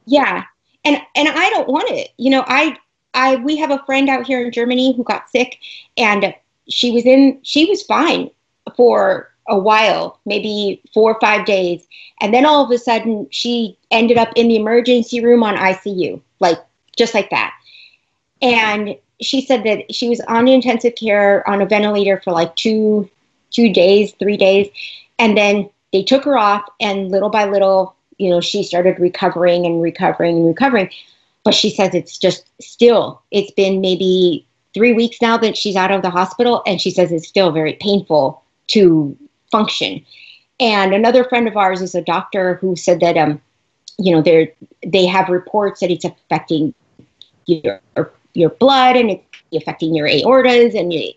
Yeah, 0.06 0.44
and 0.86 0.98
and 1.16 1.30
I 1.30 1.50
don't 1.52 1.70
want 1.70 1.90
it. 1.90 2.10
You 2.18 2.32
know, 2.32 2.44
I 2.48 2.78
I 3.14 3.38
we 3.38 3.58
have 3.58 3.72
a 3.72 3.84
friend 3.86 4.10
out 4.10 4.28
here 4.28 4.46
in 4.46 4.52
Germany 4.52 4.96
who 4.96 5.04
got 5.04 5.30
sick, 5.30 5.60
and 5.98 6.34
she 6.70 6.92
was 6.92 7.06
in 7.06 7.40
she 7.44 7.66
was 7.66 7.84
fine 7.84 8.30
for 8.76 9.32
a 9.48 9.58
while, 9.58 10.20
maybe 10.26 10.82
four 10.94 11.14
or 11.14 11.20
five 11.22 11.46
days, 11.46 11.88
and 12.22 12.34
then 12.34 12.46
all 12.46 12.64
of 12.66 12.72
a 12.72 12.78
sudden 12.78 13.28
she 13.32 13.78
ended 13.92 14.18
up 14.18 14.30
in 14.36 14.50
the 14.50 14.58
emergency 14.58 15.24
room 15.24 15.44
on 15.44 15.56
ICU, 15.56 16.22
like 16.40 16.60
just 16.98 17.14
like 17.14 17.30
that. 17.32 17.54
And 18.42 18.96
she 19.22 19.42
said 19.42 19.64
that 19.66 19.94
she 19.94 20.10
was 20.10 20.20
on 20.22 20.48
intensive 20.48 20.96
care 20.96 21.48
on 21.50 21.62
a 21.62 21.66
ventilator 21.66 22.22
for 22.24 22.32
like 22.32 22.56
two 22.56 23.10
two 23.52 23.72
days, 23.74 24.14
three 24.20 24.38
days, 24.38 24.70
and 25.20 25.38
then 25.38 25.70
they 25.92 26.04
took 26.04 26.24
her 26.26 26.38
off, 26.38 26.64
and 26.80 27.12
little 27.12 27.30
by 27.30 27.46
little, 27.46 27.96
you 28.18 28.30
know, 28.30 28.42
she 28.42 28.64
started 28.64 29.00
recovering 29.00 29.66
and 29.66 29.82
recovering 29.82 30.38
and 30.38 30.48
recovering. 30.48 30.90
But 31.44 31.54
she 31.54 31.70
says 31.70 31.94
it's 31.94 32.18
just 32.18 32.46
still, 32.62 33.22
it's 33.32 33.52
been 33.52 33.82
maybe 33.82 34.46
three 34.74 34.94
weeks 34.94 35.22
now 35.22 35.38
that 35.38 35.58
she's 35.58 35.76
out 35.76 35.92
of 35.92 36.02
the 36.02 36.10
hospital, 36.10 36.64
and 36.66 36.80
she 36.80 36.92
says 36.92 37.12
it's 37.12 37.28
still 37.28 37.52
very 37.52 37.74
painful 37.74 38.44
to 38.68 39.18
function. 39.52 40.06
And 40.60 40.94
another 40.94 41.24
friend 41.24 41.48
of 41.48 41.58
ours 41.58 41.82
is 41.82 41.96
a 41.96 42.02
doctor 42.02 42.56
who 42.56 42.76
said 42.76 43.00
that, 43.00 43.18
um, 43.18 43.42
you 43.98 44.14
know, 44.14 44.22
they 44.22 44.54
they 44.86 45.06
have 45.06 45.30
reports 45.30 45.80
that 45.80 45.92
it's 45.92 46.06
affecting 46.06 46.74
your 47.46 47.82
your 48.34 48.50
blood 48.50 48.96
and 48.96 49.12
it's 49.12 49.24
affecting 49.54 49.94
your 49.94 50.08
aortas 50.08 50.80
and 50.80 50.94
you, 50.94 51.12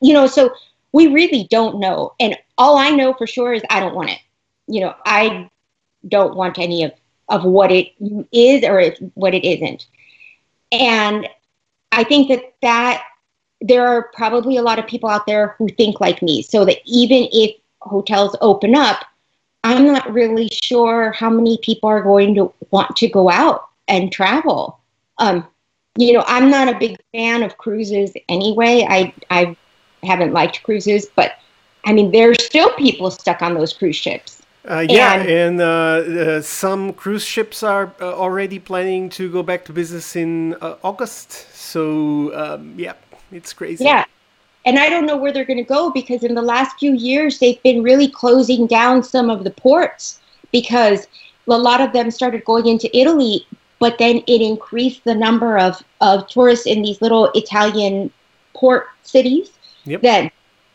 you 0.00 0.12
know 0.12 0.26
so 0.26 0.52
we 0.92 1.08
really 1.08 1.46
don't 1.50 1.80
know. 1.80 2.14
And 2.20 2.36
all 2.58 2.76
I 2.76 2.90
know 2.90 3.14
for 3.14 3.26
sure 3.26 3.52
is 3.52 3.62
I 3.70 3.80
don't 3.80 3.94
want 3.94 4.10
it. 4.10 4.18
You 4.66 4.80
know, 4.80 4.94
I 5.04 5.50
don't 6.08 6.36
want 6.36 6.58
any 6.58 6.84
of, 6.84 6.92
of 7.28 7.44
what 7.44 7.70
it 7.70 7.92
is 8.32 8.64
or 8.64 8.94
what 9.14 9.34
it 9.34 9.44
isn't. 9.46 9.86
And 10.72 11.28
I 11.92 12.04
think 12.04 12.28
that 12.28 12.54
that 12.62 13.04
there 13.60 13.86
are 13.86 14.10
probably 14.14 14.56
a 14.56 14.62
lot 14.62 14.78
of 14.78 14.86
people 14.86 15.08
out 15.08 15.26
there 15.26 15.54
who 15.58 15.68
think 15.68 16.00
like 16.00 16.22
me. 16.22 16.42
So 16.42 16.64
that 16.64 16.78
even 16.84 17.28
if 17.32 17.56
hotels 17.80 18.36
open 18.40 18.74
up, 18.74 19.04
I'm 19.64 19.86
not 19.86 20.12
really 20.12 20.48
sure 20.48 21.12
how 21.12 21.28
many 21.28 21.58
people 21.58 21.88
are 21.88 22.02
going 22.02 22.34
to 22.36 22.52
want 22.70 22.96
to 22.96 23.08
go 23.08 23.30
out 23.30 23.68
and 23.88 24.10
travel. 24.10 24.80
Um, 25.18 25.46
you 25.98 26.12
know, 26.12 26.24
I'm 26.26 26.50
not 26.50 26.74
a 26.74 26.78
big 26.78 26.96
fan 27.12 27.42
of 27.42 27.58
cruises 27.58 28.12
anyway. 28.28 28.86
I 28.88 29.12
I 29.30 29.56
haven't 30.02 30.32
liked 30.32 30.62
cruises, 30.62 31.06
but 31.14 31.32
I 31.84 31.92
mean, 31.92 32.10
there's 32.10 32.42
still 32.44 32.72
people 32.74 33.10
stuck 33.10 33.42
on 33.42 33.54
those 33.54 33.72
cruise 33.72 33.96
ships. 33.96 34.42
Uh, 34.68 34.86
yeah, 34.88 35.14
and, 35.14 35.30
and 35.30 35.60
uh, 35.60 35.64
uh, 35.64 36.42
some 36.42 36.92
cruise 36.92 37.24
ships 37.24 37.62
are 37.62 37.94
uh, 38.00 38.14
already 38.14 38.58
planning 38.58 39.08
to 39.08 39.30
go 39.30 39.42
back 39.42 39.64
to 39.64 39.72
business 39.72 40.16
in 40.16 40.54
uh, 40.60 40.76
August. 40.84 41.32
So, 41.54 42.34
um, 42.34 42.74
yeah, 42.76 42.92
it's 43.32 43.54
crazy. 43.54 43.84
Yeah. 43.84 44.04
And 44.66 44.78
I 44.78 44.90
don't 44.90 45.06
know 45.06 45.16
where 45.16 45.32
they're 45.32 45.46
going 45.46 45.56
to 45.56 45.64
go 45.64 45.90
because 45.90 46.22
in 46.22 46.34
the 46.34 46.42
last 46.42 46.78
few 46.78 46.92
years, 46.92 47.38
they've 47.38 47.62
been 47.62 47.82
really 47.82 48.08
closing 48.08 48.66
down 48.66 49.02
some 49.02 49.30
of 49.30 49.44
the 49.44 49.50
ports 49.50 50.20
because 50.52 51.06
a 51.48 51.56
lot 51.56 51.80
of 51.80 51.94
them 51.94 52.10
started 52.10 52.44
going 52.44 52.66
into 52.66 52.94
Italy, 52.96 53.46
but 53.78 53.96
then 53.96 54.22
it 54.26 54.42
increased 54.42 55.04
the 55.04 55.14
number 55.14 55.56
of, 55.56 55.82
of 56.02 56.28
tourists 56.28 56.66
in 56.66 56.82
these 56.82 57.00
little 57.00 57.30
Italian 57.34 58.10
port 58.52 58.88
cities 59.02 59.50
yep. 59.84 60.02
that 60.02 60.32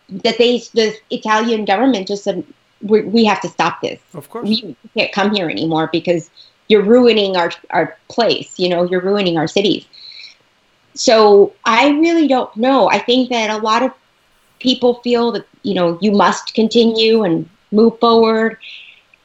that 0.09 0.37
they 0.37 0.59
the 0.73 0.95
Italian 1.09 1.65
government 1.65 2.07
just 2.07 2.23
said 2.23 2.45
we, 2.81 3.01
we 3.01 3.25
have 3.25 3.41
to 3.41 3.49
stop 3.49 3.81
this. 3.81 3.99
Of 4.13 4.29
course. 4.29 4.47
We 4.47 4.75
can't 4.95 5.11
come 5.11 5.33
here 5.33 5.49
anymore 5.49 5.89
because 5.91 6.29
you're 6.67 6.83
ruining 6.83 7.35
our, 7.35 7.51
our 7.69 7.97
place, 8.09 8.59
you 8.59 8.69
know, 8.69 8.83
you're 8.83 9.01
ruining 9.01 9.37
our 9.37 9.47
cities. 9.47 9.85
So 10.93 11.53
I 11.65 11.89
really 11.89 12.27
don't 12.27 12.55
know. 12.55 12.89
I 12.89 12.99
think 12.99 13.29
that 13.29 13.49
a 13.49 13.57
lot 13.57 13.83
of 13.83 13.91
people 14.59 14.95
feel 15.01 15.31
that, 15.33 15.45
you 15.63 15.73
know, 15.73 15.97
you 16.01 16.11
must 16.11 16.53
continue 16.53 17.23
and 17.23 17.49
move 17.71 17.99
forward. 17.99 18.57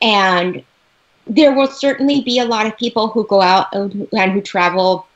And 0.02 0.64
there 1.26 1.54
will 1.54 1.68
certainly 1.68 2.22
be 2.22 2.38
a 2.38 2.44
lot 2.44 2.66
of 2.66 2.76
people 2.76 3.08
who 3.08 3.26
go 3.26 3.40
out 3.40 3.68
and 3.72 3.92
who, 3.92 4.08
and 4.16 4.32
who 4.32 4.40
travel 4.40 5.06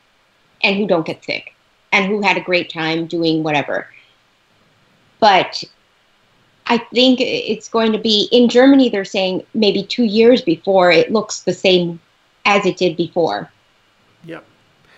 and 0.62 0.76
who 0.76 0.86
don't 0.86 1.06
get 1.06 1.24
sick 1.24 1.54
and 1.92 2.06
who 2.06 2.22
had 2.22 2.36
a 2.36 2.40
great 2.40 2.70
time 2.70 3.06
doing 3.06 3.42
whatever. 3.42 3.88
But 5.24 5.64
I 6.66 6.76
think 6.92 7.18
it's 7.18 7.70
going 7.70 7.92
to 7.92 7.98
be 7.98 8.28
in 8.30 8.50
Germany, 8.50 8.90
they're 8.90 9.06
saying 9.06 9.42
maybe 9.54 9.82
two 9.82 10.04
years 10.04 10.42
before 10.42 10.92
it 10.92 11.10
looks 11.10 11.44
the 11.44 11.54
same 11.54 11.98
as 12.44 12.66
it 12.66 12.76
did 12.76 12.94
before. 12.94 13.50
Yeah. 14.22 14.40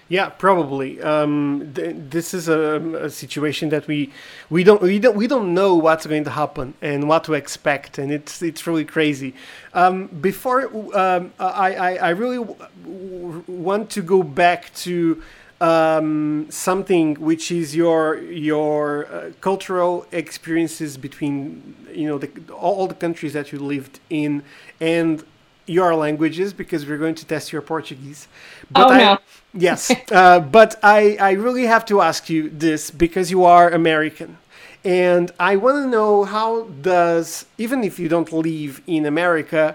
Yeah, 0.09 0.31
probably. 0.31 1.01
Um, 1.01 1.73
th- 1.77 1.95
this 2.11 2.35
is 2.35 2.49
a, 2.49 3.05
a, 3.07 3.11
situation 3.11 3.69
that 3.69 3.87
we 3.87 4.13
we 4.51 4.65
don't 4.65 4.83
we 4.83 4.99
don't 4.99 5.17
we 5.17 5.29
don't 5.29 5.55
know 5.55 5.77
what's 5.77 6.07
going 6.07 6.25
to 6.25 6.31
happen 6.31 6.75
and 6.83 7.09
what 7.09 7.23
to 7.25 7.35
expect, 7.35 7.97
and 7.99 8.11
it's 8.11 8.43
it's 8.43 8.67
really 8.67 8.85
crazy. 8.85 9.33
Um, 9.75 10.07
before 10.07 10.61
um, 10.97 11.33
I, 11.39 11.75
I, 11.75 11.91
I 12.09 12.11
really 12.11 12.39
w- 12.39 13.45
want 13.47 13.91
to 13.91 14.03
go 14.03 14.25
back 14.25 14.75
to 14.87 15.23
um, 15.61 16.47
something 16.51 17.15
which 17.15 17.51
is 17.51 17.75
your 17.75 18.17
your 18.21 19.07
uh, 19.07 19.31
cultural 19.41 20.07
experiences 20.13 20.97
between 20.97 21.75
you 21.93 22.07
know 22.09 22.19
the, 22.19 22.31
all 22.53 22.87
the 22.87 22.95
countries 22.95 23.33
that 23.33 23.53
you 23.53 23.59
lived 23.59 24.01
in 24.11 24.43
and 24.81 25.25
your 25.67 25.95
languages 25.95 26.53
because 26.53 26.87
we're 26.87 26.99
going 26.99 27.15
to 27.15 27.27
test 27.27 27.53
your 27.53 27.63
Portuguese. 27.63 28.29
But 28.71 28.87
oh, 28.87 28.91
I, 28.91 28.99
no. 28.99 29.19
yes, 29.55 29.93
uh, 30.13 30.41
but 30.41 30.79
I, 30.83 31.17
I 31.21 31.33
really 31.33 31.65
have 31.65 31.85
to 31.87 32.01
ask 32.01 32.29
you 32.31 32.49
this 32.51 32.91
because 32.91 33.31
you 33.31 33.45
are 33.45 33.71
American. 33.71 34.39
And 34.85 35.33
I 35.41 35.57
want 35.57 35.85
to 35.85 35.91
know 35.91 36.25
how 36.25 36.65
does, 36.65 37.47
even 37.59 37.83
if 37.83 37.99
you 37.99 38.09
don't 38.09 38.33
live 38.33 38.81
in 38.87 39.05
America, 39.05 39.75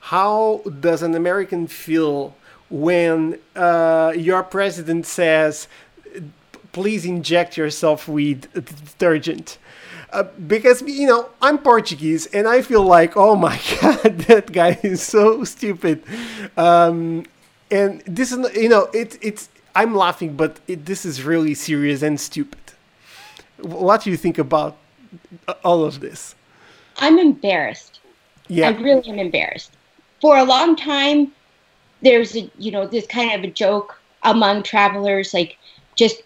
how 0.00 0.62
does 0.80 1.02
an 1.02 1.14
American 1.14 1.68
feel 1.68 2.34
when 2.70 3.38
uh, 3.56 4.12
your 4.16 4.42
president 4.42 5.06
says, 5.06 5.68
please 6.72 7.04
inject 7.04 7.56
yourself 7.56 8.08
with 8.08 8.52
detergent? 8.52 9.58
Uh, 10.10 10.22
because 10.46 10.80
you 10.82 11.06
know 11.06 11.28
I'm 11.42 11.58
Portuguese 11.58 12.24
and 12.26 12.48
I 12.48 12.62
feel 12.62 12.82
like 12.82 13.14
oh 13.14 13.36
my 13.36 13.60
god 13.82 14.20
that 14.20 14.50
guy 14.52 14.78
is 14.82 15.02
so 15.02 15.44
stupid, 15.44 16.02
um, 16.56 17.26
and 17.70 18.00
this 18.06 18.32
is 18.32 18.56
you 18.56 18.70
know 18.70 18.88
it, 18.94 19.18
it's 19.20 19.50
I'm 19.74 19.94
laughing 19.94 20.34
but 20.34 20.60
it, 20.66 20.86
this 20.86 21.04
is 21.04 21.22
really 21.22 21.52
serious 21.52 22.00
and 22.00 22.18
stupid. 22.18 22.58
What 23.60 24.02
do 24.04 24.10
you 24.10 24.16
think 24.16 24.38
about 24.38 24.78
all 25.62 25.84
of 25.84 26.00
this? 26.00 26.34
I'm 26.96 27.18
embarrassed. 27.18 28.00
Yeah, 28.48 28.68
I 28.68 28.80
really 28.80 29.10
am 29.10 29.18
embarrassed. 29.18 29.72
For 30.22 30.38
a 30.38 30.44
long 30.44 30.74
time, 30.74 31.32
there's 32.02 32.36
a 32.36 32.50
you 32.58 32.70
know 32.70 32.86
this 32.86 33.06
kind 33.06 33.32
of 33.32 33.48
a 33.48 33.52
joke 33.52 34.00
among 34.22 34.62
travelers 34.62 35.32
like 35.32 35.56
just 35.94 36.22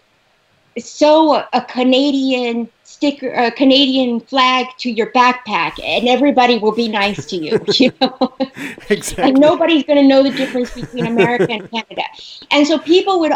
sew 0.77 1.43
a 1.53 1.61
Canadian 1.61 2.69
sticker, 2.83 3.31
a 3.31 3.51
Canadian 3.51 4.19
flag 4.21 4.67
to 4.79 4.89
your 4.89 5.11
backpack, 5.11 5.83
and 5.83 6.07
everybody 6.07 6.57
will 6.57 6.71
be 6.71 6.87
nice 6.87 7.25
to 7.25 7.35
you. 7.35 7.59
You 7.73 7.91
know, 7.99 8.33
exactly. 8.89 9.31
and 9.31 9.39
nobody's 9.39 9.83
going 9.83 10.01
to 10.01 10.07
know 10.07 10.23
the 10.23 10.31
difference 10.31 10.73
between 10.73 11.07
America 11.07 11.51
and 11.51 11.69
Canada. 11.69 12.03
And 12.51 12.65
so 12.67 12.77
people 12.77 13.19
would. 13.19 13.33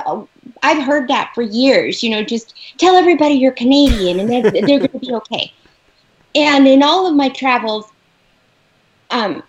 I've 0.64 0.84
heard 0.84 1.08
that 1.10 1.32
for 1.36 1.42
years. 1.42 2.04
You 2.04 2.12
know, 2.12 2.24
just 2.24 2.54
tell 2.78 2.96
everybody 2.96 3.34
you're 3.36 3.52
Canadian, 3.52 4.20
and 4.20 4.30
they're, 4.30 4.52
they're 4.52 4.80
going 4.80 4.90
to 4.90 5.00
be 5.00 5.12
okay. 5.12 5.52
And 6.36 6.68
in 6.68 6.84
all 6.84 7.08
of 7.08 7.16
my 7.16 7.30
travels, 7.30 7.92
um, 9.10 9.44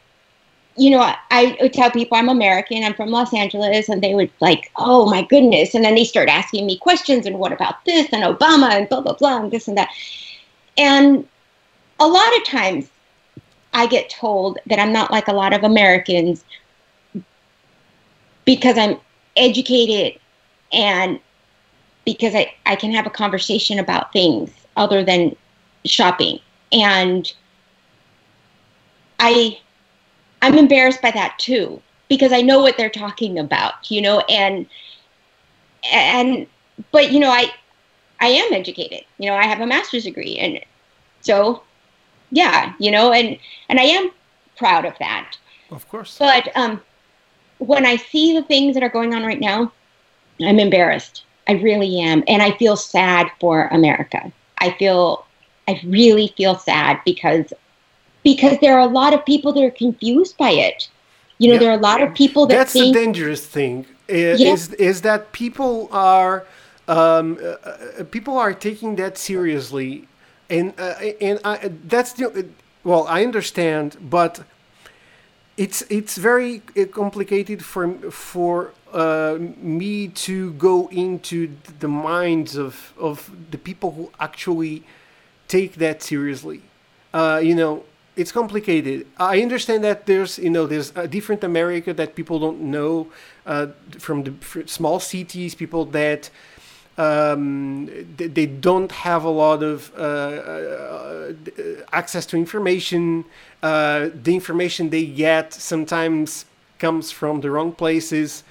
you 0.78 0.90
know, 0.90 1.12
I 1.30 1.56
would 1.60 1.72
tell 1.72 1.90
people 1.90 2.16
I'm 2.16 2.28
American, 2.28 2.84
I'm 2.84 2.94
from 2.94 3.10
Los 3.10 3.34
Angeles, 3.34 3.88
and 3.88 4.00
they 4.00 4.14
would 4.14 4.30
like, 4.40 4.70
oh 4.76 5.10
my 5.10 5.22
goodness. 5.22 5.74
And 5.74 5.84
then 5.84 5.96
they 5.96 6.04
start 6.04 6.28
asking 6.28 6.66
me 6.66 6.78
questions 6.78 7.26
and 7.26 7.38
what 7.38 7.52
about 7.52 7.84
this 7.84 8.08
and 8.12 8.22
Obama 8.22 8.70
and 8.70 8.88
blah, 8.88 9.00
blah, 9.00 9.14
blah, 9.14 9.42
and 9.42 9.50
this 9.50 9.66
and 9.66 9.76
that. 9.76 9.90
And 10.76 11.26
a 11.98 12.06
lot 12.06 12.36
of 12.36 12.44
times 12.44 12.90
I 13.74 13.86
get 13.86 14.08
told 14.08 14.58
that 14.66 14.78
I'm 14.78 14.92
not 14.92 15.10
like 15.10 15.26
a 15.26 15.32
lot 15.32 15.52
of 15.52 15.64
Americans 15.64 16.44
because 18.44 18.78
I'm 18.78 18.98
educated 19.36 20.20
and 20.72 21.18
because 22.04 22.34
I, 22.36 22.54
I 22.66 22.76
can 22.76 22.92
have 22.92 23.06
a 23.06 23.10
conversation 23.10 23.80
about 23.80 24.12
things 24.12 24.50
other 24.76 25.04
than 25.04 25.34
shopping. 25.84 26.38
And 26.72 27.30
I 29.18 29.58
I'm 30.42 30.56
embarrassed 30.56 31.02
by 31.02 31.10
that 31.12 31.38
too 31.38 31.80
because 32.08 32.32
I 32.32 32.40
know 32.40 32.60
what 32.60 32.76
they're 32.76 32.90
talking 32.90 33.38
about, 33.38 33.90
you 33.90 34.00
know, 34.00 34.20
and 34.28 34.66
and 35.92 36.46
but 36.92 37.12
you 37.12 37.20
know, 37.20 37.30
I 37.30 37.52
I 38.20 38.28
am 38.28 38.52
educated. 38.52 39.04
You 39.18 39.30
know, 39.30 39.36
I 39.36 39.46
have 39.46 39.60
a 39.60 39.66
master's 39.66 40.04
degree 40.04 40.38
and 40.38 40.60
so 41.20 41.62
yeah, 42.30 42.74
you 42.78 42.90
know, 42.90 43.12
and 43.12 43.38
and 43.68 43.78
I 43.78 43.84
am 43.84 44.10
proud 44.56 44.84
of 44.84 44.94
that. 44.98 45.36
Of 45.70 45.88
course. 45.88 46.16
But 46.18 46.54
um 46.56 46.80
when 47.58 47.84
I 47.84 47.96
see 47.96 48.34
the 48.34 48.42
things 48.42 48.74
that 48.74 48.82
are 48.82 48.88
going 48.88 49.14
on 49.14 49.24
right 49.24 49.40
now, 49.40 49.72
I'm 50.40 50.60
embarrassed. 50.60 51.24
I 51.48 51.52
really 51.52 52.00
am. 52.00 52.22
And 52.28 52.42
I 52.42 52.56
feel 52.56 52.76
sad 52.76 53.30
for 53.40 53.66
America. 53.68 54.32
I 54.58 54.72
feel 54.72 55.26
I 55.66 55.80
really 55.84 56.32
feel 56.36 56.56
sad 56.58 57.00
because 57.04 57.52
because 58.32 58.58
there 58.60 58.74
are 58.78 58.86
a 58.90 58.92
lot 59.00 59.12
of 59.16 59.20
people 59.24 59.50
that 59.54 59.64
are 59.68 59.76
confused 59.86 60.36
by 60.36 60.52
it. 60.68 60.88
You 61.38 61.48
know, 61.48 61.54
yeah. 61.54 61.60
there 61.60 61.70
are 61.70 61.78
a 61.78 61.86
lot 61.92 62.00
of 62.02 62.14
people 62.14 62.46
that 62.46 62.56
that's 62.58 62.72
think, 62.72 62.94
the 62.94 63.00
dangerous 63.00 63.46
thing 63.46 63.86
is 64.08 64.40
yeah. 64.40 64.52
is, 64.52 64.72
is 64.90 65.02
that 65.02 65.20
people 65.32 65.88
are 65.92 66.46
um, 66.88 67.38
uh, 67.40 67.46
uh, 67.46 68.04
people 68.16 68.36
are 68.44 68.54
taking 68.54 68.96
that 68.96 69.18
seriously, 69.18 70.08
and 70.50 70.66
uh, 70.78 71.26
and 71.26 71.36
I, 71.44 71.70
that's 71.94 72.12
the 72.14 72.48
well 72.82 73.04
I 73.06 73.24
understand, 73.24 73.96
but 74.00 74.32
it's 75.56 75.82
it's 75.98 76.16
very 76.16 76.62
uh, 76.76 76.84
complicated 77.02 77.64
for 77.64 77.86
for 78.10 78.72
uh, 78.92 79.36
me 79.76 80.08
to 80.26 80.52
go 80.52 80.88
into 80.88 81.38
the 81.80 81.88
minds 81.88 82.56
of 82.56 82.94
of 82.98 83.30
the 83.52 83.58
people 83.58 83.90
who 83.96 84.10
actually 84.18 84.82
take 85.46 85.72
that 85.84 86.02
seriously. 86.02 86.60
Uh, 87.12 87.40
you 87.42 87.54
know, 87.54 87.84
it's 88.18 88.32
complicated. 88.32 89.06
I 89.16 89.40
understand 89.40 89.84
that 89.84 90.06
there's 90.06 90.38
you 90.38 90.50
know 90.50 90.66
there's 90.66 90.92
a 90.96 91.06
different 91.06 91.44
America 91.44 91.94
that 91.94 92.14
people 92.14 92.38
don't 92.38 92.60
know 92.60 93.06
uh, 93.46 93.68
from 93.98 94.24
the 94.24 94.34
small 94.66 94.98
cities, 94.98 95.54
people 95.54 95.84
that 95.86 96.28
um, 96.98 97.86
they, 98.16 98.46
don't 98.46 98.90
have 98.90 99.22
a 99.22 99.30
lot 99.30 99.62
of 99.62 99.92
uh, 99.96 100.02
uh, 100.02 101.32
access 101.92 102.26
to 102.26 102.36
information. 102.36 103.24
Uh, 103.62 104.08
the 104.12 104.34
information 104.34 104.90
they 104.90 105.06
get 105.06 105.54
sometimes 105.54 106.44
comes 106.80 107.12
from 107.12 107.40
the 107.40 107.52
wrong 107.52 107.70
places. 107.70 108.42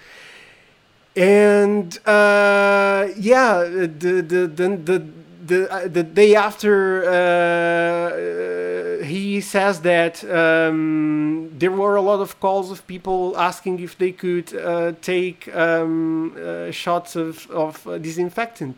And 1.17 1.97
uh, 2.07 3.09
yeah, 3.17 3.63
the 3.63 4.21
the 4.21 4.47
the, 4.47 4.77
the 4.77 5.07
the 5.47 5.71
uh, 5.71 5.87
the 5.87 6.03
day 6.03 6.35
after 6.35 7.03
uh, 7.03 9.03
he 9.37 9.41
says 9.41 9.75
that 9.81 10.15
um, 10.41 11.51
there 11.61 11.75
were 11.81 11.95
a 11.95 12.05
lot 12.11 12.19
of 12.25 12.29
calls 12.39 12.67
of 12.75 12.79
people 12.93 13.19
asking 13.49 13.75
if 13.87 13.93
they 14.03 14.13
could 14.23 14.47
uh, 14.55 14.93
take 15.13 15.39
um, 15.65 16.35
uh, 16.35 16.71
shots 16.83 17.11
of 17.23 17.31
of 17.63 17.73
disinfectant, 18.07 18.77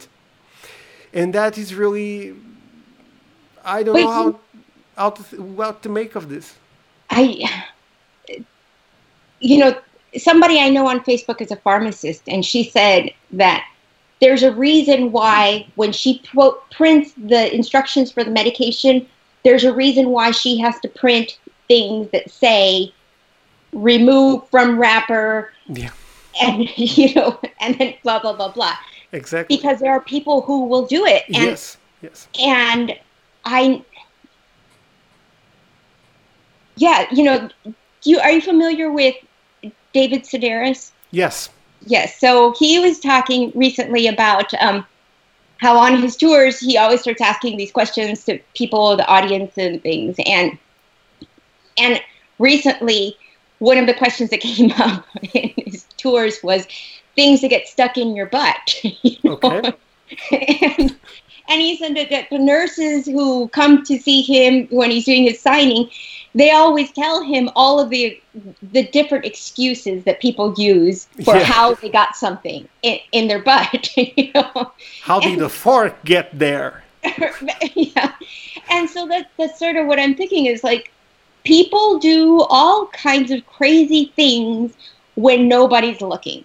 and 1.19 1.27
that 1.39 1.53
is 1.63 1.69
really 1.81 2.35
I 3.77 3.79
don't 3.83 3.95
Wait, 3.95 4.05
know 4.05 4.17
how 4.19 4.27
how 5.01 5.09
to 5.17 5.23
what 5.59 5.75
to 5.83 5.89
make 5.97 6.13
of 6.19 6.23
this. 6.33 6.45
I 7.19 7.21
you 9.51 9.57
know 9.61 9.71
somebody 10.29 10.55
I 10.67 10.69
know 10.75 10.85
on 10.93 10.99
Facebook 11.09 11.39
is 11.45 11.51
a 11.57 11.59
pharmacist, 11.67 12.23
and 12.33 12.41
she 12.51 12.61
said 12.77 13.01
that 13.43 13.61
there's 14.21 14.43
a 14.51 14.53
reason 14.69 14.99
why 15.17 15.39
when 15.81 15.91
she 16.01 16.11
prints 16.77 17.07
the 17.33 17.43
instructions 17.59 18.07
for 18.15 18.23
the 18.27 18.33
medication, 18.41 18.95
there's 19.43 19.63
a 19.63 19.73
reason 19.73 20.09
why 20.09 20.31
she 20.31 20.57
has 20.59 20.79
to 20.81 20.87
print 20.87 21.37
things 21.67 22.09
that 22.11 22.29
say 22.29 22.93
remove 23.73 24.47
from 24.49 24.79
wrapper. 24.79 25.51
Yeah. 25.67 25.91
And 26.41 26.69
you 26.77 27.13
know, 27.15 27.39
and 27.59 27.77
then 27.77 27.95
blah 28.03 28.19
blah 28.19 28.33
blah 28.33 28.51
blah. 28.51 28.75
Exactly. 29.11 29.57
Because 29.57 29.79
there 29.79 29.91
are 29.91 30.01
people 30.01 30.41
who 30.41 30.65
will 30.65 30.85
do 30.85 31.05
it. 31.05 31.23
And, 31.27 31.35
yes. 31.35 31.77
Yes. 32.01 32.27
And 32.39 32.97
I 33.45 33.83
yeah, 36.75 37.07
you 37.11 37.23
know, 37.23 37.49
you 38.03 38.19
are 38.19 38.31
you 38.31 38.41
familiar 38.41 38.91
with 38.91 39.15
David 39.93 40.23
Sedaris? 40.23 40.91
Yes. 41.11 41.49
Yes. 41.85 42.19
So 42.19 42.53
he 42.57 42.79
was 42.79 42.99
talking 42.99 43.51
recently 43.55 44.07
about 44.07 44.53
um, 44.55 44.85
how 45.59 45.77
on 45.77 46.01
his 46.01 46.15
tours 46.15 46.59
he 46.59 46.77
always 46.77 47.01
starts 47.01 47.21
asking 47.21 47.57
these 47.57 47.71
questions 47.71 48.23
to 48.25 48.39
people, 48.55 48.95
the 48.95 49.05
audience, 49.05 49.57
and 49.57 49.81
things. 49.83 50.15
And 50.25 50.57
and 51.77 52.01
recently, 52.39 53.17
one 53.59 53.77
of 53.77 53.85
the 53.85 53.93
questions 53.93 54.29
that 54.31 54.39
came 54.41 54.71
up 54.77 55.05
in 55.33 55.51
his 55.57 55.85
tours 55.97 56.39
was 56.43 56.65
things 57.15 57.41
that 57.41 57.49
get 57.49 57.67
stuck 57.67 57.97
in 57.97 58.15
your 58.15 58.25
butt. 58.25 58.81
You 59.03 59.17
know? 59.23 59.39
Okay. 59.43 60.77
and 60.79 60.95
and 61.49 61.61
he 61.61 61.77
said 61.77 61.95
that, 61.95 62.09
that 62.09 62.29
the 62.29 62.37
nurses 62.37 63.05
who 63.05 63.47
come 63.49 63.83
to 63.83 63.99
see 63.99 64.21
him 64.21 64.67
when 64.69 64.91
he's 64.91 65.05
doing 65.05 65.23
his 65.23 65.39
signing, 65.39 65.89
they 66.35 66.51
always 66.51 66.91
tell 66.91 67.23
him 67.23 67.49
all 67.55 67.79
of 67.79 67.89
the 67.89 68.21
the 68.71 68.83
different 68.87 69.25
excuses 69.25 70.03
that 70.03 70.19
people 70.21 70.53
use 70.57 71.07
for 71.25 71.35
Yeah. 71.35 71.43
how 71.43 71.73
they 71.75 71.89
got 71.89 72.15
something 72.15 72.67
in, 72.83 72.99
in 73.11 73.27
their 73.27 73.39
butt. 73.39 73.89
You 73.97 74.31
know? 74.33 74.71
How 75.01 75.19
did 75.19 75.39
the 75.39 75.49
fork 75.49 76.03
get 76.05 76.37
there? 76.37 76.83
yeah. 77.75 78.13
And 78.69 78.89
so 78.89 79.07
that 79.07 79.31
that's 79.37 79.57
sort 79.57 79.75
of 79.75 79.87
what 79.87 79.99
I'm 79.99 80.15
thinking 80.15 80.45
is 80.45 80.63
like 80.63 80.91
people 81.43 81.99
do 81.99 82.41
all 82.49 82.87
kinds 82.87 83.31
of 83.31 83.45
crazy 83.47 84.11
things 84.15 84.73
when 85.15 85.47
nobody's 85.47 86.01
looking. 86.01 86.43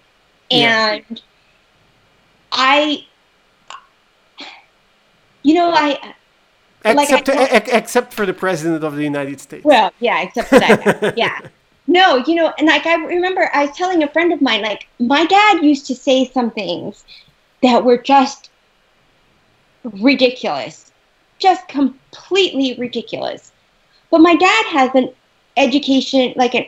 Yeah. 0.49 0.99
And 1.09 1.21
I 2.51 3.05
you 5.43 5.53
know, 5.53 5.71
I 5.71 6.15
Like 6.93 7.09
I 7.09 7.17
Except 7.17 7.29
e- 7.29 7.71
except 7.71 8.13
for 8.13 8.25
the 8.25 8.33
president 8.33 8.83
of 8.83 8.95
the 8.95 9.03
United 9.03 9.41
States. 9.41 9.65
Well, 9.65 9.91
yeah, 9.99 10.21
except 10.21 10.49
for 10.49 10.59
that. 10.59 11.13
yeah. 11.17 11.39
No, 11.87 12.17
you 12.27 12.35
know, 12.35 12.53
and 12.57 12.67
like 12.67 12.85
I 12.85 12.95
remember 12.95 13.49
I 13.53 13.65
was 13.65 13.75
telling 13.75 14.03
a 14.03 14.07
friend 14.07 14.31
of 14.31 14.41
mine, 14.41 14.61
like, 14.61 14.87
my 14.99 15.25
dad 15.25 15.63
used 15.63 15.87
to 15.87 15.95
say 15.95 16.25
some 16.25 16.51
things 16.51 17.03
that 17.61 17.83
were 17.83 17.97
just 17.97 18.49
ridiculous, 19.83 20.91
just 21.39 21.67
completely 21.67 22.75
ridiculous. 22.77 23.51
But 24.11 24.19
my 24.19 24.35
dad 24.35 24.65
has 24.67 24.89
an 24.95 25.11
education, 25.57 26.33
like, 26.35 26.55
an, 26.55 26.65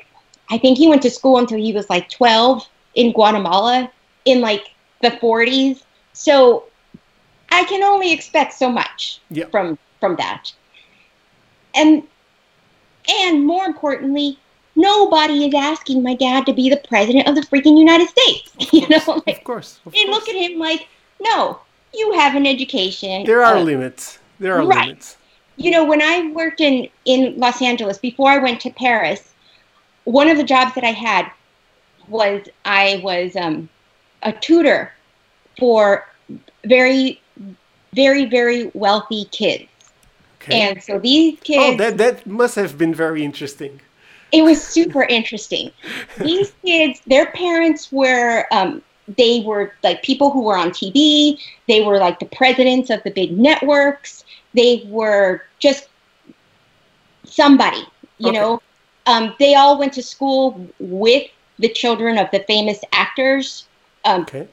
I 0.49 0.57
think 0.57 0.77
he 0.77 0.87
went 0.87 1.01
to 1.03 1.09
school 1.09 1.37
until 1.37 1.57
he 1.57 1.73
was 1.73 1.89
like 1.89 2.09
12 2.09 2.67
in 2.95 3.11
Guatemala 3.11 3.91
in 4.25 4.41
like 4.41 4.69
the 5.01 5.11
40s. 5.11 5.83
So 6.13 6.65
I 7.51 7.63
can 7.65 7.83
only 7.83 8.11
expect 8.11 8.53
so 8.53 8.69
much 8.69 9.19
Yeah. 9.29 9.45
from 9.45 9.77
from 9.99 10.15
that. 10.17 10.51
And 11.75 12.03
and 13.09 13.45
more 13.45 13.65
importantly, 13.65 14.37
nobody 14.75 15.45
is 15.47 15.53
asking 15.53 16.03
my 16.03 16.13
dad 16.15 16.45
to 16.45 16.53
be 16.53 16.69
the 16.69 16.81
president 16.89 17.27
of 17.27 17.35
the 17.35 17.41
freaking 17.41 17.77
United 17.77 18.09
States. 18.09 18.51
You 18.73 18.87
know, 18.89 19.21
like, 19.25 19.37
Of 19.37 19.43
course. 19.43 19.79
Of 19.85 19.93
they 19.93 20.03
course. 20.05 20.15
look 20.15 20.29
at 20.29 20.35
him 20.35 20.59
like, 20.59 20.87
no, 21.21 21.59
you 21.93 22.11
have 22.13 22.35
an 22.35 22.45
education. 22.45 23.25
There 23.25 23.43
are 23.43 23.55
Uh, 23.57 23.61
limits. 23.63 24.19
There 24.39 24.53
are 24.59 24.65
Right. 24.65 24.87
limits. 24.87 25.17
you 25.55 25.71
know, 25.71 25.83
when 25.85 26.01
I 26.01 26.31
worked 26.31 26.59
in 26.61 26.89
in 27.05 27.35
Los 27.37 27.61
Angeles 27.61 27.97
before 27.97 28.29
I 28.29 28.37
went 28.39 28.59
to 28.61 28.69
Paris, 28.71 29.33
one 30.03 30.27
of 30.29 30.37
the 30.37 30.43
jobs 30.43 30.73
that 30.75 30.83
I 30.83 30.91
had 30.91 31.31
was 32.07 32.47
I 32.65 32.99
was 33.03 33.35
um, 33.35 33.69
a 34.23 34.31
tutor 34.33 34.91
for 35.59 36.07
very, 36.65 37.19
very, 37.93 38.25
very 38.25 38.69
wealthy 38.73 39.25
kids. 39.31 39.63
Okay. 40.47 40.71
And 40.73 40.81
so 40.83 40.99
these 40.99 41.39
kids, 41.43 41.57
oh, 41.57 41.73
that 41.77 41.97
that 41.97 42.25
must 42.27 42.55
have 42.55 42.77
been 42.77 42.93
very 42.93 43.23
interesting. 43.23 43.81
it 44.31 44.43
was 44.43 44.65
super 44.67 45.03
interesting. 45.03 45.71
These 46.17 46.53
kids, 46.65 47.01
their 47.07 47.31
parents 47.31 47.91
were, 47.91 48.45
um, 48.51 48.83
they 49.17 49.41
were 49.45 49.73
like 49.83 50.03
people 50.03 50.31
who 50.31 50.43
were 50.43 50.57
on 50.57 50.71
TV. 50.71 51.37
They 51.67 51.81
were 51.81 51.97
like 51.97 52.19
the 52.19 52.25
presidents 52.25 52.89
of 52.89 53.01
the 53.03 53.11
big 53.11 53.37
networks. 53.37 54.23
They 54.53 54.83
were 54.87 55.43
just 55.59 55.87
somebody, 57.25 57.83
you 58.17 58.31
Okay. 58.31 58.33
know. 58.33 58.59
Um, 59.05 59.35
they 59.39 59.55
all 59.55 59.79
went 59.79 59.93
to 59.93 60.03
school 60.03 60.73
with 60.79 61.23
the 61.59 61.69
children 61.69 62.17
of 62.17 62.29
the 62.31 62.43
famous 62.47 62.79
actors. 62.91 63.69
Um, 64.05 64.27
Okay. 64.27 64.47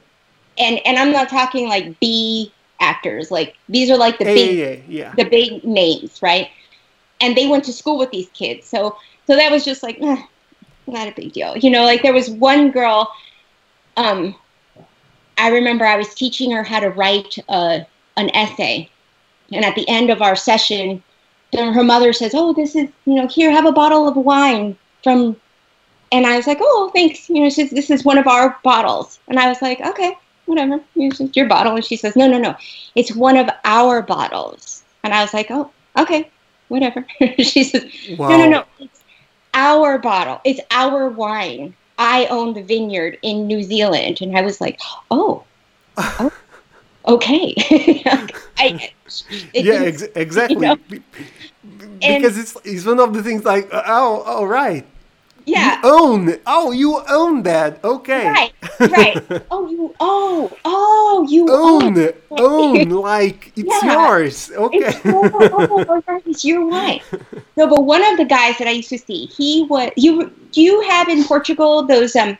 and 0.57 0.79
and 0.85 0.97
I'm 0.99 1.11
not 1.11 1.29
talking 1.29 1.69
like 1.69 1.99
B 2.01 2.54
actors. 2.79 3.31
Like 3.31 3.55
these 3.69 3.89
are 3.89 3.97
like 3.97 4.19
the 4.19 4.25
Yeah, 4.25 4.33
big 4.33 4.59
yeah, 4.87 5.13
the 5.13 5.25
big 5.25 5.63
names, 5.63 6.19
right? 6.21 6.47
And 7.21 7.35
they 7.35 7.47
went 7.47 7.63
to 7.65 7.73
school 7.73 7.97
with 7.97 8.11
these 8.11 8.29
kids. 8.31 8.67
So 8.67 8.95
so 9.27 9.35
that 9.35 9.51
was 9.51 9.63
just 9.65 9.83
like 9.83 9.97
eh, 10.01 10.17
not 10.87 11.07
a 11.07 11.13
big 11.15 11.33
deal. 11.33 11.55
You 11.57 11.71
know, 11.71 11.83
like 11.85 12.01
there 12.03 12.13
was 12.13 12.29
one 12.29 12.71
girl 12.71 13.11
um 13.97 14.35
I 15.37 15.49
remember 15.49 15.85
I 15.85 15.97
was 15.97 16.13
teaching 16.13 16.51
her 16.51 16.63
how 16.63 16.79
to 16.79 16.89
write 16.89 17.35
uh, 17.49 17.79
an 18.17 18.29
essay. 18.35 18.91
And 19.51 19.65
at 19.65 19.75
the 19.75 19.87
end 19.87 20.09
of 20.09 20.21
our 20.21 20.35
session, 20.35 21.03
then 21.51 21.73
her 21.73 21.83
mother 21.83 22.13
says, 22.13 22.33
"Oh, 22.35 22.53
this 22.53 22.75
is, 22.75 22.89
you 23.05 23.15
know, 23.15 23.27
here 23.27 23.51
have 23.51 23.65
a 23.65 23.71
bottle 23.71 24.07
of 24.07 24.15
wine 24.15 24.77
from 25.03 25.37
and 26.11 26.25
I 26.25 26.35
was 26.37 26.47
like, 26.47 26.59
"Oh, 26.61 26.91
thanks." 26.95 27.29
You 27.29 27.41
know, 27.43 27.49
she 27.49 27.63
says, 27.63 27.71
"This 27.71 27.89
is 27.89 28.05
one 28.05 28.17
of 28.17 28.27
our 28.27 28.59
bottles." 28.63 29.19
And 29.27 29.39
I 29.39 29.47
was 29.49 29.61
like, 29.61 29.79
"Okay, 29.81 30.15
whatever. 30.45 30.79
It's 30.95 31.17
just 31.17 31.35
your 31.35 31.47
bottle." 31.47 31.75
And 31.75 31.85
she 31.85 31.95
says, 31.95 32.15
"No, 32.15 32.27
no, 32.27 32.37
no. 32.37 32.55
It's 32.95 33.13
one 33.15 33.37
of 33.37 33.49
our 33.63 34.01
bottles." 34.01 34.83
And 35.03 35.13
I 35.13 35.21
was 35.21 35.33
like, 35.33 35.47
"Oh, 35.49 35.71
okay, 35.97 36.29
whatever." 36.67 37.05
she 37.39 37.63
says, 37.63 37.85
Wow. 38.17 38.29
"No, 38.29 38.37
no, 38.37 38.49
no. 38.49 38.63
It's 38.79 39.03
our 39.53 39.97
bottle. 39.97 40.41
It's 40.43 40.61
our 40.71 41.09
wine. 41.09 41.75
I 41.97 42.25
own 42.27 42.53
the 42.53 42.61
vineyard 42.61 43.17
in 43.21 43.47
New 43.47 43.63
Zealand." 43.63 44.21
And 44.21 44.37
I 44.37 44.41
was 44.41 44.61
like, 44.61 44.79
"Oh, 45.11 45.43
oh 45.97 46.31
okay." 47.07 47.53
I, 48.57 48.91
it 49.53 49.65
yeah, 49.65 49.73
ex- 49.73 50.03
exactly. 50.15 50.65
know? 50.65 50.77
Be- 50.89 51.03
because 51.99 52.37
it's 52.37 52.57
it's 52.63 52.85
one 52.85 52.99
of 52.99 53.13
the 53.13 53.23
things 53.23 53.43
like 53.43 53.69
oh 53.71 54.23
oh 54.25 54.45
right 54.45 54.85
yeah. 55.45 55.77
you 55.83 55.89
own 55.91 56.37
oh 56.45 56.71
you 56.71 57.01
own 57.09 57.43
that 57.43 57.83
okay 57.83 58.27
Right, 58.29 58.53
right. 58.79 59.43
Oh, 59.51 59.69
you, 59.69 59.95
oh, 59.99 60.51
oh, 60.65 61.25
you 61.29 61.47
own 61.49 61.97
own. 61.97 62.13
own 62.31 62.89
like 62.89 63.51
it's 63.55 63.83
Yeah. 63.83 63.93
yours 63.93 64.51
okay 64.51 64.77
It's, 64.89 64.99
oh, 65.05 65.29
oh, 65.33 65.85
oh, 66.07 66.21
it's 66.25 66.43
your 66.43 66.67
wine. 66.67 67.01
No, 67.57 67.67
but 67.67 67.83
one 67.85 68.03
of 68.05 68.17
the 68.17 68.25
guys 68.25 68.57
that 68.57 68.67
I 68.67 68.71
used 68.71 68.89
to 68.89 68.97
see, 68.97 69.25
he 69.27 69.63
was. 69.69 69.91
You 69.95 70.31
do 70.51 70.61
you 70.61 70.81
have 70.89 71.07
in 71.09 71.23
Portugal 71.23 71.85
those 71.85 72.15
um? 72.15 72.37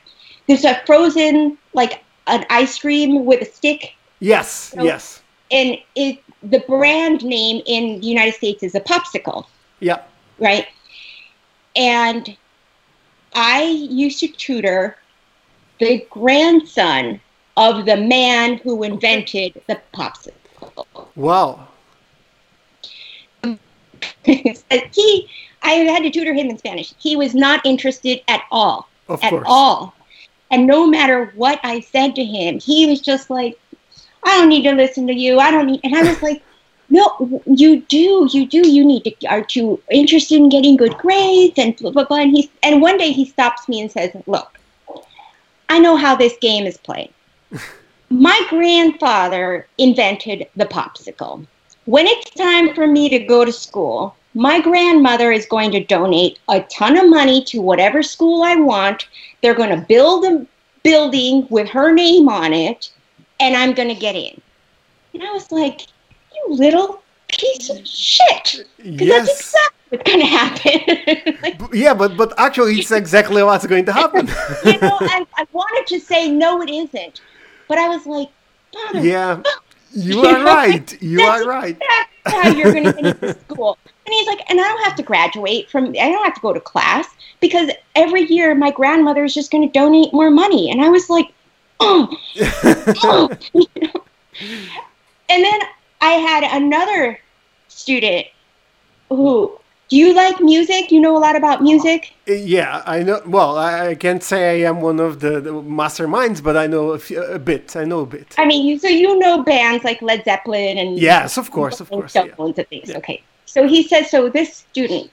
There's 0.48 0.66
a 0.66 0.82
frozen 0.86 1.58
like 1.74 2.04
an 2.28 2.46
ice 2.50 2.78
cream 2.80 3.26
with 3.26 3.42
a 3.42 3.46
stick, 3.46 3.94
yes 4.20 4.74
yes 4.82 5.22
and 5.52 5.78
it 5.96 6.20
the 6.42 6.60
brand 6.68 7.24
name 7.24 7.62
in 7.66 8.00
the 8.02 8.08
United 8.08 8.34
States 8.34 8.64
is 8.64 8.74
a 8.76 8.82
popsicle. 8.82 9.46
yeah 9.80 10.02
right? 10.40 10.68
And 11.76 12.36
I 13.36 13.64
used 13.64 14.20
to 14.22 14.28
tutor 14.28 14.98
the 15.80 16.06
grandson 16.10 17.20
of 17.58 17.86
the 17.86 17.98
man 17.98 18.58
who 18.58 18.84
invented 18.84 19.62
the 19.68 19.80
popsicle. 19.94 21.08
wow 21.16 21.68
he, 24.24 25.30
I 25.62 25.72
had 25.72 26.04
to 26.04 26.10
tutor 26.10 26.34
him 26.34 26.50
in 26.50 26.58
Spanish. 26.58 26.94
He 26.98 27.16
was 27.16 27.36
not 27.36 27.66
interested 27.66 28.22
at 28.28 28.44
all, 28.52 28.88
of 29.08 29.24
at 29.24 29.30
course 29.30 29.46
all. 29.48 29.94
And 30.52 30.68
no 30.68 30.88
matter 30.88 31.32
what 31.36 31.60
I 31.64 31.80
said 31.82 32.16
to 32.16 32.24
him, 32.24 32.60
he 32.60 32.88
was 32.88 33.02
just 33.02 33.30
like, 33.30 33.60
I 34.24 34.40
don't 34.40 34.50
need 34.50 34.64
to 34.64 34.74
listen 34.74 35.08
to 35.08 35.14
you. 35.14 35.40
I 35.40 35.52
don't 35.52 35.68
need. 35.68 35.82
And 35.84 35.96
I 35.96 36.04
was 36.04 36.22
like, 36.22 36.44
no, 36.90 37.42
you 37.46 37.82
do, 37.82 38.28
you 38.32 38.46
do. 38.46 38.68
You 38.68 38.86
need 38.86 39.04
to. 39.04 39.28
Are 39.28 39.46
you 39.52 39.82
interested 39.90 40.36
in 40.36 40.50
getting 40.50 40.78
good 40.78 40.98
grades 40.98 41.58
and 41.58 41.76
blah 41.78 41.92
blah 41.92 42.06
blah? 42.06 42.18
And 42.18 42.32
he 42.32 42.52
and 42.64 42.82
one 42.82 42.98
day 42.98 43.12
he 43.12 43.26
stops 43.26 43.68
me 43.68 43.82
and 43.82 43.92
says, 43.92 44.12
"Look, 44.28 44.60
I 45.70 45.80
know 45.80 45.96
how 45.96 46.16
this 46.16 46.38
game 46.42 46.66
is 46.66 46.78
played. 46.78 47.14
My 48.10 48.40
grandfather 48.50 49.68
invented 49.78 50.48
the 50.56 50.66
popsicle. 50.66 51.46
When 51.86 52.08
it's 52.08 52.30
time 52.32 52.74
for 52.74 52.88
me 52.88 53.10
to 53.10 53.20
go 53.20 53.46
to 53.46 53.52
school, 53.52 54.16
my 54.36 54.60
grandmother 54.60 55.32
is 55.32 55.46
going 55.46 55.72
to 55.72 55.84
donate 55.84 56.40
a 56.50 56.62
ton 56.64 56.98
of 56.98 57.10
money 57.10 57.44
to 57.46 57.62
whatever 57.62 58.04
school 58.04 58.44
I 58.44 58.56
want. 58.56 59.08
They're 59.42 59.56
going 59.56 59.70
to 59.70 59.86
build 59.88 60.26
a 60.26 60.46
building 60.84 61.48
with 61.50 61.70
her 61.70 61.94
name 61.94 62.28
on 62.28 62.54
it, 62.54 62.92
and 63.40 63.56
I'm 63.56 63.74
going 63.74 63.88
to 63.88 63.96
get 63.96 64.16
in. 64.16 64.40
And 65.14 65.24
I 65.24 65.32
was 65.32 65.52
like, 65.52 65.82
little 66.48 67.02
piece 67.28 67.70
of 67.70 67.86
shit. 67.88 68.68
Because 68.78 69.08
that's 69.08 69.54
yes 69.54 69.54
exactly 69.90 69.90
what's 69.90 70.04
going 70.04 70.20
to 70.20 70.26
happen. 70.26 71.36
like, 71.42 71.74
yeah 71.74 71.94
but 71.94 72.18
but 72.18 72.34
actually 72.38 72.80
it's 72.80 72.92
exactly 73.04 73.44
what's 73.44 73.66
going 73.66 73.86
to 73.86 73.94
happen 73.94 74.28
you 74.66 74.80
know, 74.80 74.98
I, 75.02 75.26
I 75.36 75.48
wanted 75.52 75.88
to 75.88 76.00
say, 76.00 76.30
no, 76.30 76.62
it 76.62 76.70
isn't. 76.70 77.22
But 77.68 77.78
I 77.78 77.88
was 77.88 78.06
like, 78.06 78.30
yeah 78.94 79.42
you 79.92 80.26
are 80.26 80.44
right 80.44 81.02
you 81.02 81.22
are 81.22 81.46
right 81.46 81.80
that's 82.26 82.36
how 82.36 82.50
you're 82.50 82.74
going 82.74 82.84
to 82.86 82.94
get 82.94 83.06
into 83.06 83.40
school. 83.42 83.78
And 84.06 84.14
he's 84.14 84.28
like, 84.28 84.40
and 84.50 84.60
I 84.60 84.64
don't 84.64 84.84
have 84.84 84.96
to 84.96 85.04
graduate 85.04 85.70
from, 85.70 85.90
I 85.90 86.12
don't 86.12 86.24
have 86.24 86.36
to 86.36 86.42
go 86.42 86.54
to 86.54 86.60
class 86.60 87.08
because 87.40 87.72
every 87.96 88.24
year 88.26 88.54
my 88.56 88.72
grandmother 88.72 89.24
is 89.24 89.34
just 89.34 89.52
going 89.52 89.68
to 89.68 89.72
donate 89.72 90.14
more 90.14 90.30
money. 90.30 90.72
And 90.72 90.82
I 90.82 90.90
was 90.90 91.10
like, 91.10 91.32
oh, 91.80 92.16
oh. 93.04 93.30
You 93.54 93.68
know? 93.78 94.04
And 95.30 95.44
then 95.44 95.60
I 96.06 96.14
had 96.30 96.44
another 96.44 97.20
student 97.68 98.28
who, 99.10 99.60
do 99.90 99.98
you 99.98 100.14
like 100.14 100.40
music? 100.40 100.92
You 100.92 101.02
know 101.02 101.18
a 101.18 101.22
lot 101.28 101.36
about 101.36 101.64
music? 101.64 102.14
Yeah, 102.28 102.84
I 102.86 103.02
know. 103.02 103.22
Well, 103.26 103.58
I, 103.58 103.96
can't 103.96 104.22
say 104.22 104.40
I 104.64 104.70
am 104.70 104.82
one 104.82 105.00
of 105.00 105.20
the, 105.20 105.42
the 105.42 105.50
masterminds, 105.52 106.44
but 106.44 106.56
I 106.58 106.68
know 106.68 106.92
a, 106.92 107.00
few, 107.00 107.24
a 107.24 107.40
bit. 107.40 107.76
I 107.76 107.86
know 107.86 108.02
a 108.02 108.06
bit. 108.06 108.36
I 108.38 108.46
mean, 108.46 108.68
you, 108.68 108.78
so 108.78 108.88
you 108.88 109.18
know 109.18 109.42
bands 109.42 109.84
like 109.84 110.00
Led 110.04 110.24
Zeppelin 110.26 110.78
and 110.78 111.00
Yes, 111.00 111.40
of 111.40 111.50
course, 111.50 111.80
of 111.80 111.90
course. 111.90 112.14
Yeah. 112.14 112.28
And 112.38 112.56
things. 112.56 112.92
Okay. 112.92 113.24
So 113.48 113.68
he 113.68 113.82
says, 113.82 114.12
so 114.12 114.30
this 114.30 114.58
student 114.58 115.10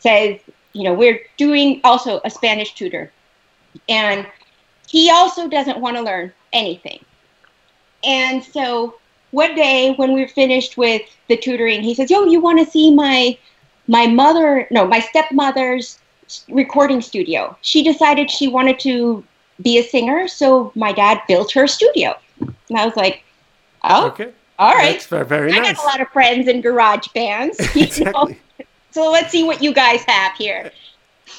says, 0.00 0.38
you 0.74 0.84
know, 0.84 0.92
we're 0.92 1.20
doing 1.38 1.80
also 1.84 2.20
a 2.22 2.28
Spanish 2.28 2.74
tutor. 2.74 3.10
And 3.88 4.26
he 4.88 5.10
also 5.10 5.48
doesn't 5.48 5.78
want 5.80 5.96
to 5.96 6.02
learn 6.02 6.34
anything. 6.52 7.02
And 8.04 8.44
so 8.44 8.96
one 9.30 9.54
day 9.54 9.92
when 9.94 10.12
we 10.12 10.22
were 10.22 10.28
finished 10.28 10.76
with 10.76 11.02
the 11.28 11.36
tutoring, 11.36 11.82
he 11.82 11.94
says, 11.94 12.10
yo, 12.10 12.24
you 12.24 12.40
want 12.40 12.58
to 12.64 12.70
see 12.70 12.94
my 12.94 13.36
my 13.88 14.06
mother, 14.06 14.66
no, 14.70 14.86
my 14.86 15.00
stepmother's 15.00 15.98
recording 16.48 17.00
studio. 17.00 17.56
She 17.62 17.82
decided 17.84 18.30
she 18.30 18.48
wanted 18.48 18.80
to 18.80 19.24
be 19.62 19.78
a 19.78 19.82
singer, 19.82 20.26
so 20.26 20.72
my 20.74 20.92
dad 20.92 21.20
built 21.28 21.52
her 21.52 21.64
a 21.64 21.68
studio. 21.68 22.16
And 22.40 22.76
I 22.78 22.84
was 22.84 22.96
like, 22.96 23.22
oh, 23.84 24.08
Okay. 24.08 24.32
all 24.58 24.74
right. 24.74 25.06
That's 25.08 25.28
very, 25.28 25.52
I 25.52 25.58
nice. 25.58 25.76
got 25.76 25.84
a 25.84 25.86
lot 25.86 26.00
of 26.00 26.08
friends 26.08 26.48
in 26.48 26.60
garage 26.60 27.06
bands. 27.14 27.58
You 27.76 28.04
know? 28.06 28.28
So 28.90 29.10
let's 29.12 29.30
see 29.30 29.44
what 29.44 29.62
you 29.62 29.72
guys 29.74 30.02
have 30.08 30.34
here. 30.36 30.72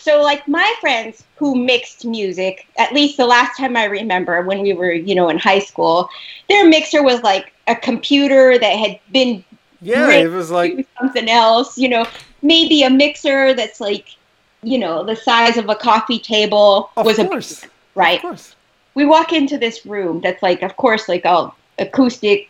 So 0.08 0.22
like 0.22 0.48
my 0.48 0.74
friends 0.80 1.26
who 1.36 1.54
mixed 1.54 2.06
music, 2.06 2.66
at 2.78 2.94
least 2.94 3.18
the 3.18 3.26
last 3.26 3.58
time 3.58 3.76
I 3.76 3.84
remember 3.84 4.42
when 4.44 4.62
we 4.62 4.72
were, 4.72 4.94
you 4.94 5.14
know, 5.16 5.28
in 5.28 5.38
high 5.38 5.60
school, 5.60 6.08
their 6.48 6.66
mixer 6.66 7.04
was 7.04 7.22
like 7.24 7.52
a 7.68 7.76
computer 7.76 8.58
that 8.58 8.70
had 8.70 9.02
been 9.12 9.44
Yeah, 9.82 10.10
it 10.12 10.30
was 10.30 10.50
like 10.50 10.88
something 10.98 11.28
else, 11.30 11.78
you 11.78 11.90
know, 11.90 12.06
maybe 12.42 12.84
a 12.84 12.90
mixer 12.90 13.54
that's 13.54 13.82
like, 13.82 14.16
you 14.64 14.80
know, 14.80 15.04
the 15.04 15.18
size 15.18 15.58
of 15.58 15.68
a 15.68 15.76
coffee 15.76 16.20
table 16.20 16.90
Of 16.96 17.06
was 17.06 17.18
course. 17.18 17.66
a 17.66 17.68
right. 17.96 18.20
Of 18.20 18.22
course. 18.22 18.56
We 18.96 19.04
walk 19.04 19.34
into 19.34 19.58
this 19.58 19.86
room 19.86 20.22
that's 20.22 20.42
like, 20.42 20.62
of 20.62 20.78
course, 20.78 21.10
like 21.10 21.26
all 21.26 21.54
acoustic 21.80 22.50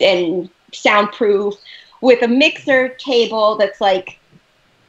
and 0.00 0.48
soundproof 0.72 1.54
with 2.00 2.22
a 2.22 2.28
mixer 2.28 2.90
table 2.90 3.56
that's 3.56 3.80
like 3.80 4.20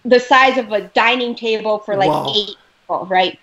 the 0.06 0.20
size 0.20 0.58
of 0.58 0.72
a 0.72 0.82
dining 0.89 1.36
table 1.36 1.80
for 1.80 1.95
like 1.95 2.10
Wow. 2.10 2.34
eight 2.36 2.56
people, 2.82 3.06
right? 3.06 3.39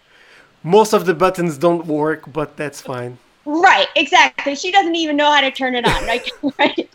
Most 0.63 0.93
of 0.93 1.07
the 1.07 1.15
buttons 1.15 1.57
don't 1.59 1.87
work, 1.87 2.31
but 2.33 2.57
that's 2.57 2.81
fine. 2.81 3.19
Right, 3.47 3.89
exactly. 3.97 4.55
She 4.55 4.71
doesn't 4.71 4.95
even 4.95 5.17
know 5.17 5.31
how 5.33 5.41
to 5.41 5.51
turn 5.51 5.75
it 5.75 5.87
on, 5.87 6.05
right? 6.07 6.29
right. 6.59 6.89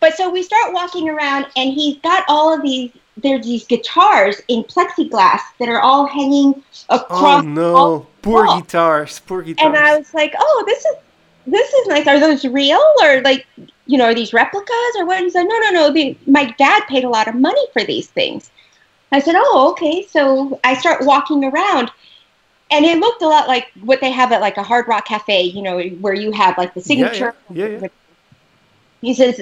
But 0.00 0.14
so 0.16 0.28
we 0.30 0.42
start 0.42 0.72
walking 0.72 1.08
around, 1.08 1.46
and 1.56 1.72
he's 1.72 1.98
got 1.98 2.24
all 2.28 2.52
of 2.52 2.62
these. 2.62 2.90
There's 3.16 3.44
these 3.44 3.66
guitars 3.66 4.40
in 4.48 4.62
plexiglass 4.64 5.40
that 5.58 5.68
are 5.68 5.80
all 5.80 6.06
hanging 6.06 6.62
across. 6.88 7.42
Oh 7.44 7.46
no, 7.46 8.06
poor 8.22 8.46
wall. 8.46 8.60
guitars, 8.60 9.20
poor 9.20 9.42
guitars. 9.42 9.66
And 9.66 9.76
I 9.76 9.96
was 9.96 10.14
like, 10.14 10.34
"Oh, 10.38 10.64
this 10.66 10.84
is 10.84 10.96
this 11.46 11.72
is 11.72 11.86
nice. 11.88 12.06
Are 12.06 12.20
those 12.20 12.44
real, 12.44 12.82
or 13.02 13.20
like, 13.22 13.46
you 13.86 13.98
know, 13.98 14.04
are 14.04 14.14
these 14.14 14.32
replicas, 14.32 14.92
or 14.98 15.06
what?" 15.06 15.20
He 15.20 15.30
said, 15.30 15.44
"No, 15.44 15.58
no, 15.58 15.70
no. 15.90 16.14
My 16.26 16.54
dad 16.58 16.84
paid 16.88 17.02
a 17.04 17.08
lot 17.08 17.26
of 17.26 17.34
money 17.34 17.66
for 17.72 17.82
these 17.82 18.06
things." 18.08 18.50
I 19.12 19.20
said, 19.20 19.34
"Oh, 19.36 19.70
okay." 19.72 20.06
So 20.10 20.60
I 20.64 20.74
start 20.74 21.04
walking 21.04 21.44
around, 21.44 21.90
and 22.70 22.84
it 22.84 22.98
looked 22.98 23.22
a 23.22 23.28
lot 23.28 23.48
like 23.48 23.68
what 23.82 24.00
they 24.00 24.10
have 24.10 24.32
at 24.32 24.40
like 24.40 24.56
a 24.56 24.62
Hard 24.62 24.86
Rock 24.88 25.06
Cafe, 25.06 25.42
you 25.42 25.62
know, 25.62 25.80
where 26.00 26.14
you 26.14 26.32
have 26.32 26.56
like 26.58 26.74
the 26.74 26.80
Yeah, 26.84 27.12
yeah, 27.12 27.30
signature. 27.30 27.34
yeah, 27.54 27.66
yeah. 27.66 27.88
He 29.00 29.14
says, 29.14 29.40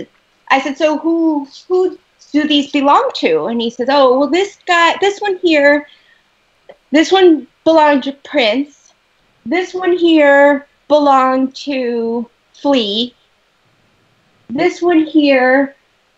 "I 0.49 0.61
said, 0.61 0.77
so 0.79 0.99
who 0.99 1.47
who 1.69 1.99
do 2.33 2.47
these 2.47 2.71
belong 2.71 3.11
to?" 3.17 3.47
And 3.47 3.61
he 3.61 3.71
says, 3.71 3.89
"Oh, 3.91 4.19
well, 4.19 4.29
this 4.29 4.59
guy, 4.67 4.97
this 5.01 5.21
one 5.21 5.37
here, 5.43 5.87
this 6.93 7.11
one 7.13 7.47
belonged 7.65 8.05
to 8.05 8.13
Prince. 8.13 8.93
This 9.45 9.75
one 9.75 9.93
here 9.97 10.67
belonged 10.89 11.55
to 11.67 12.29
Flea. 12.55 13.15
This 14.49 14.81
one 14.83 15.05
here 15.05 15.75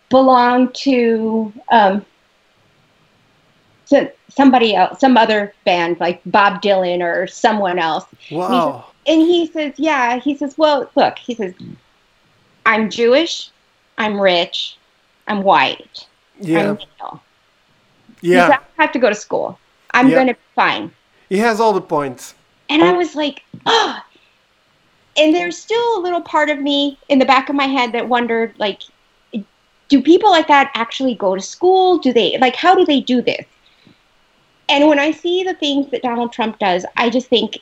belonged 0.09 0.73
to 0.75 1.53
um, 1.71 2.05
to 3.89 4.11
somebody 4.29 4.75
else, 4.75 4.99
some 4.99 5.17
other 5.17 5.53
band 5.65 5.99
like 5.99 6.21
Bob 6.25 6.61
Dylan 6.61 7.01
or 7.01 7.27
someone 7.27 7.79
else." 7.79 8.05
Wow. 8.31 8.85
and 9.07 9.21
he 9.21 9.47
says, 9.47 9.73
"Yeah." 9.77 10.19
He 10.19 10.35
says, 10.35 10.57
"Well, 10.57 10.89
look." 10.95 11.17
He 11.17 11.33
says, 11.35 11.53
"I'm 12.65 12.89
Jewish, 12.89 13.49
I'm 13.97 14.19
rich, 14.19 14.77
I'm 15.27 15.43
white, 15.43 16.05
Yeah. 16.39 16.59
I'm 16.59 16.75
male. 16.75 17.21
He 18.21 18.27
says, 18.29 18.49
Yeah. 18.49 18.57
I 18.77 18.81
have 18.81 18.91
to 18.91 18.99
go 18.99 19.09
to 19.09 19.15
school. 19.15 19.57
I'm 19.91 20.09
Yeah. 20.09 20.15
gonna 20.15 20.33
be 20.33 20.39
fine." 20.55 20.91
He 21.29 21.37
has 21.39 21.59
all 21.59 21.73
the 21.73 21.81
points. 21.81 22.35
And 22.69 22.83
I 22.83 22.91
was 22.93 23.15
like, 23.15 23.43
"Oh." 23.65 23.99
And 25.17 25.35
there's 25.35 25.57
still 25.57 25.97
a 25.97 26.01
little 26.01 26.21
part 26.21 26.49
of 26.49 26.59
me 26.59 26.97
in 27.09 27.19
the 27.19 27.25
back 27.25 27.49
of 27.49 27.55
my 27.55 27.65
head 27.65 27.91
that 27.91 28.07
wondered, 28.07 28.53
like, 28.57 28.83
do 29.89 30.01
people 30.01 30.29
like 30.29 30.47
that 30.47 30.71
actually 30.75 31.15
go 31.15 31.35
to 31.35 31.41
school? 31.41 31.97
Do 31.97 32.13
they 32.13 32.37
like 32.37 32.55
how 32.55 32.75
do 32.75 32.85
they 32.85 33.01
do 33.01 33.21
this? 33.21 33.43
And 34.69 34.87
when 34.87 34.99
I 34.99 35.11
see 35.11 35.43
the 35.43 35.55
things 35.55 35.89
that 35.91 36.03
Donald 36.03 36.31
Trump 36.31 36.59
does, 36.59 36.85
I 36.95 37.09
just 37.09 37.27
think 37.27 37.57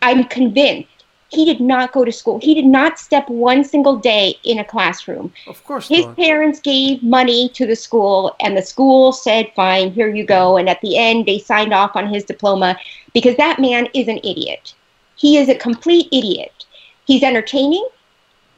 I'm 0.00 0.24
convinced 0.24 0.88
he 1.30 1.44
did 1.44 1.60
not 1.60 1.92
go 1.92 2.04
to 2.04 2.12
school. 2.12 2.40
He 2.40 2.54
did 2.54 2.66
not 2.66 2.98
step 2.98 3.28
one 3.28 3.62
single 3.62 3.96
day 3.96 4.34
in 4.44 4.58
a 4.58 4.64
classroom. 4.64 5.32
Of 5.46 5.62
course 5.64 5.88
His 5.88 6.06
not. 6.06 6.16
parents 6.16 6.60
gave 6.60 7.02
money 7.02 7.48
to 7.50 7.66
the 7.66 7.76
school, 7.76 8.34
and 8.40 8.56
the 8.56 8.62
school 8.62 9.12
said, 9.12 9.52
Fine, 9.54 9.92
here 9.92 10.12
you 10.12 10.24
go. 10.24 10.56
And 10.56 10.68
at 10.68 10.80
the 10.80 10.98
end, 10.98 11.26
they 11.26 11.38
signed 11.38 11.72
off 11.72 11.94
on 11.94 12.12
his 12.12 12.24
diploma 12.24 12.76
because 13.14 13.36
that 13.36 13.60
man 13.60 13.88
is 13.94 14.08
an 14.08 14.18
idiot. 14.18 14.74
He 15.16 15.36
is 15.36 15.48
a 15.48 15.54
complete 15.54 16.08
idiot. 16.10 16.64
He's 17.06 17.22
entertaining 17.22 17.86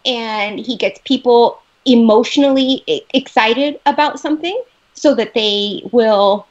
and 0.06 0.58
he 0.58 0.76
gets 0.76 1.00
people 1.04 1.60
emotionally 1.84 2.84
excited 3.12 3.80
about 3.86 4.20
something 4.20 4.62
so 4.94 5.14
that 5.14 5.34
they 5.34 5.82
will 5.90 6.46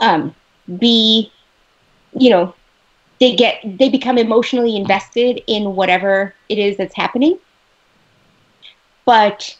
um, 0.00 0.34
be, 0.78 1.30
you 2.18 2.30
know, 2.30 2.54
they 3.18 3.34
get 3.36 3.60
they 3.78 3.88
become 3.88 4.18
emotionally 4.18 4.76
invested 4.76 5.42
in 5.46 5.74
whatever 5.74 6.34
it 6.48 6.58
is 6.58 6.76
that's 6.76 6.94
happening. 6.94 7.38
But 9.04 9.56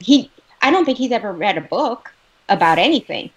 he, 0.00 0.30
I 0.60 0.70
don't 0.70 0.84
think 0.84 0.98
he's 0.98 1.12
ever 1.12 1.32
read 1.32 1.56
a 1.56 1.60
book 1.60 2.12
about 2.48 2.78
anything. 2.78 3.30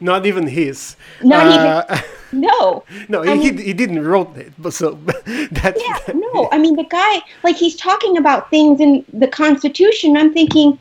Not 0.00 0.24
even 0.24 0.46
his. 0.46 0.96
Not 1.22 1.46
Uh, 1.46 1.84
even 1.92 2.00
no. 2.40 2.84
no, 3.08 3.22
I 3.22 3.36
he, 3.36 3.50
mean- 3.50 3.58
he 3.58 3.72
didn't 3.74 4.02
wrote 4.02 4.36
it, 4.36 4.52
but 4.58 4.72
so 4.72 4.92
that's 5.50 5.82
Yeah, 5.82 6.14
no. 6.14 6.48
I 6.52 6.58
mean, 6.58 6.76
the 6.76 6.84
guy, 6.84 7.20
like, 7.42 7.56
he's 7.56 7.76
talking 7.76 8.16
about 8.16 8.48
things 8.50 8.80
in 8.80 9.04
the 9.12 9.28
Constitution. 9.28 10.16
I'm 10.16 10.32
thinking, 10.32 10.78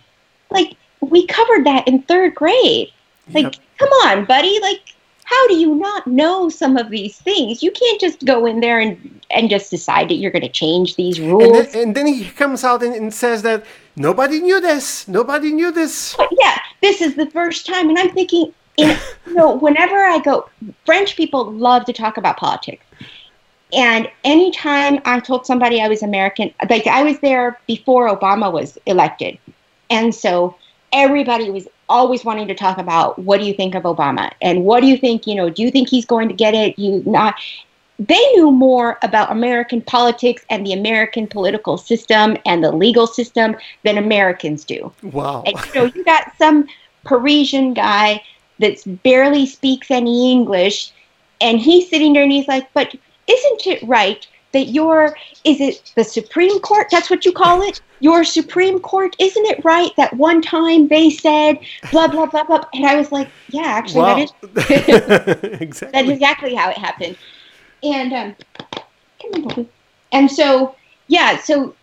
like, 0.51 0.77
we 1.01 1.25
covered 1.27 1.65
that 1.65 1.87
in 1.87 2.03
third 2.03 2.35
grade. 2.35 2.91
Like, 3.33 3.43
Yep. 3.43 3.55
Come 3.77 3.89
on, 3.89 4.25
buddy. 4.25 4.59
Like, 4.61 4.93
how 5.23 5.47
do 5.47 5.55
you 5.55 5.75
not 5.75 6.07
know 6.07 6.49
some 6.49 6.77
of 6.77 6.89
these 6.89 7.17
things? 7.17 7.61
You 7.61 7.71
can't 7.71 7.99
just 7.99 8.23
go 8.25 8.45
in 8.45 8.59
there 8.61 8.79
and 8.79 9.19
and 9.29 9.49
just 9.49 9.69
decide 9.69 10.07
that 10.09 10.15
you're 10.15 10.31
going 10.31 10.43
to 10.43 10.49
change 10.49 10.95
these 10.95 11.19
And 11.19 11.31
rules. 11.31 11.71
then, 11.73 11.83
and 11.87 11.95
then 11.95 12.07
he 12.07 12.29
comes 12.29 12.63
out 12.63 12.81
and, 12.81 12.95
and 12.95 13.13
says 13.13 13.41
that 13.41 13.65
nobody 13.97 14.39
knew 14.39 14.61
this. 14.61 15.05
Nobody 15.07 15.51
knew 15.51 15.69
this. 15.71 16.15
But 16.15 16.29
yeah, 16.39 16.57
this 16.81 17.01
is 17.01 17.15
the 17.15 17.29
first 17.31 17.65
time, 17.65 17.89
and 17.89 17.99
I'm 17.99 18.11
thinking, 18.11 18.53
in, 18.77 18.97
you 19.25 19.33
know, 19.33 19.55
whenever 19.65 19.95
I 19.95 20.19
go, 20.19 20.49
French 20.85 21.17
people 21.17 21.51
love 21.51 21.83
to 21.85 21.93
talk 21.93 22.15
about 22.15 22.37
politics, 22.37 22.85
and 23.73 24.09
anytime 24.23 24.99
I 25.03 25.19
told 25.19 25.45
somebody 25.45 25.81
I 25.81 25.89
was 25.89 26.03
American, 26.03 26.53
like 26.69 26.87
I 26.87 27.03
was 27.03 27.19
there 27.19 27.59
before 27.67 28.07
Obama 28.09 28.49
was 28.49 28.77
elected, 28.85 29.37
and 29.89 30.15
so 30.15 30.55
everybody 30.93 31.49
was 31.49 31.67
always 31.89 32.25
wanting 32.25 32.47
to 32.47 32.55
talk 32.55 32.77
about 32.77 33.17
what 33.19 33.39
do 33.39 33.45
you 33.45 33.53
think 33.53 33.75
of 33.75 33.83
Obama 33.83 34.31
and 34.41 34.63
what 34.63 34.81
do 34.81 34.87
you 34.87 34.97
think, 34.97 35.25
you 35.25 35.35
know, 35.35 35.49
do 35.49 35.61
you 35.61 35.71
think 35.71 35.89
he's 35.89 36.05
going 36.05 36.27
to 36.27 36.33
get 36.33 36.53
it? 36.53 36.77
You 36.77 37.03
not. 37.05 37.35
They 37.99 38.23
knew 38.33 38.51
more 38.51 38.99
about 39.01 39.31
American 39.31 39.81
politics 39.81 40.45
and 40.51 40.65
the 40.65 40.73
American 40.73 41.25
political 41.25 41.77
system 41.79 42.37
and 42.45 42.63
the 42.63 42.71
legal 42.71 43.07
system 43.07 43.55
than 43.83 43.97
Americans 43.97 44.63
do. 44.63 44.91
Wow. 45.01 45.43
And 45.47 45.57
you 45.65 45.73
know, 45.73 45.85
you 45.85 46.03
got 46.03 46.31
some 46.37 46.67
Parisian 47.05 47.73
guy 47.73 48.21
that 48.59 48.77
barely 49.03 49.47
speaks 49.47 49.89
any 49.89 50.31
English, 50.31 50.91
and 51.41 51.59
he's 51.59 51.89
sitting 51.89 52.13
there 52.13 52.23
and 52.23 52.31
he's 52.31 52.47
like, 52.47 52.71
"But 52.73 52.93
isn't 53.27 53.67
it 53.67 53.81
right 53.87 54.27
that 54.53 54.67
your 54.67 55.15
is 55.43 55.59
it 55.61 55.91
the 55.95 56.03
Supreme 56.03 56.59
Court? 56.59 56.87
That's 56.91 57.09
what 57.09 57.25
you 57.25 57.31
call 57.31 57.61
it. 57.61 57.81
Your 57.99 58.23
Supreme 58.23 58.79
Court, 58.79 59.15
isn't 59.19 59.45
it 59.45 59.63
right 59.65 59.91
that 59.97 60.13
one 60.15 60.41
time 60.41 60.87
they 60.87 61.09
said 61.09 61.57
blah 61.91 62.07
blah 62.07 62.27
blah 62.27 62.43
blah? 62.43 62.63
And 62.73 62.85
I 62.85 62.95
was 62.95 63.11
like, 63.11 63.29
yeah, 63.49 63.63
actually, 63.65 64.01
Wow. 64.01 64.15
that 64.15 65.43
is 65.43 65.51
exactly. 65.61 65.91
that's 66.01 66.09
exactly 66.09 66.53
how 66.55 66.69
it 66.69 66.77
happened. 66.77 67.17
And 67.83 68.13
um, 68.13 68.35
on, 69.33 69.67
And 70.11 70.31
so 70.31 70.75
yeah, 71.07 71.37
so 71.37 71.75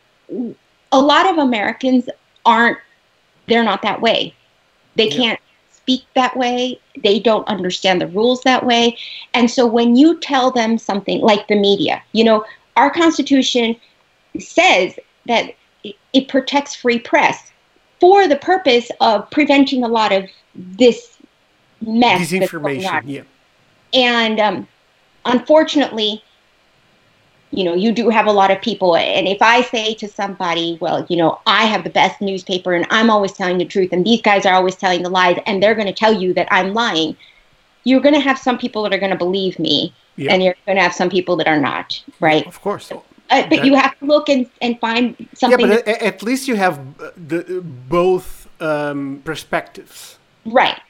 a 0.93 1.01
lot 1.01 1.27
of 1.27 1.39
Americans 1.39 2.09
aren't. 2.45 2.79
They're 3.47 3.65
not 3.65 3.83
that 3.83 4.01
way. 4.01 4.35
They 4.97 5.09
Yeah. 5.09 5.17
can't 5.17 5.41
speak 5.85 6.05
that 6.15 6.35
way. 6.35 6.81
They 7.03 7.21
don't 7.21 7.47
understand 7.47 8.01
the 8.01 8.07
rules 8.07 8.41
that 8.43 8.65
way. 8.65 8.97
And 9.35 9.51
so 9.51 9.67
when 9.67 9.97
you 9.97 10.19
tell 10.19 10.51
them 10.51 10.79
something 10.79 11.21
like 11.21 11.47
the 11.49 11.57
media, 11.57 12.03
you 12.13 12.25
know, 12.25 12.43
our 12.77 12.91
Constitution 12.91 13.77
says 14.41 14.95
that 15.27 15.55
it, 15.85 16.29
protects 16.29 16.75
free 16.75 16.99
press 16.99 17.53
for 18.01 18.27
the 18.27 18.37
purpose 18.37 18.91
of 19.03 19.31
preventing 19.31 19.85
a 19.85 19.89
lot 19.89 20.11
of 20.11 20.25
this 20.55 21.19
mess. 21.83 22.31
Disinformation. 22.31 23.03
Yeah. 23.05 23.23
And 23.93 24.41
um, 24.41 24.69
unfortunately, 25.27 26.24
you 27.57 27.65
know, 27.65 27.75
you 27.75 27.93
do 27.93 28.09
have 28.09 28.27
a 28.27 28.33
lot 28.33 28.51
of 28.51 28.61
people. 28.61 28.97
And 28.97 29.29
if 29.29 29.41
I 29.41 29.63
say 29.63 29.95
to 29.95 30.09
somebody, 30.09 30.79
well, 30.81 31.07
you 31.09 31.17
know, 31.17 31.41
I 31.47 31.67
have 31.67 31.85
the 31.85 31.91
best 31.91 32.21
newspaper 32.21 32.75
and 32.75 32.87
I'm 32.91 33.11
always 33.11 33.33
telling 33.33 33.59
the 33.59 33.65
truth, 33.65 33.91
and 33.93 34.05
these 34.05 34.23
guys 34.23 34.45
are 34.47 34.55
always 34.55 34.77
telling 34.77 35.03
the 35.03 35.11
lies, 35.11 35.39
and 35.47 35.63
they're 35.63 35.75
going 35.75 35.87
to 35.87 35.93
tell 35.93 36.13
you 36.13 36.35
that 36.35 36.49
I'm 36.51 36.75
lying, 36.75 37.17
you're 37.85 38.01
going 38.01 38.15
to 38.15 38.21
have 38.21 38.39
some 38.39 38.59
people 38.59 38.83
that 38.83 38.93
are 38.93 38.99
going 38.99 39.13
to 39.13 39.17
believe 39.17 39.59
me, 39.59 39.93
Yeah. 40.17 40.33
and 40.33 40.43
you're 40.43 40.57
going 40.67 40.77
to 40.77 40.83
have 40.83 40.95
some 40.95 41.11
people 41.11 41.37
that 41.37 41.47
are 41.47 41.61
not, 41.61 42.03
right? 42.21 42.47
Of 42.47 42.61
course. 42.61 42.91
Uh, 42.93 43.47
but 43.49 43.65
you 43.65 43.75
have 43.75 43.99
to 43.99 44.05
look 44.05 44.29
and, 44.29 44.49
and 44.61 44.79
find 44.81 45.17
something. 45.35 45.69
Yeah, 45.69 45.77
but 45.77 45.89
at, 45.89 46.03
at 46.03 46.23
least 46.23 46.47
you 46.49 46.57
have 46.57 46.79
uh, 46.79 47.11
the 47.17 47.63
both 47.89 48.49
um, 48.61 49.23
perspectives. 49.25 50.19
Right, 50.45 50.81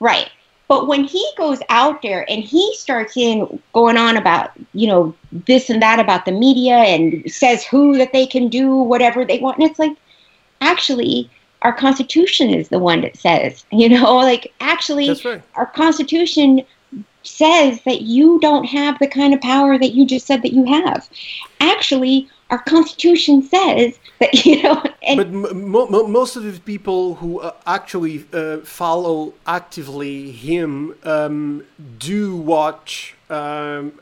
right. 0.00 0.30
But 0.68 0.86
when 0.86 1.04
he 1.04 1.26
goes 1.36 1.60
out 1.70 2.02
there 2.02 2.30
and 2.30 2.44
he 2.44 2.74
starts 2.76 3.16
in 3.16 3.60
going 3.72 3.96
on 3.96 4.18
about, 4.18 4.52
you 4.74 4.86
know, 4.86 5.14
this 5.32 5.70
and 5.70 5.80
that 5.82 5.98
about 5.98 6.26
the 6.26 6.32
media 6.32 6.74
and 6.74 7.30
says 7.32 7.64
who 7.64 7.96
that 7.96 8.12
they 8.12 8.26
can 8.26 8.48
do 8.48 8.76
whatever 8.76 9.24
they 9.24 9.38
want, 9.38 9.58
and 9.58 9.68
it's 9.68 9.78
like, 9.78 9.96
actually, 10.60 11.30
our 11.62 11.72
Constitution 11.72 12.50
is 12.50 12.68
the 12.68 12.78
one 12.78 13.00
that 13.00 13.16
says, 13.16 13.64
you 13.72 13.88
know, 13.88 14.16
like 14.16 14.52
actually, 14.60 15.08
right. 15.24 15.42
our 15.54 15.66
Constitution 15.66 16.64
says 17.22 17.80
that 17.84 18.02
you 18.02 18.38
don't 18.40 18.64
have 18.64 18.98
the 18.98 19.08
kind 19.08 19.34
of 19.34 19.40
power 19.40 19.78
that 19.78 19.94
you 19.94 20.06
just 20.06 20.26
said 20.26 20.42
that 20.42 20.52
you 20.52 20.64
have. 20.64 21.08
Actually, 21.60 22.28
our 22.50 22.58
Constitution 22.62 23.42
says 23.42 23.98
that, 24.20 24.44
you 24.44 24.62
know, 24.62 24.82
and 25.02 25.16
But 25.18 25.54
most 26.08 26.36
of 26.36 26.42
the 26.44 26.58
people 26.60 27.16
who 27.16 27.40
uh, 27.40 27.52
actually 27.66 28.24
uh, 28.32 28.58
follow 28.58 29.34
actively 29.46 30.30
him 30.30 30.94
um, 31.04 31.64
do 31.98 32.36
watch, 32.36 33.14
um, 33.28 33.92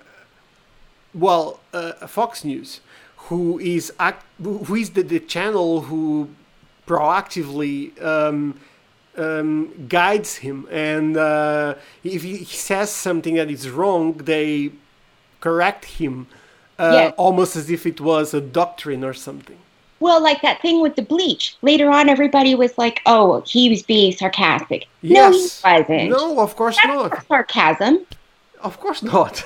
well, 1.14 1.60
uh, 1.72 2.06
Fox 2.06 2.44
News, 2.44 2.80
who 3.28 3.58
is 3.58 3.92
act- 3.98 4.24
who 4.42 4.58
who 4.58 4.74
is 4.76 4.90
the, 4.90 5.02
the 5.02 5.20
channel 5.20 5.82
who 5.82 6.28
proactively 6.86 8.00
um, 8.02 8.60
um, 9.16 9.86
guides 9.88 10.36
him, 10.36 10.68
and 10.70 11.16
uh, 11.16 11.74
if 12.04 12.22
he 12.22 12.44
says 12.44 12.90
something 12.90 13.34
that 13.34 13.50
is 13.50 13.68
wrong, 13.70 14.12
they 14.18 14.70
correct 15.40 15.84
him, 15.84 16.26
uh, 16.78 16.90
Yes. 16.92 17.14
almost 17.16 17.56
as 17.56 17.70
if 17.70 17.86
it 17.86 18.00
was 18.00 18.34
a 18.34 18.40
doctrine 18.40 19.02
or 19.04 19.14
something. 19.14 19.56
Well, 19.98 20.22
like 20.22 20.42
that 20.42 20.60
thing 20.60 20.82
with 20.82 20.94
the 20.96 21.02
bleach. 21.02 21.56
Later 21.62 21.90
on, 21.90 22.08
everybody 22.10 22.54
was 22.54 22.76
like, 22.76 23.00
"Oh, 23.06 23.42
he 23.46 23.70
was 23.70 23.82
being 23.82 24.12
sarcastic." 24.12 24.86
No, 25.02 25.30
he 25.32 25.38
Yes. 25.40 25.62
wasn't. 25.64 26.10
No, 26.10 26.38
of 26.40 26.54
course 26.54 26.76
That's 26.76 26.88
not. 26.88 27.10
not 27.12 27.26
sarcasm. 27.26 28.06
Of 28.62 28.78
course 28.80 29.02
not. 29.02 29.36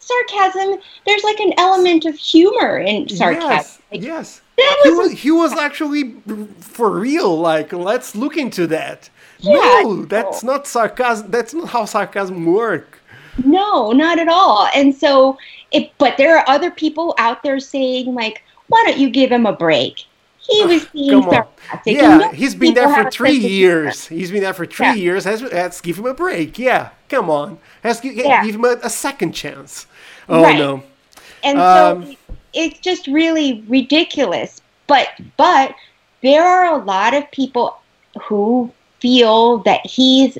Sarcasm. 0.00 0.78
There's 1.06 1.24
like 1.24 1.40
an 1.40 1.52
element 1.58 2.04
of 2.06 2.14
humor 2.14 2.78
in 2.78 3.08
sarcasm. 3.08 3.50
yes, 3.50 3.78
Like, 3.92 4.02
yes. 4.02 4.40
that 4.56 4.80
He 4.84 4.90
was- 4.90 4.98
was, 5.10 5.18
he 5.20 5.30
was 5.30 5.52
actually 5.52 6.14
for 6.60 6.90
real. 6.90 7.38
Like, 7.38 7.72
let's 7.72 8.14
look 8.14 8.36
into 8.36 8.66
that. 8.68 9.10
Yeah, 9.40 9.54
no, 9.82 10.04
that's 10.04 10.42
not 10.42 10.66
sarcasm. 10.66 11.30
That's 11.30 11.54
not 11.54 11.68
how 11.68 11.84
sarcasm 11.84 12.46
work. 12.46 12.97
No, 13.44 13.92
not 13.92 14.18
at 14.18 14.28
all. 14.28 14.68
And 14.74 14.94
so, 14.94 15.38
it. 15.70 15.92
But 15.98 16.16
there 16.16 16.36
are 16.38 16.44
other 16.48 16.70
people 16.70 17.14
out 17.18 17.42
there 17.42 17.60
saying 17.60 18.14
like, 18.14 18.42
"Why 18.68 18.82
don't 18.86 18.98
you 18.98 19.10
give 19.10 19.30
him 19.30 19.46
a 19.46 19.52
break?" 19.52 20.04
He 20.40 20.64
was 20.64 20.86
being 20.86 21.22
sarcastic. 21.22 21.96
Yeah, 21.96 22.32
he's 22.32 22.54
been 22.54 22.72
there 22.74 22.88
for 22.88 23.10
three 23.10 23.32
sense 23.34 23.44
of 23.44 23.50
humor. 23.50 23.82
years. 23.82 24.06
He's 24.06 24.30
been 24.30 24.40
there 24.42 24.54
for 24.54 24.64
three 24.64 24.86
Yeah. 24.86 24.94
years. 24.94 25.26
Let's, 25.26 25.42
let's 25.42 25.80
give 25.82 25.98
him 25.98 26.06
a 26.06 26.14
break. 26.14 26.58
Yeah, 26.58 26.88
come 27.10 27.28
on. 27.28 27.58
Let's 27.84 28.00
give, 28.00 28.14
Yeah. 28.14 28.42
give 28.44 28.54
him 28.54 28.64
a, 28.64 28.76
a 28.82 28.88
second 28.88 29.32
chance. 29.32 29.86
Oh 30.28 30.42
Right. 30.42 30.58
no. 30.58 30.82
and 31.44 31.58
Um, 31.58 32.06
so 32.06 32.16
it's 32.54 32.78
just 32.80 33.06
really 33.08 33.62
ridiculous 33.68 34.60
but 34.86 35.08
but 35.36 35.74
there 36.22 36.42
are 36.42 36.80
a 36.80 36.82
lot 36.84 37.12
of 37.14 37.30
people 37.30 37.78
who 38.22 38.70
feel 39.00 39.58
that 39.58 39.84
he's 39.86 40.36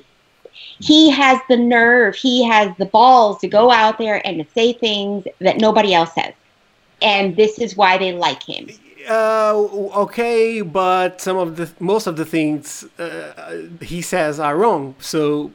he 0.80 1.10
has 1.10 1.40
the 1.48 1.56
nerve 1.56 2.14
he 2.14 2.44
has 2.44 2.74
the 2.78 2.86
balls 2.86 3.38
to 3.40 3.48
go 3.48 3.70
out 3.70 3.98
there 3.98 4.24
and 4.26 4.38
to 4.38 4.52
say 4.52 4.72
things 4.72 5.24
that 5.40 5.58
nobody 5.58 5.94
else 5.94 6.14
says 6.14 6.32
and 7.02 7.36
this 7.36 7.58
is 7.58 7.76
why 7.76 7.98
they 7.98 8.12
like 8.12 8.42
him 8.42 8.68
Uh, 9.08 9.54
okay, 10.04 10.60
but 10.60 11.18
some 11.18 11.38
of 11.38 11.56
the 11.56 11.66
most 11.80 12.06
of 12.06 12.16
the 12.20 12.26
things 12.26 12.84
uh, 12.98 13.64
he 13.80 14.02
says 14.02 14.38
are 14.38 14.54
wrong. 14.54 14.94
So 15.00 15.50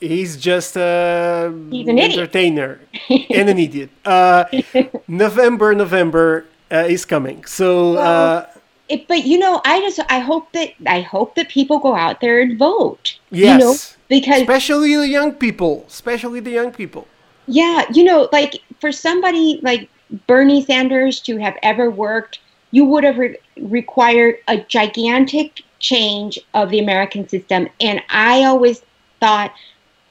he's 0.00 0.38
just 0.40 0.72
uh, 0.76 1.50
He's 1.70 1.86
an 1.86 1.98
entertainer 1.98 2.80
and 3.10 3.46
an 3.52 3.58
idiot. 3.58 3.90
Uh, 4.06 4.44
November, 5.06 5.74
November 5.74 6.46
uh, 6.72 6.88
is 6.88 7.04
coming. 7.04 7.44
So 7.44 7.98
uh, 7.98 8.00
Well, 8.00 8.48
it, 8.88 9.06
but 9.06 9.24
you 9.26 9.38
know 9.38 9.60
i 9.64 9.80
just 9.80 10.00
i 10.08 10.18
hope 10.18 10.50
that 10.52 10.72
i 10.86 11.00
hope 11.00 11.34
that 11.34 11.48
people 11.48 11.78
go 11.78 11.94
out 11.94 12.20
there 12.20 12.40
and 12.40 12.58
vote 12.58 13.18
yes, 13.30 13.52
you 13.52 13.58
know 13.58 13.74
because 14.08 14.40
especially 14.40 14.96
the 14.96 15.08
young 15.08 15.32
people, 15.32 15.84
especially 15.86 16.40
the 16.40 16.50
young 16.50 16.72
people. 16.72 17.06
Yeah, 17.46 17.84
you 17.92 18.04
know, 18.04 18.28
like 18.32 18.60
for 18.80 18.92
somebody 18.92 19.60
like 19.62 19.88
Bernie 20.26 20.64
Sanders 20.64 21.20
to 21.20 21.36
have 21.38 21.56
ever 21.62 21.90
worked, 21.90 22.40
you 22.70 22.84
would 22.84 23.04
have 23.04 23.18
re- 23.18 23.38
required 23.60 24.36
a 24.48 24.58
gigantic 24.58 25.62
change 25.78 26.38
of 26.54 26.70
the 26.70 26.78
American 26.78 27.28
system. 27.28 27.68
And 27.80 28.02
I 28.10 28.44
always 28.44 28.82
thought 29.20 29.52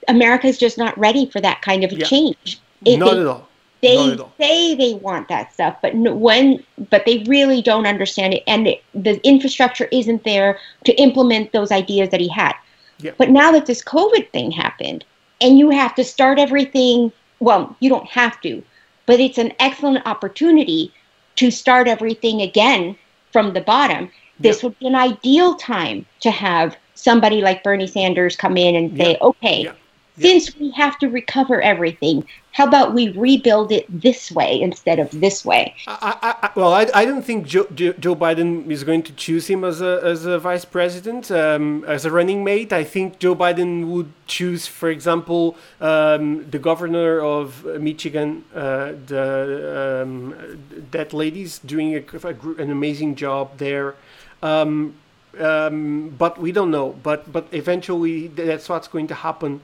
America's 0.08 0.58
just 0.58 0.78
not 0.78 0.98
ready 0.98 1.30
for 1.30 1.41
that 1.41 1.62
kind 1.62 1.84
of 1.84 1.91
a 1.91 1.95
Yeah. 1.95 2.06
change. 2.06 2.60
If 2.86 3.00
Not 3.00 3.16
they, 3.16 3.22
at 3.22 3.28
all. 3.28 3.48
they 3.82 3.95
Not 3.95 4.14
at 4.14 4.20
all. 4.20 4.34
say 4.39 4.76
they 4.76 4.93
want 4.95 5.28
that 5.28 5.54
stuff, 5.54 5.78
but 5.82 5.95
no, 5.95 6.16
when 6.16 6.64
but 6.89 7.06
they 7.06 7.24
really 7.28 7.62
don't 7.62 7.86
understand 7.86 8.34
it, 8.34 8.43
and 8.48 8.66
the, 8.66 8.82
the 8.93 9.20
infrastructure 9.28 9.88
isn't 9.91 10.24
there 10.24 10.60
to 10.86 10.93
implement 10.93 11.52
those 11.52 11.72
ideas 11.72 12.10
that 12.10 12.20
he 12.20 12.30
had. 12.30 12.54
Yeah. 13.00 13.12
But 13.18 13.30
now 13.30 13.52
that 13.52 13.66
this 13.66 13.84
COVID 13.84 14.32
thing 14.32 14.52
happened, 14.52 15.06
and 15.41 15.60
you 15.60 15.70
have 15.70 15.93
to 15.95 16.04
start 16.04 16.39
everything, 16.39 17.12
well, 17.39 17.76
you 17.80 17.89
don't 17.89 18.08
have 18.08 18.41
to, 18.41 18.64
but 19.06 19.20
it's 19.20 19.38
an 19.38 19.54
excellent 19.60 20.06
opportunity 20.08 20.91
to 21.36 21.52
start 21.52 21.88
everything 21.88 22.41
again 22.41 22.98
from 23.32 23.54
the 23.54 23.62
bottom. 23.62 24.10
This 24.39 24.64
would 24.64 24.78
be 24.80 24.88
an 24.88 24.95
ideal 24.95 25.56
time 25.56 26.06
to 26.22 26.32
have 26.32 26.76
somebody 26.95 27.41
like 27.41 27.64
Bernie 27.64 27.88
Sanders 27.88 28.36
come 28.36 28.58
in 28.58 28.76
and 28.76 28.98
say, 28.98 29.12
Yeah. 29.12 29.18
okay, 29.22 29.64
Yeah. 29.64 29.72
Since 30.20 30.55
we 30.57 30.72
have 30.72 30.97
to 30.99 31.07
recover 31.07 31.61
everything, 31.61 32.26
how 32.51 32.65
about 32.65 32.93
we 32.93 33.11
rebuild 33.11 33.72
it 33.72 33.86
this 33.89 34.32
way 34.32 34.59
instead 34.59 34.97
of 34.97 35.11
this 35.11 35.45
way? 35.45 35.76
I, 35.86 36.18
I, 36.22 36.47
I, 36.47 36.51
well, 36.55 36.74
I, 36.74 36.88
I 36.93 37.05
don't 37.05 37.22
think 37.22 37.45
Joe, 37.45 37.68
Joe, 37.74 38.15
Biden 38.15 38.70
is 38.72 38.84
going 38.84 39.03
to 39.03 39.13
choose 39.13 39.47
him 39.47 39.63
as 39.63 39.80
a, 39.80 40.01
as 40.03 40.26
a 40.26 40.39
vice 40.39 40.65
president, 40.65 41.30
um, 41.30 41.84
as 41.86 42.03
a 42.05 42.11
running 42.11 42.43
mate. 42.43 42.74
I 42.74 42.84
think 42.84 43.20
Joe 43.20 43.36
Biden 43.36 43.88
would 43.89 44.11
choose, 44.26 44.65
for 44.65 44.89
example, 44.89 45.55
um, 45.80 46.49
the 46.49 46.57
governor 46.57 47.22
of 47.22 47.63
Michigan, 47.80 48.43
uh, 48.55 48.93
the, 49.05 50.01
um, 50.03 50.59
that 50.91 51.13
lady's 51.13 51.59
doing 51.59 51.95
a, 51.95 52.03
a 52.24 52.36
an 52.57 52.72
amazing 52.72 53.15
job 53.15 53.57
there. 53.57 53.95
Um, 54.41 54.95
um, 55.39 56.09
but 56.18 56.39
we 56.39 56.51
don't 56.51 56.72
know. 56.72 56.95
But 57.03 57.32
but 57.32 57.47
eventually 57.51 58.28
that's 58.28 58.70
what's 58.70 58.88
going 58.88 59.07
to 59.07 59.15
happen. 59.15 59.61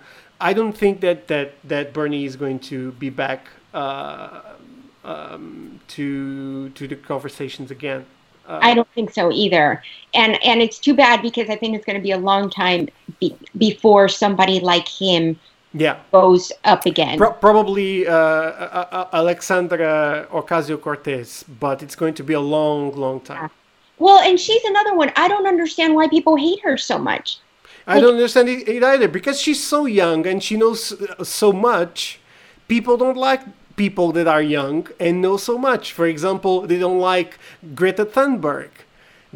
I 0.50 0.52
don't 0.54 0.78
think 0.82 1.00
that 1.02 1.28
that 1.32 1.50
that 1.74 1.94
Bernie 1.94 2.26
is 2.26 2.36
going 2.36 2.60
to 2.72 2.92
be 3.04 3.10
back 3.10 3.48
uh, 3.74 4.42
um, 5.04 5.80
to 5.96 6.70
to 6.78 6.84
the 6.92 6.98
conversations 7.12 7.72
again. 7.72 8.06
Uh, 8.48 8.60
I 8.62 8.74
don't 8.76 8.92
think 8.94 9.10
so 9.20 9.32
either. 9.32 9.82
And 10.14 10.32
and 10.44 10.62
it's 10.62 10.80
too 10.80 10.94
bad 10.94 11.22
because 11.22 11.48
I 11.50 11.56
think 11.56 11.76
it's 11.76 11.86
going 11.86 12.00
to 12.02 12.04
be 12.04 12.12
a 12.12 12.18
long 12.32 12.50
time 12.50 12.82
be, 13.20 13.34
before 13.58 14.10
somebody 14.10 14.60
like 14.60 14.88
him 14.88 15.40
Yeah. 15.74 15.96
goes 16.12 16.52
up 16.74 16.86
again. 16.86 17.18
Pro- 17.18 17.34
probably 17.48 18.06
uh, 18.06 18.14
uh, 18.14 18.88
uh, 19.00 19.22
Alexandra 19.22 20.28
Ocasio 20.40 20.78
Cortez, 20.78 21.30
but 21.60 21.82
it's 21.82 21.96
going 21.96 22.14
to 22.16 22.24
be 22.24 22.34
a 22.34 22.46
long, 22.56 22.92
long 23.06 23.20
time. 23.22 23.50
well, 23.98 24.20
and 24.30 24.38
she's 24.46 24.64
another 24.66 24.94
one. 25.02 25.10
I 25.16 25.26
don't 25.32 25.48
understand 25.48 25.96
why 25.96 26.06
people 26.10 26.36
hate 26.36 26.60
her 26.68 26.76
so 26.78 26.98
much. 27.00 27.40
I 27.88 28.00
don't 28.00 28.14
understand 28.16 28.50
it, 28.50 28.68
it 28.68 28.84
either 28.84 29.08
because 29.08 29.40
she's 29.42 29.64
so 29.64 29.86
young 29.86 30.26
and 30.26 30.42
she 30.44 30.56
knows 30.58 30.94
uh, 30.94 31.24
so 31.24 31.52
much. 31.52 32.20
People 32.68 32.98
don't 32.98 33.18
like 33.18 33.42
people 33.76 34.12
that 34.14 34.28
are 34.28 34.42
young 34.42 34.88
and 35.00 35.22
know 35.22 35.38
so 35.38 35.58
much. 35.58 35.92
For 35.92 36.06
example, 36.06 36.62
they 36.62 36.80
don't 36.80 37.00
like 37.00 37.38
Greta 37.76 38.06
Thunberg 38.06 38.70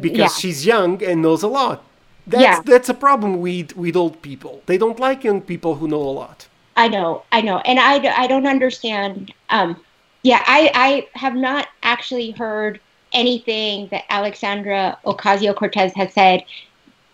because 0.00 0.18
Yeah. 0.32 0.40
she's 0.40 0.64
young 0.66 1.02
and 1.02 1.22
knows 1.22 1.42
a 1.42 1.48
lot. 1.48 1.84
That's 2.26 2.42
Yeah. 2.42 2.60
that's 2.64 2.88
a 2.88 2.94
problem 2.94 3.40
with 3.40 3.76
with 3.76 3.96
old 3.96 4.22
people. 4.22 4.62
They 4.66 4.78
don't 4.78 4.98
like 5.00 5.24
young 5.24 5.40
people 5.42 5.76
who 5.76 5.88
know 5.88 6.02
a 6.02 6.14
lot. 6.22 6.46
I 6.76 6.88
know, 6.88 7.24
I 7.32 7.40
know, 7.40 7.58
and 7.64 7.78
I, 7.80 7.94
I 8.22 8.26
don't 8.28 8.46
understand. 8.46 9.32
Um, 9.50 9.76
yeah, 10.22 10.42
I, 10.46 10.70
I 10.74 11.18
have 11.18 11.34
not 11.34 11.66
actually 11.82 12.30
heard 12.32 12.80
anything 13.12 13.88
that 13.90 14.04
Alexandra 14.10 14.96
Ocasio 15.04 15.54
Cortez 15.56 15.92
has 15.94 16.12
said 16.12 16.44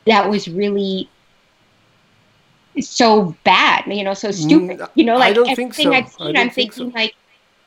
that 0.07 0.29
was 0.29 0.49
really 0.49 1.09
so 2.81 3.35
bad, 3.45 3.85
you 3.87 4.03
know, 4.05 4.15
so 4.15 4.31
stupid. 4.31 4.79
Mm, 4.79 4.89
You 4.95 5.05
know, 5.05 5.15
I 5.15 5.19
like 5.19 5.35
don't 5.35 5.47
think 5.55 5.73
everything 5.79 5.87
so. 5.87 5.93
I've 5.93 6.09
seen, 6.09 6.37
I'm 6.37 6.51
think 6.51 6.73
thinking 6.73 6.91
so. 6.91 6.99
like, 6.99 7.15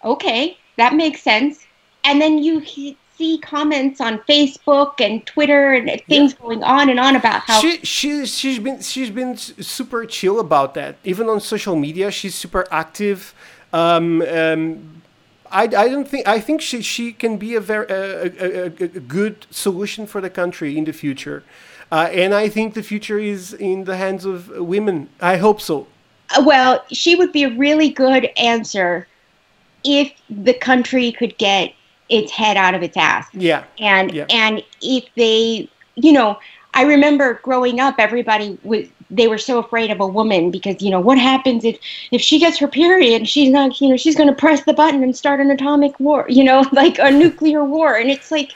okay, 0.03 0.57
that 0.77 0.93
makes 0.93 1.21
sense. 1.21 1.65
And 2.03 2.21
then 2.21 2.37
you 2.37 2.61
see 3.17 3.39
comments 3.39 3.99
on 3.99 4.19
Facebook 4.19 4.99
and 4.99 5.25
Twitter 5.25 5.73
and 5.73 6.01
things 6.07 6.33
going 6.33 6.63
on 6.63 6.89
and 6.89 6.99
on 6.99 7.15
about 7.15 7.41
how 7.41 7.59
She 7.59 7.77
she 7.83 8.25
she's 8.25 8.59
been 8.59 8.81
she's 8.81 9.09
been 9.09 9.35
super 9.37 10.05
chill 10.05 10.39
about 10.39 10.73
that. 10.75 10.97
Even 11.03 11.27
on 11.29 11.39
social 11.39 11.75
media, 11.75 12.11
she's 12.11 12.35
super 12.35 12.65
active. 12.71 13.33
Um, 13.73 14.21
um, 14.21 15.01
I, 15.51 15.63
I 15.63 15.87
don't 15.89 16.07
think 16.07 16.27
I 16.27 16.39
think 16.39 16.61
she 16.61 16.81
she 16.81 17.11
can 17.13 17.37
be 17.37 17.55
a 17.55 17.59
very 17.61 17.87
a, 17.89 18.23
a, 18.23 18.65
a 18.65 18.87
good 18.99 19.45
solution 19.49 20.05
for 20.05 20.21
the 20.21 20.29
country 20.29 20.77
in 20.77 20.83
the 20.85 20.93
future, 20.93 21.43
uh, 21.91 22.09
and 22.11 22.33
I 22.33 22.49
think 22.49 22.73
the 22.73 22.83
future 22.83 23.19
is 23.19 23.53
in 23.53 23.85
the 23.85 23.97
hands 23.97 24.25
of 24.25 24.49
women. 24.49 25.09
I 25.21 25.37
hope 25.37 25.61
so. 25.61 25.87
Uh, 26.35 26.43
well, 26.45 26.83
she 26.91 27.15
would 27.15 27.31
be 27.31 27.43
a 27.43 27.55
really 27.57 27.89
good 27.89 28.25
answer 28.37 29.07
if 29.83 30.11
the 30.29 30.53
country 30.53 31.11
could 31.13 31.37
get 31.37 31.73
its 32.09 32.31
head 32.31 32.57
out 32.57 32.73
of 32.73 32.83
its 32.83 32.97
ass. 32.97 33.27
Yeah, 33.33 33.63
And 33.79 34.13
Yeah. 34.13 34.25
and 34.29 34.63
if 34.81 35.05
they, 35.15 35.69
you 35.95 36.11
know, 36.11 36.37
I 36.73 36.83
remember 36.83 37.39
growing 37.43 37.79
up, 37.79 37.95
everybody 37.97 38.57
was 38.63 38.87
they 39.09 39.27
were 39.27 39.37
so 39.37 39.59
afraid 39.59 39.89
of 39.89 40.01
a 40.01 40.07
woman 40.07 40.51
because 40.51 40.81
you 40.81 40.91
know 40.91 40.99
what 40.99 41.17
happens 41.17 41.63
if 41.63 41.77
if 42.11 42.21
she 42.21 42.39
gets 42.39 42.57
her 42.59 42.67
period, 42.67 43.27
she's 43.27 43.49
not, 43.49 43.79
you 43.81 43.89
know, 43.89 43.97
she's 43.97 44.15
going 44.15 44.29
to 44.29 44.35
press 44.35 44.63
the 44.65 44.73
button 44.73 45.03
and 45.03 45.15
start 45.15 45.39
an 45.39 45.49
atomic 45.51 45.97
war, 45.99 46.25
you 46.27 46.43
know, 46.43 46.65
like 46.73 46.99
a 46.99 47.11
nuclear 47.11 47.63
war, 47.63 47.95
and 47.95 48.09
it's 48.11 48.31
like, 48.31 48.51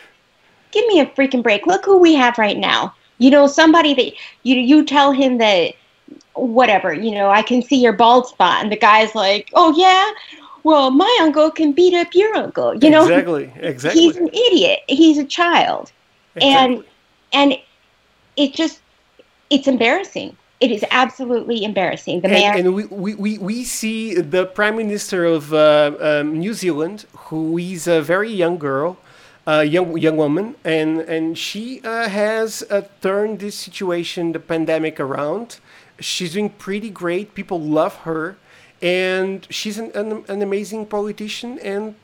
give 0.71 0.85
me 0.87 0.99
a 0.99 1.05
freaking 1.07 1.43
break. 1.43 1.65
Look 1.67 1.85
who 1.85 1.97
we 1.97 2.13
have 2.15 2.37
right 2.37 2.57
now. 2.57 2.93
You 3.21 3.29
know, 3.29 3.47
somebody 3.47 3.93
that 3.93 4.13
you 4.43 4.55
you 4.55 4.83
tell 4.85 5.11
him 5.11 5.37
that 5.37 5.75
whatever, 6.33 6.93
you 6.93 7.11
know, 7.11 7.29
I 7.29 7.41
can 7.41 7.61
see 7.61 7.81
your 7.81 7.93
bald 7.93 8.27
spot. 8.27 8.63
And 8.63 8.71
the 8.71 8.77
guy's 8.77 9.15
like, 9.15 9.49
oh, 9.53 9.73
yeah? 9.77 10.11
Well, 10.63 10.91
my 10.91 11.17
uncle 11.21 11.49
can 11.51 11.71
beat 11.71 11.93
up 11.93 12.13
your 12.13 12.35
uncle. 12.35 12.75
You 12.83 12.89
know, 12.89 13.03
exactly, 13.03 13.51
exactly. 13.59 14.01
he's 14.01 14.15
an 14.17 14.27
idiot. 14.27 14.79
He's 14.87 15.17
a 15.17 15.25
child. 15.25 15.91
And, 16.35 16.73
exactly. 16.73 16.89
and 17.33 17.57
it 18.37 18.53
just, 18.53 18.79
it's 19.49 19.67
embarrassing. 19.67 20.37
It 20.59 20.71
is 20.71 20.85
absolutely 20.91 21.63
embarrassing. 21.63 22.21
The 22.21 22.29
man, 22.29 22.57
and, 22.59 22.67
and 22.67 22.75
we, 22.75 22.85
we, 22.85 23.15
we, 23.15 23.37
we 23.39 23.63
see 23.63 24.13
the 24.13 24.45
prime 24.45 24.77
minister 24.77 25.25
of 25.25 25.51
uh, 25.53 25.95
um, 25.99 26.37
New 26.37 26.53
Zealand, 26.53 27.05
who 27.17 27.57
is 27.57 27.87
a 27.87 28.01
very 28.01 28.31
young 28.31 28.59
girl, 28.59 28.99
young 29.59 29.97
young 29.97 30.17
woman, 30.17 30.55
and 30.63 31.01
and 31.01 31.37
she 31.37 31.81
uh, 31.83 32.07
has 32.09 32.63
uh, 32.69 32.81
turned 33.01 33.39
this 33.39 33.55
situation, 33.55 34.31
the 34.31 34.39
pandemic, 34.39 34.99
around. 34.99 35.59
She's 35.99 36.33
doing 36.33 36.49
pretty 36.49 36.89
great. 36.89 37.35
People 37.35 37.59
love 37.59 37.95
her, 38.07 38.37
and 38.81 39.45
she's 39.49 39.77
an, 39.77 39.91
an, 39.93 40.23
an 40.27 40.41
amazing 40.41 40.85
politician. 40.87 41.59
And 41.59 41.95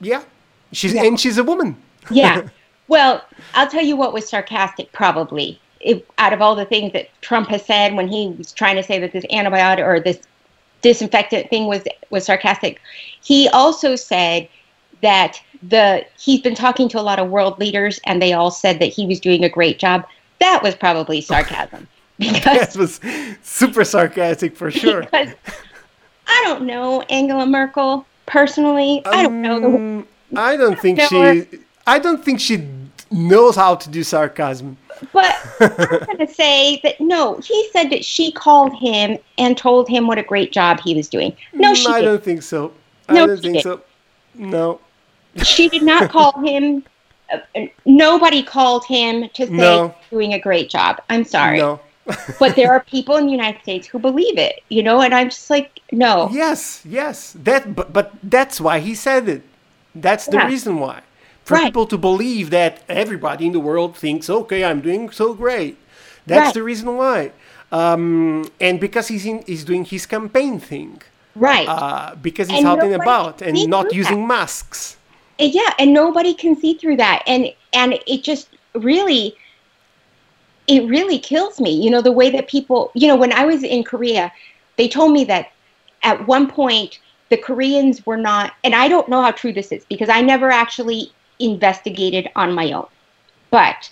yeah, 0.00 0.24
she's 0.72 0.94
Yeah. 0.94 1.04
and 1.04 1.18
she's 1.18 1.38
a 1.38 1.44
woman. 1.44 1.76
yeah. 2.10 2.42
Well, 2.88 3.24
I'll 3.54 3.68
tell 3.68 3.82
you 3.84 3.96
what 3.96 4.12
was 4.12 4.28
sarcastic, 4.28 4.92
probably. 4.92 5.58
If, 5.80 6.02
out 6.18 6.32
of 6.34 6.42
all 6.42 6.54
the 6.54 6.66
things 6.66 6.92
that 6.92 7.08
Trump 7.22 7.48
has 7.48 7.64
said 7.64 7.94
when 7.94 8.06
he 8.08 8.28
was 8.36 8.52
trying 8.52 8.76
to 8.76 8.82
say 8.82 8.98
that 8.98 9.12
this 9.12 9.24
antibiotic 9.26 9.86
or 9.86 9.98
this 10.00 10.20
disinfectant 10.82 11.48
thing 11.48 11.66
was 11.66 11.82
was 12.10 12.26
sarcastic, 12.26 12.80
he 13.22 13.48
also 13.48 13.96
said 13.96 14.48
that 15.02 15.40
the 15.68 16.04
he's 16.18 16.40
been 16.40 16.54
talking 16.54 16.88
to 16.88 16.98
a 16.98 17.02
lot 17.02 17.18
of 17.18 17.28
world 17.28 17.58
leaders 17.58 18.00
and 18.06 18.20
they 18.22 18.32
all 18.32 18.50
said 18.50 18.78
that 18.80 18.86
he 18.86 19.06
was 19.06 19.20
doing 19.20 19.44
a 19.44 19.48
great 19.48 19.78
job. 19.78 20.06
That 20.40 20.62
was 20.62 20.74
probably 20.74 21.20
sarcasm 21.32 21.86
because 22.18 22.42
That 22.44 22.76
was 22.76 23.00
super 23.42 23.84
sarcastic 23.84 24.56
for 24.56 24.70
sure. 24.70 25.00
because 25.12 25.28
I 26.26 26.42
don't 26.46 26.62
know 26.64 27.02
Angela 27.02 27.46
Merkel 27.46 28.06
personally. 28.26 29.02
I 29.06 29.22
don't 29.22 29.42
know 29.42 29.60
the 29.60 29.66
Um, 29.66 30.06
I 30.36 30.56
don't 30.56 30.78
think 30.78 31.00
she. 31.00 31.16
her. 31.20 31.46
I 31.86 31.98
don't 31.98 32.24
think 32.24 32.38
she 32.40 32.66
knows 33.10 33.56
how 33.56 33.74
to 33.74 33.90
do 33.90 34.02
sarcasm. 34.02 34.76
But 35.12 35.34
I'm 35.60 36.06
going 36.06 36.18
to 36.26 36.32
say 36.32 36.80
that 36.84 37.00
no, 37.00 37.38
he 37.38 37.68
said 37.72 37.90
that 37.90 38.04
she 38.04 38.30
called 38.32 38.74
him 38.78 39.18
and 39.36 39.58
told 39.58 39.88
him 39.88 40.06
what 40.06 40.16
a 40.18 40.22
great 40.22 40.52
job 40.52 40.80
he 40.80 40.94
was 40.94 41.08
doing. 41.08 41.36
No, 41.52 41.74
she 41.74 41.86
Mm, 41.88 41.90
I 41.90 42.00
didn't. 42.00 42.14
don't 42.14 42.24
think 42.24 42.42
so. 42.42 42.72
I 43.08 43.14
No, 43.14 43.26
don't 43.26 43.36
she 43.36 43.42
think 43.42 43.54
didn't. 43.54 43.62
so. 43.64 43.82
No, 44.34 44.80
She 45.44 45.68
did 45.68 45.82
not 45.82 46.10
call 46.10 46.32
him. 46.40 46.84
Uh, 47.32 47.38
nobody 47.86 48.42
called 48.42 48.84
him 48.84 49.28
to 49.34 49.46
say 49.46 49.52
No. 49.52 49.88
he's 49.88 50.10
doing 50.10 50.34
a 50.34 50.38
great 50.38 50.68
job. 50.68 51.00
I'm 51.08 51.24
sorry, 51.24 51.58
no. 51.58 51.80
but 52.38 52.56
there 52.56 52.72
are 52.72 52.80
people 52.80 53.16
in 53.16 53.26
the 53.26 53.32
United 53.32 53.62
States 53.62 53.86
who 53.86 53.98
believe 53.98 54.36
it. 54.38 54.60
You 54.68 54.82
know, 54.82 55.00
and 55.00 55.14
I'm 55.14 55.30
just 55.30 55.48
like, 55.48 55.80
no. 55.92 56.28
yes, 56.32 56.82
yes. 56.84 57.34
That, 57.44 57.74
but, 57.74 57.92
but 57.92 58.12
that's 58.22 58.60
why 58.60 58.80
he 58.80 58.94
said 58.94 59.28
it. 59.28 59.42
That's 59.94 60.26
the 60.26 60.36
Yeah. 60.38 60.46
reason 60.48 60.78
why. 60.78 61.00
For 61.44 61.54
Right. 61.54 61.64
people 61.66 61.86
to 61.86 61.98
believe 61.98 62.50
that 62.50 62.82
everybody 62.88 63.46
in 63.46 63.52
the 63.52 63.60
world 63.60 63.96
thinks, 63.96 64.28
okay, 64.28 64.64
I'm 64.64 64.80
doing 64.80 65.10
so 65.10 65.32
great. 65.34 65.76
That's 66.26 66.46
Right. 66.46 66.54
the 66.54 66.62
reason 66.62 66.96
why. 66.96 67.32
Um, 67.72 68.44
and 68.60 68.78
because 68.78 69.08
he's 69.08 69.24
in, 69.24 69.42
he's 69.46 69.64
doing 69.64 69.84
his 69.84 70.04
campaign 70.06 70.60
thing. 70.60 71.00
Right. 71.34 71.66
Uh, 71.68 72.14
because 72.20 72.48
he's 72.48 72.58
And 72.58 72.66
out 72.68 72.82
and 72.84 72.94
about 72.94 73.40
and 73.42 73.56
not 73.68 73.92
using 73.94 74.26
masks. 74.26 74.96
Yeah, 75.50 75.74
and 75.78 75.92
nobody 75.92 76.34
can 76.34 76.54
see 76.54 76.74
through 76.74 76.96
that, 76.96 77.22
and 77.26 77.52
and 77.72 77.98
it 78.06 78.22
just 78.22 78.48
really, 78.74 79.36
it 80.68 80.86
really 80.88 81.18
kills 81.18 81.60
me. 81.60 81.72
You 81.72 81.90
know, 81.90 82.00
the 82.00 82.12
way 82.12 82.30
that 82.30 82.48
people, 82.48 82.92
you 82.94 83.08
know, 83.08 83.16
when 83.16 83.32
I 83.32 83.44
was 83.44 83.62
in 83.62 83.82
Korea, 83.82 84.32
they 84.76 84.88
told 84.88 85.12
me 85.12 85.24
that 85.24 85.50
at 86.02 86.26
one 86.26 86.48
point 86.48 87.00
the 87.28 87.36
Koreans 87.36 88.06
were 88.06 88.16
not, 88.16 88.52
and 88.62 88.74
I 88.74 88.88
don't 88.88 89.08
know 89.08 89.22
how 89.22 89.32
true 89.32 89.52
this 89.52 89.72
is 89.72 89.84
because 89.86 90.08
I 90.08 90.20
never 90.20 90.50
actually 90.50 91.10
investigated 91.40 92.30
on 92.36 92.52
my 92.52 92.72
own, 92.72 92.86
but 93.50 93.90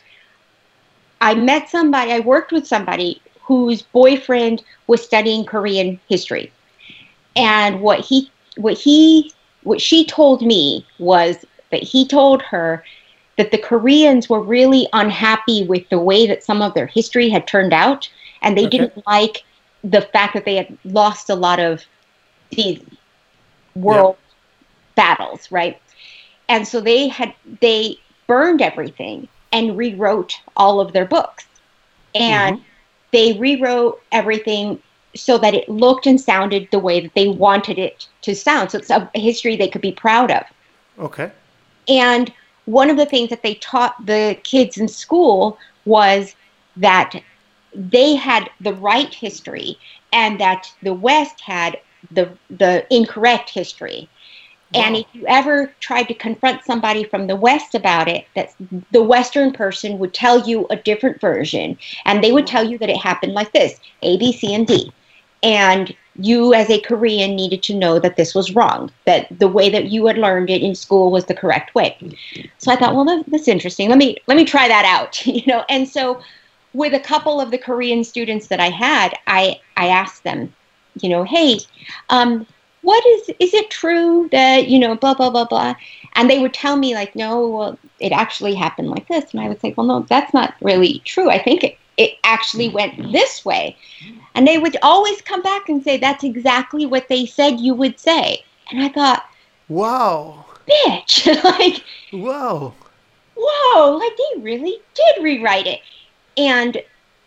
I 1.20 1.34
met 1.34 1.68
somebody, 1.68 2.12
I 2.12 2.20
worked 2.20 2.52
with 2.52 2.66
somebody 2.66 3.20
whose 3.42 3.82
boyfriend 3.82 4.62
was 4.86 5.02
studying 5.02 5.44
Korean 5.44 5.98
history, 6.08 6.52
and 7.34 7.80
what 7.80 8.00
he, 8.00 8.30
what 8.56 8.78
he 8.78 9.32
what 9.62 9.80
she 9.80 10.04
told 10.04 10.42
me 10.42 10.86
was 10.98 11.44
that 11.70 11.82
he 11.82 12.06
told 12.06 12.42
her 12.42 12.84
that 13.36 13.50
the 13.50 13.58
Koreans 13.58 14.28
were 14.28 14.40
really 14.42 14.86
unhappy 14.92 15.64
with 15.66 15.88
the 15.88 15.98
way 15.98 16.26
that 16.26 16.44
some 16.44 16.62
of 16.62 16.74
their 16.74 16.86
history 16.86 17.28
had 17.28 17.46
turned 17.46 17.72
out, 17.72 18.08
and 18.42 18.56
they 18.56 18.66
Okay. 18.66 18.78
didn't 18.78 19.06
like 19.06 19.44
the 19.82 20.02
fact 20.02 20.34
that 20.34 20.44
they 20.44 20.56
had 20.56 20.76
lost 20.84 21.30
a 21.30 21.34
lot 21.34 21.58
of 21.58 21.82
these 22.50 22.80
world 23.74 24.16
battles, 24.94 25.50
right? 25.50 25.80
And 26.48 26.66
so 26.66 26.80
they 26.80 27.08
had 27.08 27.32
they 27.60 27.96
burned 28.26 28.60
everything 28.60 29.28
and 29.52 29.76
rewrote 29.76 30.34
all 30.56 30.80
of 30.80 30.92
their 30.92 31.06
books, 31.06 31.46
and 32.14 32.56
mm-hmm. 32.56 32.64
they 33.12 33.38
rewrote 33.38 34.02
everything 34.12 34.80
so 35.14 35.38
that 35.38 35.54
it 35.54 35.68
looked 35.68 36.06
and 36.06 36.20
sounded 36.20 36.68
the 36.70 36.78
way 36.78 37.00
that 37.00 37.14
they 37.14 37.28
wanted 37.28 37.78
it 37.78 38.08
to 38.22 38.34
sound. 38.34 38.70
So 38.70 38.78
it's 38.78 38.90
a 38.90 39.10
history 39.14 39.56
they 39.56 39.68
could 39.68 39.82
be 39.82 39.92
proud 39.92 40.30
of. 40.30 40.44
Okay. 40.98 41.30
And 41.88 42.32
one 42.66 42.90
of 42.90 42.96
the 42.96 43.06
things 43.06 43.30
that 43.30 43.42
they 43.42 43.54
taught 43.54 44.06
the 44.06 44.38
kids 44.44 44.78
in 44.78 44.86
school 44.86 45.58
was 45.84 46.34
that 46.76 47.20
they 47.74 48.14
had 48.14 48.50
the 48.60 48.74
right 48.74 49.12
history 49.12 49.78
and 50.12 50.40
that 50.40 50.72
the 50.82 50.94
West 50.94 51.40
had 51.40 51.78
the 52.10 52.30
the 52.48 52.86
incorrect 52.94 53.50
history. 53.50 54.08
And 54.72 54.96
if 54.96 55.06
you 55.12 55.24
ever 55.26 55.72
tried 55.80 56.04
to 56.04 56.14
confront 56.14 56.64
somebody 56.64 57.02
from 57.02 57.26
the 57.26 57.34
West 57.34 57.74
about 57.74 58.06
it, 58.06 58.24
that 58.36 58.54
the 58.92 59.02
Western 59.02 59.52
person 59.52 59.98
would 59.98 60.14
tell 60.14 60.48
you 60.48 60.68
a 60.70 60.76
different 60.76 61.20
version, 61.20 61.76
and 62.04 62.22
they 62.22 62.30
would 62.30 62.46
tell 62.46 62.64
you 62.64 62.78
that 62.78 62.88
it 62.88 62.96
happened 62.96 63.32
like 63.32 63.52
this: 63.52 63.80
A, 64.02 64.16
B, 64.16 64.32
C, 64.32 64.54
and 64.54 64.66
D. 64.66 64.92
and 65.42 65.94
you 66.16 66.52
as 66.52 66.68
a 66.68 66.80
Korean 66.80 67.34
needed 67.34 67.62
to 67.64 67.74
know 67.74 67.98
that 67.98 68.16
this 68.16 68.34
was 68.34 68.54
wrong, 68.54 68.90
that 69.06 69.26
the 69.38 69.48
way 69.48 69.70
that 69.70 69.86
you 69.86 70.06
had 70.06 70.18
learned 70.18 70.50
it 70.50 70.62
in 70.62 70.74
school 70.74 71.10
was 71.10 71.24
the 71.26 71.34
correct 71.34 71.74
way. 71.74 71.96
So 72.58 72.70
I 72.70 72.76
thought, 72.76 72.94
well, 72.94 73.04
that, 73.04 73.24
that's 73.28 73.48
interesting. 73.48 73.88
Let 73.88 73.98
me 73.98 74.16
let 74.26 74.36
me 74.36 74.44
try 74.44 74.68
that 74.68 74.84
out, 74.84 75.24
you 75.26 75.42
know. 75.46 75.64
And 75.68 75.88
so 75.88 76.20
with 76.74 76.94
a 76.94 77.00
couple 77.00 77.40
of 77.40 77.50
the 77.50 77.58
Korean 77.58 78.04
students 78.04 78.48
that 78.48 78.60
I 78.60 78.70
had, 78.70 79.14
I 79.26 79.60
I 79.76 79.88
asked 79.88 80.24
them, 80.24 80.52
you 81.00 81.08
know, 81.08 81.24
hey, 81.24 81.58
um, 82.10 82.46
what 82.82 83.04
is 83.06 83.30
is 83.38 83.54
it 83.54 83.70
true 83.70 84.28
that 84.32 84.68
you 84.68 84.78
know 84.78 84.94
blah 84.96 85.14
blah 85.14 85.30
blah 85.30 85.44
blah, 85.44 85.74
and 86.14 86.28
they 86.28 86.38
would 86.38 86.54
tell 86.54 86.76
me 86.76 86.94
like, 86.94 87.14
no, 87.14 87.48
well, 87.48 87.78
it 87.98 88.12
actually 88.12 88.54
happened 88.54 88.88
like 88.90 89.08
this, 89.08 89.32
and 89.32 89.40
I 89.40 89.48
would 89.48 89.60
say, 89.60 89.74
well, 89.76 89.86
no, 89.86 90.06
that's 90.08 90.34
not 90.34 90.54
really 90.60 91.00
true. 91.04 91.30
I 91.30 91.42
think 91.42 91.64
it 91.64 91.78
it 91.96 92.18
actually 92.24 92.68
mm. 92.68 92.74
went 92.74 93.12
this 93.12 93.44
way. 93.44 93.76
And 94.34 94.46
they 94.46 94.58
would 94.58 94.76
always 94.82 95.20
come 95.22 95.42
back 95.42 95.68
and 95.68 95.82
say, 95.82 95.96
that's 95.96 96.24
exactly 96.24 96.86
what 96.86 97.08
they 97.08 97.26
said 97.26 97.60
you 97.60 97.74
would 97.74 97.98
say. 97.98 98.44
And 98.70 98.82
I 98.82 98.88
thought, 98.88 99.24
wow. 99.68 100.44
Bitch. 100.68 101.26
like, 101.44 101.82
whoa. 102.12 102.72
Whoa. 103.36 103.96
Like, 103.96 104.16
they 104.16 104.40
really 104.40 104.80
did 104.94 105.22
rewrite 105.22 105.66
it. 105.66 105.80
And, 106.36 106.82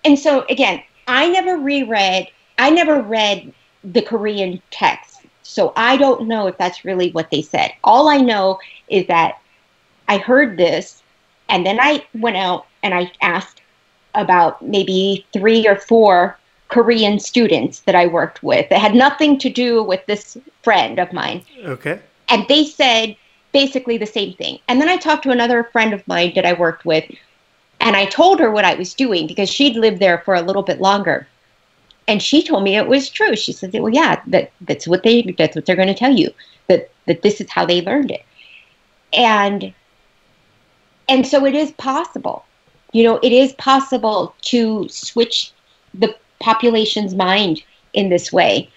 and 0.06 0.18
so, 0.18 0.46
again, 0.50 0.82
I 1.08 1.30
never 1.30 1.58
reread, 1.58 2.28
I 2.58 2.70
never 2.70 3.02
read 3.02 3.54
the 3.84 4.02
Korean 4.02 4.62
text. 4.72 5.22
So 5.44 5.74
I 5.76 5.98
don't 5.98 6.28
know 6.28 6.48
if 6.48 6.58
that's 6.58 6.86
really 6.86 7.12
what 7.12 7.30
they 7.30 7.42
said. 7.42 7.74
All 7.84 8.08
I 8.08 8.18
know 8.18 8.60
is 8.88 9.06
that 9.08 9.40
I 10.08 10.18
heard 10.18 10.58
this 10.58 11.04
and 11.50 11.66
then 11.66 11.80
I 11.80 12.06
went 12.14 12.38
out 12.38 12.66
and 12.82 12.94
I 12.94 13.12
asked 13.22 13.62
about 14.16 14.62
maybe 14.62 15.26
three 15.34 15.68
or 15.68 15.76
four 15.76 16.38
Korean 16.70 17.20
students 17.20 17.82
that 17.82 17.96
I 17.96 18.08
worked 18.08 18.42
with. 18.42 18.72
It 18.72 18.80
had 18.80 18.96
nothing 18.96 19.38
to 19.40 19.50
do 19.50 19.84
with 19.84 20.06
this 20.08 20.38
friend 20.64 21.00
of 21.00 21.14
mine. 21.14 21.44
Okay. 21.64 22.00
And 22.30 22.48
they 22.48 22.66
said 22.66 23.16
basically 23.52 23.98
the 23.98 24.06
same 24.06 24.34
thing. 24.34 24.60
And 24.68 24.82
then 24.82 24.90
I 24.90 24.98
talked 24.98 25.24
to 25.24 25.32
another 25.32 25.66
friend 25.66 25.94
of 25.94 26.06
mine 26.08 26.34
that 26.36 26.46
I 26.46 26.54
worked 26.54 26.84
with, 26.84 27.06
and 27.80 27.96
I 27.96 28.06
told 28.06 28.40
her 28.40 28.50
what 28.50 28.66
I 28.66 28.74
was 28.74 28.94
doing 28.94 29.28
because 29.28 29.50
she'd 29.50 29.76
lived 29.76 30.00
there 30.00 30.20
for 30.26 30.34
a 30.34 30.42
little 30.42 30.64
bit 30.64 30.82
longer. 30.82 31.28
And 32.08 32.22
she 32.22 32.44
told 32.44 32.64
me 32.64 32.76
it 32.76 32.88
was 32.88 33.10
true. 33.10 33.36
She 33.36 33.54
said, 33.54 33.72
"Well, 33.74 33.94
yeah, 33.94 34.22
that 34.28 34.52
that's 34.62 34.88
what 34.88 35.04
they 35.04 35.22
that's 35.38 35.56
what 35.56 35.66
they're 35.66 35.76
going 35.76 35.88
to 35.88 35.94
tell 35.94 36.12
you 36.12 36.32
that 36.68 36.90
that 37.06 37.22
this 37.22 37.40
is 37.40 37.50
how 37.50 37.66
they 37.66 37.82
learned 37.82 38.12
it." 38.12 38.26
And 39.14 39.74
and 41.08 41.26
so 41.26 41.46
it 41.46 41.56
is 41.56 41.72
possible. 41.74 42.46
You 42.94 43.04
know, 43.04 43.20
it 43.22 43.32
is 43.32 43.54
possible 43.54 44.34
to 44.44 44.88
switch 44.90 45.52
the 45.94 46.16
population's 46.40 47.14
mind 47.14 47.64
in 47.94 48.10
this 48.10 48.32
way. 48.32 48.70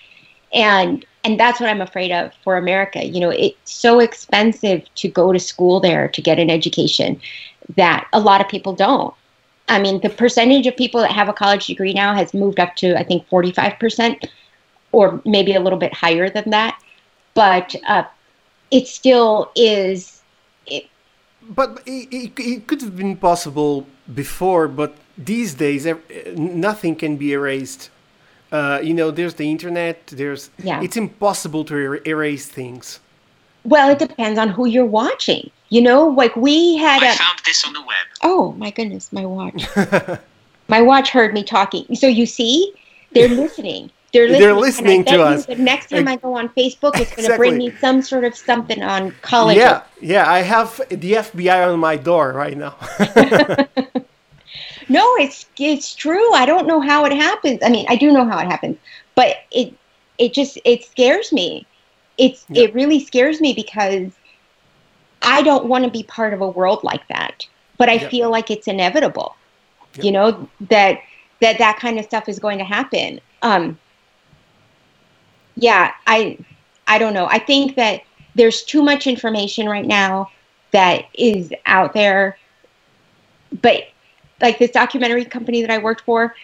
And 0.53 1.05
and 1.25 1.41
that's 1.41 1.59
what 1.61 1.69
I'm 1.69 1.81
afraid 1.81 2.13
of 2.13 2.33
for 2.45 2.57
America. 2.57 3.05
You 3.05 3.19
know, 3.21 3.31
it's 3.31 3.73
so 3.73 3.99
expensive 3.99 4.83
to 4.95 5.09
go 5.09 5.33
to 5.33 5.41
school 5.41 5.81
there 5.81 6.09
to 6.09 6.23
get 6.23 6.39
an 6.39 6.51
education 6.51 7.21
that 7.77 8.07
a 8.13 8.21
lot 8.21 8.41
of 8.41 8.49
people 8.49 8.75
don't. 8.75 9.13
I 9.69 9.81
mean, 9.81 10.01
the 10.01 10.11
percentage 10.11 10.69
of 10.69 10.77
people 10.77 11.01
that 11.01 11.11
have 11.11 11.29
a 11.29 11.33
college 11.33 11.67
degree 11.67 11.93
now 11.93 12.15
has 12.15 12.33
moved 12.33 12.61
up 12.61 12.77
to 12.77 12.97
I 12.97 13.03
think 13.03 13.29
45% 13.29 14.29
or 14.93 15.21
maybe 15.25 15.55
a 15.55 15.61
little 15.61 15.79
bit 15.79 15.93
higher 15.93 16.31
than 16.31 16.51
that. 16.51 16.81
But 17.35 17.75
uh, 17.89 18.05
it 18.71 18.87
still 18.87 19.51
is 19.57 20.23
it, 20.67 20.87
but 21.43 21.83
it, 21.87 22.09
it, 22.13 22.33
it, 22.39 22.67
could 22.67 22.81
have 22.83 22.97
been 22.97 23.17
possible 23.17 23.87
before, 24.15 24.69
but 24.69 24.97
these 25.19 25.55
days 25.55 25.87
nothing 26.37 26.97
can 26.97 27.17
be 27.17 27.33
erased. 27.33 27.91
Uh, 28.53 28.81
you 28.83 28.95
know, 28.95 29.11
there's 29.11 29.35
the 29.35 29.51
internet. 29.51 30.07
There's 30.09 30.51
yeah. 30.63 30.83
it's 30.83 30.97
impossible 30.97 31.65
to 31.65 31.75
er 31.75 32.01
erase 32.07 32.47
things. 32.47 33.01
Well, 33.65 33.91
it 33.91 33.99
depends 33.99 34.39
on 34.39 34.49
who 34.49 34.67
you're 34.67 34.87
watching. 34.87 35.51
You 35.69 35.83
know, 35.83 36.07
like 36.07 36.37
we 36.37 36.77
had. 36.77 37.03
I 37.03 37.13
a, 37.13 37.17
found 37.17 37.41
this 37.45 37.65
on 37.67 37.73
the 37.73 37.81
web. 37.81 38.07
Oh 38.23 38.53
my 38.53 38.71
goodness, 38.71 39.13
my 39.13 39.27
watch. 39.27 39.67
my 40.69 40.81
watch 40.81 41.11
heard 41.11 41.35
me 41.35 41.43
talking. 41.43 41.97
So 41.97 42.07
you 42.07 42.27
see, 42.27 42.73
they're 43.13 43.29
listening. 43.45 43.91
They're 44.13 44.29
listening, 44.29 44.41
they're 44.41 44.55
listening 44.55 45.05
to 45.07 45.23
us. 45.23 45.49
next 45.59 45.91
time 45.91 46.09
I 46.09 46.17
go 46.17 46.37
on 46.37 46.49
Facebook, 46.51 46.99
it's 46.99 47.15
going 47.15 47.29
to 47.29 47.37
bring 47.37 47.59
me 47.59 47.71
some 47.81 48.01
sort 48.03 48.25
of 48.25 48.37
something 48.37 48.83
on 48.83 49.11
college. 49.23 49.57
Yeah, 49.57 49.83
yeah. 50.01 50.31
I 50.31 50.39
have 50.39 50.81
the 50.89 51.13
FBI 51.13 51.73
on 51.73 51.81
my 51.81 51.97
door 51.97 52.33
right 52.33 52.57
now. 52.57 52.77
no, 54.89 55.15
it's 55.17 55.47
it's 55.59 55.95
true. 55.95 56.33
I 56.33 56.47
don't 56.47 56.67
know 56.67 56.81
how 56.81 57.05
it 57.05 57.13
happens. 57.13 57.61
I 57.63 57.69
mean, 57.69 57.87
I 57.89 57.97
do 57.97 58.13
know 58.13 58.25
how 58.25 58.39
it 58.39 58.47
happens, 58.47 58.79
but 59.15 59.37
it 59.51 59.75
it 60.19 60.33
just 60.33 60.59
it 60.65 60.85
scares 60.85 61.33
me. 61.33 61.67
It's 62.19 62.47
yeah. 62.49 62.65
it 62.65 62.75
really 62.75 63.05
scares 63.05 63.41
me 63.41 63.53
because 63.53 64.13
I 65.23 65.43
don't 65.43 65.67
want 65.67 65.85
to 65.85 65.91
be 65.91 66.05
part 66.05 66.33
of 66.33 66.41
a 66.41 66.49
world 66.49 66.83
like 66.85 67.07
that. 67.09 67.47
But 67.79 67.89
I 67.89 67.95
yeah. 67.95 68.09
feel 68.09 68.31
like 68.31 68.51
it's 68.51 68.69
inevitable. 68.69 69.37
Yeah. 69.97 70.03
You 70.05 70.13
know 70.13 70.49
that 70.63 71.01
that 71.41 71.59
that 71.59 71.79
kind 71.79 71.99
of 71.99 72.05
stuff 72.05 72.29
is 72.29 72.39
going 72.39 72.59
to 72.59 72.65
happen. 72.65 73.21
Um, 73.43 73.79
yeah, 75.57 75.93
I 76.07 76.39
I 76.87 76.99
don't 76.99 77.15
know. 77.15 77.27
I 77.27 77.39
think 77.39 77.75
that 77.77 78.03
there's 78.35 78.63
too 78.63 78.83
much 78.83 79.07
information 79.07 79.69
right 79.69 79.87
now 79.87 80.31
that 80.73 81.07
is 81.15 81.53
out 81.65 81.95
there. 81.95 82.39
But 83.63 83.89
like 84.41 84.59
this 84.59 84.71
documentary 84.71 85.25
company 85.25 85.63
that 85.63 85.71
I 85.71 85.79
worked 85.79 86.03
for, 86.03 86.35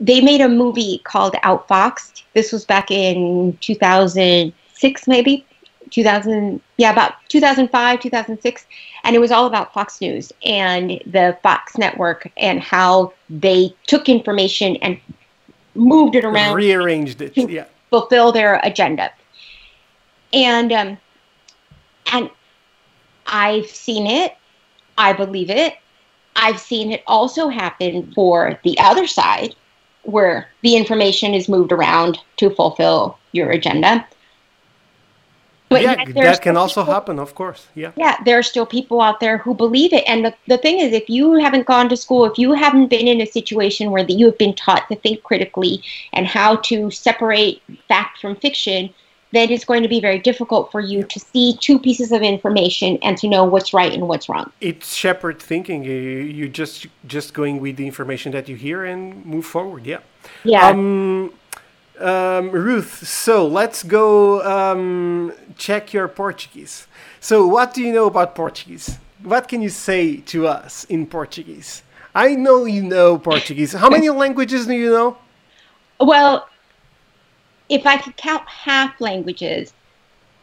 they 0.00 0.20
made 0.20 0.40
a 0.40 0.48
movie 0.48 1.00
called 1.04 1.34
Outfoxed. 1.42 2.22
This 2.34 2.52
was 2.52 2.64
back 2.64 2.90
in 2.90 3.58
2006, 3.60 5.08
maybe 5.08 5.44
2000, 5.90 6.60
yeah, 6.76 6.92
about 6.92 7.14
2005, 7.28 8.00
2006, 8.00 8.66
and 9.04 9.16
it 9.16 9.18
was 9.18 9.32
all 9.32 9.46
about 9.46 9.72
Fox 9.72 10.00
News 10.00 10.32
and 10.44 11.02
the 11.06 11.36
Fox 11.42 11.76
network 11.76 12.30
and 12.36 12.60
how 12.60 13.12
they 13.28 13.74
took 13.86 14.08
information 14.08 14.76
and 14.76 15.00
moved 15.74 16.14
it 16.14 16.24
around, 16.24 16.54
rearranged 16.54 17.20
it, 17.20 17.36
yeah, 17.36 17.64
fulfill 17.90 18.32
their 18.32 18.60
agenda. 18.62 19.12
And 20.32 20.72
um, 20.72 20.98
and 22.12 22.30
I've 23.26 23.66
seen 23.66 24.06
it, 24.06 24.34
I 24.96 25.12
believe 25.12 25.50
it, 25.50 25.76
I've 26.36 26.60
seen 26.60 26.92
it 26.92 27.02
also 27.06 27.48
happen 27.48 28.12
for 28.14 28.58
the 28.64 28.78
other 28.78 29.06
side, 29.06 29.54
where 30.02 30.48
the 30.62 30.76
information 30.76 31.34
is 31.34 31.48
moved 31.48 31.72
around 31.72 32.18
to 32.38 32.50
fulfill 32.50 33.18
your 33.32 33.50
agenda. 33.50 34.06
But 35.68 35.82
yeah, 35.82 36.04
that 36.04 36.40
can 36.40 36.56
also 36.56 36.82
people, 36.82 36.94
happen, 36.94 37.18
of 37.18 37.34
course. 37.34 37.66
Yeah. 37.74 37.92
Yeah, 37.96 38.16
there 38.24 38.38
are 38.38 38.42
still 38.42 38.64
people 38.64 39.00
out 39.00 39.20
there 39.20 39.38
who 39.38 39.54
believe 39.54 39.92
it. 39.92 40.04
And 40.06 40.24
the, 40.24 40.34
the 40.46 40.58
thing 40.58 40.78
is, 40.78 40.92
if 40.92 41.10
you 41.10 41.34
haven't 41.34 41.66
gone 41.66 41.88
to 41.90 41.96
school, 41.96 42.24
if 42.24 42.38
you 42.38 42.52
haven't 42.52 42.88
been 42.88 43.06
in 43.06 43.20
a 43.20 43.26
situation 43.26 43.90
where 43.90 44.04
the, 44.04 44.14
you 44.14 44.26
have 44.26 44.38
been 44.38 44.54
taught 44.54 44.88
to 44.88 44.96
think 44.96 45.22
critically 45.22 45.82
and 46.14 46.26
how 46.26 46.56
to 46.56 46.90
separate 46.90 47.62
fact 47.86 48.18
from 48.20 48.36
fiction, 48.36 48.88
then 49.32 49.50
it's 49.50 49.64
going 49.64 49.82
to 49.82 49.88
be 49.88 50.00
very 50.00 50.18
difficult 50.18 50.72
for 50.72 50.80
you 50.80 51.02
to 51.02 51.20
see 51.20 51.56
two 51.60 51.78
pieces 51.78 52.12
of 52.12 52.22
information 52.22 52.98
and 53.02 53.18
to 53.18 53.28
know 53.28 53.44
what's 53.44 53.74
right 53.74 53.92
and 53.92 54.08
what's 54.08 54.28
wrong. 54.28 54.50
It's 54.60 54.94
shepherd 54.94 55.38
thinking. 55.38 55.84
You're 55.84 56.48
just 56.48 56.86
just 57.06 57.34
going 57.34 57.60
with 57.60 57.76
the 57.76 57.86
information 57.86 58.32
that 58.32 58.48
you 58.48 58.56
hear 58.56 58.84
and 58.84 59.24
move 59.26 59.44
forward. 59.44 59.84
Yeah. 59.84 59.98
Yeah. 60.44 60.68
Um, 60.68 61.32
um, 62.00 62.50
Ruth, 62.50 63.06
so 63.06 63.46
let's 63.46 63.82
go 63.82 64.42
um, 64.42 65.32
check 65.56 65.92
your 65.92 66.08
Portuguese. 66.08 66.86
So, 67.20 67.46
what 67.46 67.74
do 67.74 67.82
you 67.82 67.92
know 67.92 68.06
about 68.06 68.34
Portuguese? 68.34 68.98
What 69.22 69.48
can 69.48 69.62
you 69.62 69.68
say 69.68 70.18
to 70.18 70.46
us 70.46 70.84
in 70.84 71.06
Portuguese? 71.06 71.82
I 72.14 72.34
know 72.34 72.64
you 72.64 72.82
know 72.82 73.18
Portuguese. 73.18 73.72
How 73.72 73.90
many 73.90 74.10
languages 74.10 74.66
do 74.66 74.74
you 74.74 74.90
know? 74.90 75.18
Well, 76.00 76.48
if 77.68 77.86
I 77.86 77.96
could 77.96 78.16
count 78.16 78.48
half 78.48 79.00
languages. 79.00 79.72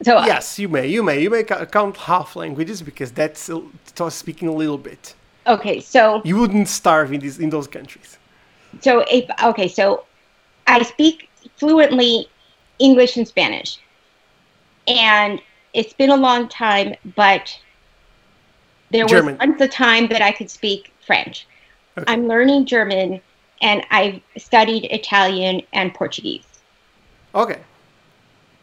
So 0.03 0.23
yes, 0.25 0.59
you 0.59 0.67
may. 0.67 0.87
You 0.87 1.03
may. 1.03 1.21
You 1.21 1.29
may 1.29 1.43
count 1.43 1.97
half 1.97 2.35
languages 2.35 2.81
because 2.81 3.11
that's 3.11 3.49
speaking 4.09 4.47
a 4.47 4.53
little 4.53 4.77
bit. 4.77 5.15
Okay, 5.47 5.79
so 5.79 6.21
you 6.25 6.37
wouldn't 6.37 6.67
starve 6.67 7.13
in 7.13 7.21
these 7.21 7.39
in 7.39 7.49
those 7.49 7.67
countries. 7.67 8.17
So 8.81 9.05
if 9.09 9.29
okay, 9.43 9.67
so 9.67 10.05
I 10.67 10.83
speak 10.83 11.24
fluently 11.57 12.29
English 12.79 13.17
and 13.17 13.27
Spanish, 13.27 13.79
and 14.87 15.41
it's 15.73 15.93
been 15.93 16.09
a 16.09 16.15
long 16.15 16.47
time, 16.47 16.95
but 17.15 17.57
there 18.91 19.05
German. 19.05 19.37
was 19.37 19.47
once 19.47 19.61
a 19.61 19.67
time 19.67 20.07
that 20.07 20.21
I 20.21 20.31
could 20.31 20.49
speak 20.49 20.93
French. 21.05 21.47
Okay. 21.97 22.11
I'm 22.11 22.27
learning 22.27 22.65
German, 22.65 23.21
and 23.61 23.85
I've 23.91 24.21
studied 24.37 24.85
Italian 24.85 25.61
and 25.73 25.93
Portuguese. 25.93 26.45
Okay. 27.33 27.59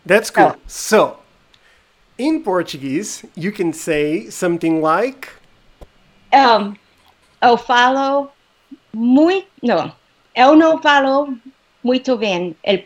That's 0.05 0.31
cool. 0.31 0.53
Oh. 0.57 0.61
So, 0.67 1.19
in 2.19 2.43
Portuguese, 2.43 3.25
you 3.35 3.53
can 3.53 3.73
say 3.73 4.29
something 4.31 4.81
like. 4.81 5.29
Um, 6.33 6.77
eu 7.43 7.57
falo 7.57 8.31
muito. 8.95 9.47
Não, 9.63 9.93
eu 10.35 10.57
não 10.57 10.81
falo 10.81 11.37
muito 11.83 12.17
bem 12.17 12.57
el 12.65 12.79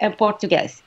and 0.00 0.16
Portuguese. 0.16 0.82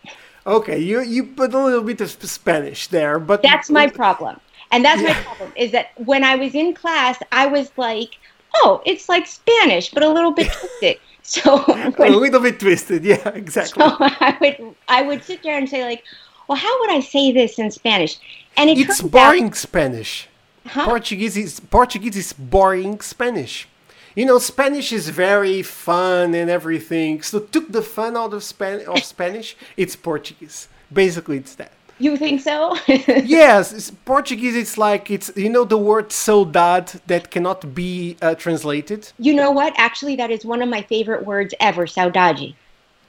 Okay, 0.45 0.79
you 0.79 1.01
you 1.01 1.23
put 1.23 1.53
a 1.53 1.63
little 1.63 1.83
bit 1.83 2.01
of 2.01 2.09
Spanish 2.09 2.87
there, 2.87 3.19
but 3.19 3.41
That's 3.41 3.69
my 3.69 3.87
problem. 3.87 4.39
And 4.71 4.83
that's 4.83 5.03
my 5.03 5.13
problem 5.13 5.53
is 5.55 5.71
that 5.71 5.91
when 6.03 6.23
I 6.23 6.35
was 6.35 6.55
in 6.55 6.73
class, 6.73 7.19
I 7.31 7.45
was 7.45 7.71
like, 7.77 8.17
oh, 8.55 8.81
it's 8.85 9.07
like 9.07 9.27
Spanish, 9.27 9.91
but 9.91 10.01
a 10.01 10.09
little 10.09 10.31
bit 10.31 10.51
twisted. 10.51 10.97
So, 11.21 11.63
a 11.67 12.09
little 12.09 12.41
bit 12.41 12.59
twisted. 12.59 13.05
Yeah, 13.05 13.29
exactly. 13.35 13.83
so 13.83 13.95
I 13.99 14.37
would 14.41 14.75
I 14.87 15.03
would 15.03 15.23
sit 15.23 15.43
there 15.43 15.57
and 15.57 15.69
say 15.69 15.85
like, 15.85 16.03
well, 16.47 16.57
how 16.57 16.79
would 16.81 16.91
I 16.91 16.99
say 16.99 17.31
this 17.31 17.59
in 17.59 17.71
Spanish? 17.71 18.17
And 18.57 18.69
it 18.69 18.77
it's 18.79 19.01
boring 19.01 19.53
Spanish. 19.53 20.27
Huh? 20.65 20.85
Portuguese 20.85 21.37
is 21.37 21.59
Portuguese 21.59 22.17
is 22.17 22.33
boring 22.33 22.99
Spanish. 23.01 23.67
You 24.15 24.25
know, 24.25 24.37
Spanish 24.37 24.91
is 24.91 25.09
very 25.09 25.61
fun 25.63 26.33
and 26.35 26.49
everything. 26.49 27.21
So 27.23 27.39
took 27.39 27.71
the 27.71 27.81
fun 27.81 28.15
out 28.15 28.33
of 28.33 28.43
Span 28.43 28.85
of 28.85 29.03
Spanish. 29.13 29.55
It's 29.77 29.95
Portuguese. 29.95 30.67
Basically, 30.91 31.37
it's 31.37 31.55
that. 31.55 31.71
You 31.99 32.17
think 32.17 32.41
so? 32.41 32.75
Yes, 32.87 33.71
it's 33.71 33.91
Portuguese. 34.05 34.55
It's 34.55 34.77
like 34.77 35.09
it's 35.09 35.31
you 35.35 35.49
know 35.49 35.63
the 35.63 35.77
word 35.77 36.09
saudade 36.09 36.99
that 37.07 37.31
cannot 37.31 37.73
be 37.73 38.17
uh, 38.21 38.35
translated. 38.35 39.11
you 39.19 39.33
know 39.33 39.51
what? 39.51 39.73
Actually, 39.77 40.15
that 40.17 40.31
is 40.31 40.43
one 40.45 40.61
of 40.61 40.69
my 40.69 40.81
favorite 40.81 41.25
words 41.25 41.53
ever, 41.59 41.85
saudade. 41.85 42.55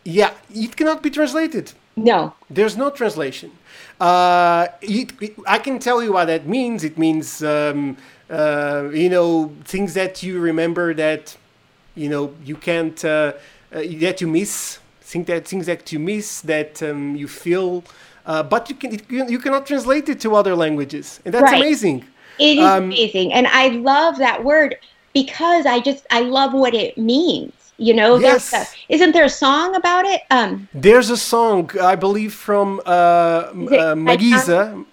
Yeah, 0.04 0.32
it 0.54 0.76
cannot 0.76 1.02
be 1.02 1.10
translated. 1.10 1.72
No, 1.96 2.34
There's 2.50 2.76
no 2.76 2.90
translation. 2.90 3.52
Uh, 4.00 4.66
it, 4.82 5.12
it- 5.20 5.36
I 5.46 5.58
can 5.58 5.78
tell 5.78 6.02
you 6.02 6.12
what 6.12 6.26
that 6.26 6.46
means. 6.46 6.82
It 6.84 6.98
means, 6.98 7.42
um, 7.42 7.96
uh, 8.28 8.90
you 8.92 9.08
know, 9.08 9.52
things 9.64 9.94
that 9.94 10.22
you 10.22 10.40
remember 10.40 10.92
that, 10.94 11.36
you 11.94 12.08
know, 12.08 12.34
you 12.44 12.56
can't, 12.56 13.02
uh, 13.04 13.32
uh, 13.72 13.82
that 14.00 14.20
you 14.20 14.26
miss. 14.26 14.78
Think 15.00 15.26
that 15.28 15.46
things 15.46 15.66
that 15.66 15.92
you 15.92 16.00
miss 16.00 16.40
that 16.42 16.82
um, 16.82 17.14
you 17.14 17.28
feel, 17.28 17.84
uh, 18.26 18.42
but 18.42 18.68
you 18.68 18.74
can 18.74 18.94
it, 18.94 19.08
you 19.10 19.26
you 19.28 19.38
cannot 19.38 19.66
translate 19.66 20.08
it 20.08 20.18
to 20.20 20.34
other 20.34 20.56
languages, 20.56 21.20
and 21.24 21.32
that's 21.32 21.52
Right. 21.52 21.60
amazing. 21.60 22.04
It 22.38 22.58
is 22.58 22.76
Um, 22.76 22.84
amazing, 22.84 23.32
and 23.32 23.46
I 23.46 23.68
love 23.68 24.18
that 24.18 24.42
word 24.42 24.76
because 25.12 25.66
I 25.66 25.78
just 25.80 26.04
I 26.10 26.20
love 26.22 26.52
what 26.52 26.74
it 26.74 26.98
means. 26.98 27.63
You 27.76 27.94
know, 27.94 28.16
Yes. 28.18 28.50
There's 28.50 28.62
a- 28.68 28.92
isn't 28.94 29.12
there 29.12 29.24
a 29.24 29.28
song 29.28 29.74
about 29.74 30.04
it? 30.04 30.20
Um, 30.30 30.68
There's 30.72 31.10
a 31.10 31.16
song 31.16 31.70
I 31.80 31.96
believe 31.96 32.32
from 32.32 32.80
uh, 32.86 33.48
m- 33.52 33.62
Is 33.66 33.72
it 33.72 33.80
uh, 33.80 33.94
Mariza. 33.96 34.84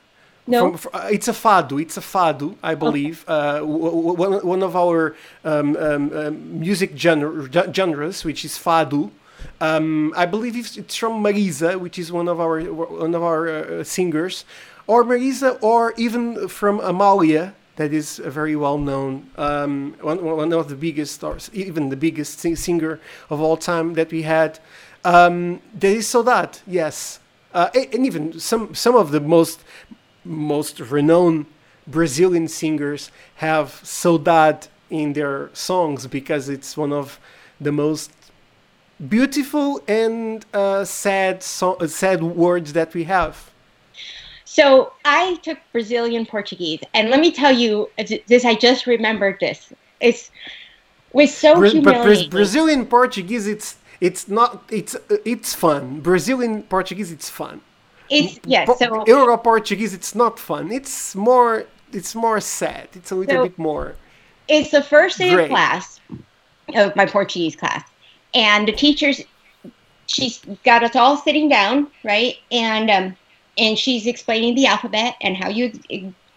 no, 0.48 0.60
From, 0.62 0.78
fr- 0.78 0.90
uh, 0.94 1.08
it's 1.12 1.28
a 1.28 1.34
fado. 1.34 1.80
It's 1.82 1.98
a 1.98 2.02
fado, 2.02 2.56
I 2.64 2.74
believe. 2.76 3.24
Uh, 3.28 3.60
w- 3.60 3.80
w- 3.84 4.14
one, 4.14 4.34
one 4.54 4.64
of 4.64 4.76
our 4.76 5.16
um, 5.46 5.78
um, 5.78 6.12
um, 6.18 6.60
music 6.60 6.92
genre, 6.98 7.48
genres, 7.74 8.24
which 8.26 8.44
is 8.44 8.58
fado. 8.58 9.12
Um, 9.60 10.12
I 10.18 10.26
believe 10.26 10.56
it's, 10.56 10.76
it's 10.78 10.96
from 10.96 11.24
Mariza, 11.24 11.80
which 11.80 12.00
is 12.00 12.12
one 12.12 12.28
of 12.28 12.40
our 12.40 12.62
one 13.06 13.14
of 13.14 13.22
our 13.24 13.48
uh, 13.48 13.84
singers, 13.84 14.44
or 14.88 15.04
Mariza, 15.04 15.58
or 15.62 15.94
even 15.98 16.48
from 16.48 16.80
Amalia, 16.80 17.54
that 17.78 17.94
is 17.94 18.20
a 18.20 18.30
very 18.30 18.56
well 18.56 18.78
known, 18.78 19.30
um, 19.38 19.96
one, 20.02 20.24
one 20.24 20.54
of 20.54 20.70
the 20.70 20.76
biggest, 20.76 21.24
or 21.24 21.38
even 21.54 21.90
the 21.90 21.96
biggest 21.96 22.40
sing- 22.40 22.56
singer 22.56 23.00
of 23.30 23.42
all 23.42 23.58
time 23.58 23.94
that 23.96 24.12
we 24.12 24.24
had. 24.24 24.60
Um, 25.04 25.62
there 25.74 25.96
is 25.96 26.08
so 26.08 26.22
that 26.24 26.62
yes, 26.68 27.20
uh, 27.54 27.70
and 27.74 28.06
even 28.06 28.40
some 28.40 28.76
some 28.76 28.96
of 28.96 29.12
the 29.12 29.20
most 29.20 29.62
most 30.24 30.80
renowned 30.80 31.46
Brazilian 31.88 32.48
singers 32.48 33.12
have 33.36 33.82
saudade 33.84 34.68
in 34.90 35.14
their 35.14 35.50
songs 35.54 36.06
because 36.08 36.50
it's 36.50 36.78
one 36.78 36.94
of 36.94 37.20
the 37.60 37.72
most 37.72 38.12
beautiful 39.10 39.82
and 39.88 40.46
uh, 40.54 40.86
sad 40.86 41.44
so- 41.44 41.76
uh, 41.76 41.88
sad 41.88 42.24
words 42.24 42.74
that 42.74 42.94
we 42.94 43.06
have. 43.06 43.51
So 44.58 44.92
I 45.06 45.36
took 45.44 45.58
Brazilian 45.72 46.26
Portuguese, 46.26 46.82
and 46.94 47.10
let 47.10 47.22
me 47.22 47.32
tell 47.32 47.54
you 47.64 47.90
this. 48.28 48.44
I 48.44 48.54
just 48.56 48.86
remembered 48.86 49.38
this. 49.40 49.72
It's 50.02 50.30
was 51.14 51.34
so 51.34 51.56
Bra- 51.56 51.72
but 51.82 52.04
Bra- 52.04 52.28
Brazilian 52.30 52.86
Portuguese, 52.86 53.48
it's 53.48 53.78
it's 54.02 54.28
not 54.28 54.50
it's 54.70 54.94
uh, 54.96 55.18
it's 55.34 55.54
fun. 55.56 56.02
Brazilian 56.02 56.64
Portuguese, 56.64 57.14
it's 57.14 57.30
fun. 57.30 57.62
it's 58.10 58.42
yeah. 58.46 58.66
Po- 58.66 58.76
So 58.76 59.06
Euro 59.08 59.38
Portuguese, 59.38 59.94
it's 59.94 60.14
not 60.16 60.38
fun. 60.38 60.70
It's 60.80 61.16
more 61.16 61.66
it's 61.94 62.14
more 62.14 62.42
sad. 62.42 62.90
It's 62.94 63.12
a 63.12 63.16
little 63.16 63.36
So- 63.38 63.44
bit 63.48 63.58
more. 63.58 63.96
it's 64.50 64.72
the 64.72 64.84
first 64.84 65.18
day 65.18 65.32
Great. 65.34 65.44
of 65.46 65.50
class 65.56 66.02
of 66.76 66.94
my 66.98 67.06
Portuguese 67.06 67.56
class, 67.56 67.84
and 68.34 68.68
the 68.68 68.74
teachers, 68.86 69.18
she's 70.08 70.36
got 70.66 70.84
us 70.84 70.96
all 70.98 71.16
sitting 71.16 71.48
down, 71.48 71.88
right, 72.04 72.36
and 72.52 72.90
um, 72.98 73.06
and 73.58 73.78
she's 73.78 74.08
explaining 74.08 74.56
the 74.56 74.68
alphabet 74.68 75.16
and 75.22 75.38
how 75.38 75.50
you. 75.50 75.72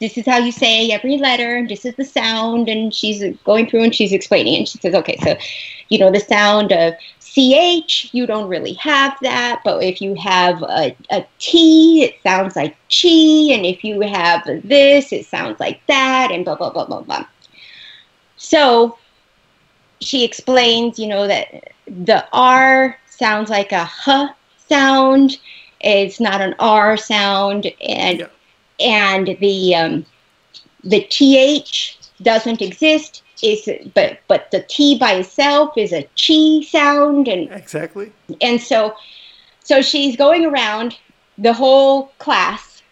This 0.00 0.18
is 0.18 0.26
how 0.26 0.38
you 0.38 0.50
say 0.50 0.90
every 0.90 1.18
letter, 1.18 1.56
and 1.56 1.68
this 1.68 1.84
is 1.84 1.94
the 1.94 2.04
sound, 2.04 2.68
and 2.68 2.92
she's 2.92 3.24
going 3.44 3.70
through 3.70 3.84
and 3.84 3.94
she's 3.94 4.12
explaining, 4.12 4.56
and 4.56 4.68
she 4.68 4.76
says, 4.78 4.92
okay, 4.92 5.16
so, 5.22 5.36
you 5.88 5.98
know, 5.98 6.10
the 6.10 6.20
sound 6.20 6.72
of 6.72 6.94
ch, 7.20 8.10
you 8.12 8.26
don't 8.26 8.48
really 8.48 8.74
have 8.74 9.16
that, 9.22 9.60
but 9.64 9.82
if 9.82 10.00
you 10.00 10.14
have 10.14 10.62
a, 10.62 10.94
a 11.10 11.24
t, 11.38 12.02
it 12.04 12.16
sounds 12.22 12.56
like 12.56 12.76
chi, 12.90 13.52
and 13.54 13.64
if 13.64 13.84
you 13.84 14.00
have 14.00 14.44
this, 14.64 15.12
it 15.12 15.26
sounds 15.26 15.58
like 15.60 15.80
that, 15.86 16.30
and 16.30 16.44
blah 16.44 16.56
blah 16.56 16.70
blah 16.70 16.84
blah 16.84 17.00
blah. 17.00 17.26
So 18.36 18.98
she 20.00 20.24
explains, 20.24 20.98
you 20.98 21.06
know, 21.06 21.26
that 21.26 21.72
the 21.86 22.26
R 22.32 22.98
sounds 23.08 23.50
like 23.50 23.72
a 23.72 23.88
H 24.06 24.30
sound. 24.68 25.38
It's 25.84 26.20
not 26.20 26.40
an 26.40 26.54
R 26.58 26.96
sound, 26.96 27.70
and 27.80 28.20
Yeah. 28.20 28.26
and 28.80 29.36
the 29.40 29.74
um, 29.74 30.06
the 30.82 31.02
TH 31.10 31.98
doesn't 32.22 32.62
exist. 32.62 33.22
Is 33.42 33.68
but 33.94 34.20
but 34.28 34.50
the 34.52 34.64
T 34.68 34.96
by 34.98 35.14
itself 35.14 35.76
is 35.76 35.92
a 35.92 36.08
chi 36.16 36.64
sound, 36.66 37.28
and 37.28 37.50
Exactly. 37.52 38.12
and 38.40 38.60
so 38.60 38.94
so 39.62 39.82
she's 39.82 40.16
going 40.16 40.46
around 40.46 40.96
the 41.38 41.52
whole 41.52 42.12
class 42.18 42.82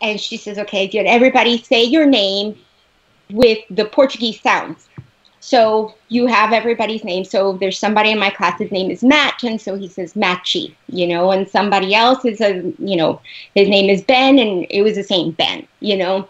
and 0.00 0.20
she 0.20 0.36
says 0.36 0.58
okay 0.58 0.88
everybody 1.06 1.62
say 1.62 1.84
your 1.84 2.06
name 2.06 2.56
with 3.30 3.58
the 3.70 3.84
portuguese 3.84 4.40
sounds 4.40 4.88
so 5.42 5.94
you 6.08 6.26
have 6.26 6.52
everybody's 6.52 7.02
name 7.02 7.24
so 7.24 7.54
there's 7.54 7.78
somebody 7.78 8.10
in 8.10 8.18
my 8.18 8.28
class 8.30 8.58
his 8.58 8.70
name 8.70 8.90
is 8.90 9.02
matt 9.02 9.42
and 9.42 9.60
so 9.60 9.74
he 9.74 9.88
says 9.88 10.12
matchy 10.14 10.74
you 10.88 11.06
know 11.06 11.30
and 11.32 11.48
somebody 11.48 11.94
else 11.94 12.24
is 12.26 12.40
a 12.42 12.56
you 12.78 12.96
know 12.96 13.20
his 13.54 13.68
name 13.68 13.88
is 13.88 14.02
ben 14.02 14.38
and 14.38 14.66
it 14.70 14.82
was 14.82 14.94
the 14.96 15.02
same 15.02 15.30
ben 15.32 15.66
you 15.80 15.96
know 15.96 16.28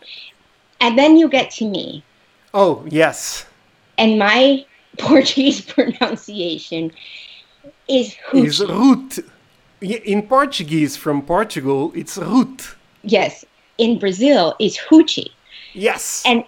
and 0.80 0.96
then 0.96 1.16
you 1.16 1.28
get 1.28 1.50
to 1.50 1.64
me 1.68 2.02
Oh 2.54 2.84
yes. 2.88 3.46
and 3.98 4.18
my 4.18 4.64
portuguese 4.98 5.60
pronunciation 5.60 6.90
is 7.88 8.14
Is 8.32 8.60
hoochie. 8.60 8.68
root. 8.68 9.18
In 9.80 10.22
Portuguese 10.22 10.96
from 10.96 11.22
Portugal, 11.22 11.90
it's 11.94 12.16
root. 12.18 12.76
yes 13.02 13.44
in 13.78 13.98
brazil 13.98 14.54
it's 14.60 14.78
hoochie 14.78 15.30
Yes. 15.72 16.22
and 16.26 16.44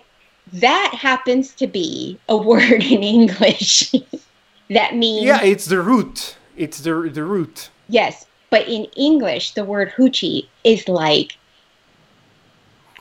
that 0.53 0.93
happens 0.95 1.55
to 1.55 1.67
be 1.67 2.19
a 2.29 2.37
word 2.37 2.83
in 2.83 3.03
english 3.03 3.93
that 4.71 4.97
means 4.97 5.25
yeah, 5.25 5.43
it's 5.43 5.67
the 5.67 5.81
root. 5.81 6.37
It's 6.57 6.81
the 6.81 7.11
the 7.13 7.25
root. 7.25 7.71
yes 7.89 8.27
but 8.51 8.69
in 8.69 8.85
english 8.97 9.53
the 9.55 9.65
word 9.65 9.93
hoochie 9.97 10.47
is 10.65 10.89
like. 10.89 11.37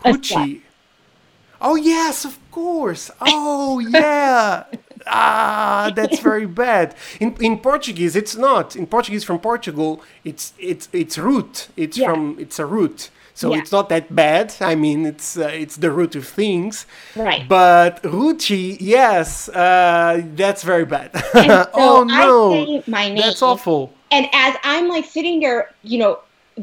Hoochie. 0.05 0.61
Oh 1.61 1.76
yes, 1.76 2.26
of 2.26 2.39
course. 2.49 3.11
Oh 3.22 3.77
yeah. 3.80 4.63
ah, 5.07 5.91
that's 5.95 6.19
very 6.19 6.47
bad. 6.47 6.95
In 7.19 7.35
in 7.39 7.59
Portuguese, 7.59 8.15
it's 8.15 8.35
not. 8.35 8.76
In 8.76 8.88
Portuguese 8.88 9.23
from 9.23 9.39
Portugal, 9.39 10.01
it's 10.23 10.53
it's 10.57 10.89
it's 10.91 11.18
root. 11.19 11.68
It's 11.77 11.97
Yeah. 11.97 12.07
from 12.07 12.38
it's 12.39 12.57
a 12.57 12.65
root. 12.65 13.11
So 13.41 13.49
Yeah. 13.49 13.59
it's 13.59 13.72
not 13.72 13.89
that 13.89 14.05
bad. 14.15 14.53
I 14.61 14.76
mean, 14.76 14.99
it's 15.11 15.30
uh, 15.38 15.49
it's 15.63 15.77
the 15.77 15.89
root 15.89 16.13
of 16.15 16.26
things. 16.41 16.85
Right. 17.15 17.43
But 17.49 17.93
ruchi, 18.03 18.77
yes, 18.80 19.49
uh, 19.49 20.22
that's 20.39 20.61
very 20.63 20.85
bad. 20.85 21.09
So 21.34 21.69
oh 21.73 22.03
no, 22.03 22.53
I 22.53 22.84
my 22.88 23.05
name 23.09 23.18
that's 23.18 23.41
awful. 23.41 23.81
and 24.11 24.26
as 24.45 24.53
i'm 24.63 24.85
like 24.95 25.05
sitting 25.15 25.39
there 25.43 25.59
you 25.91 25.97
know 26.01 26.13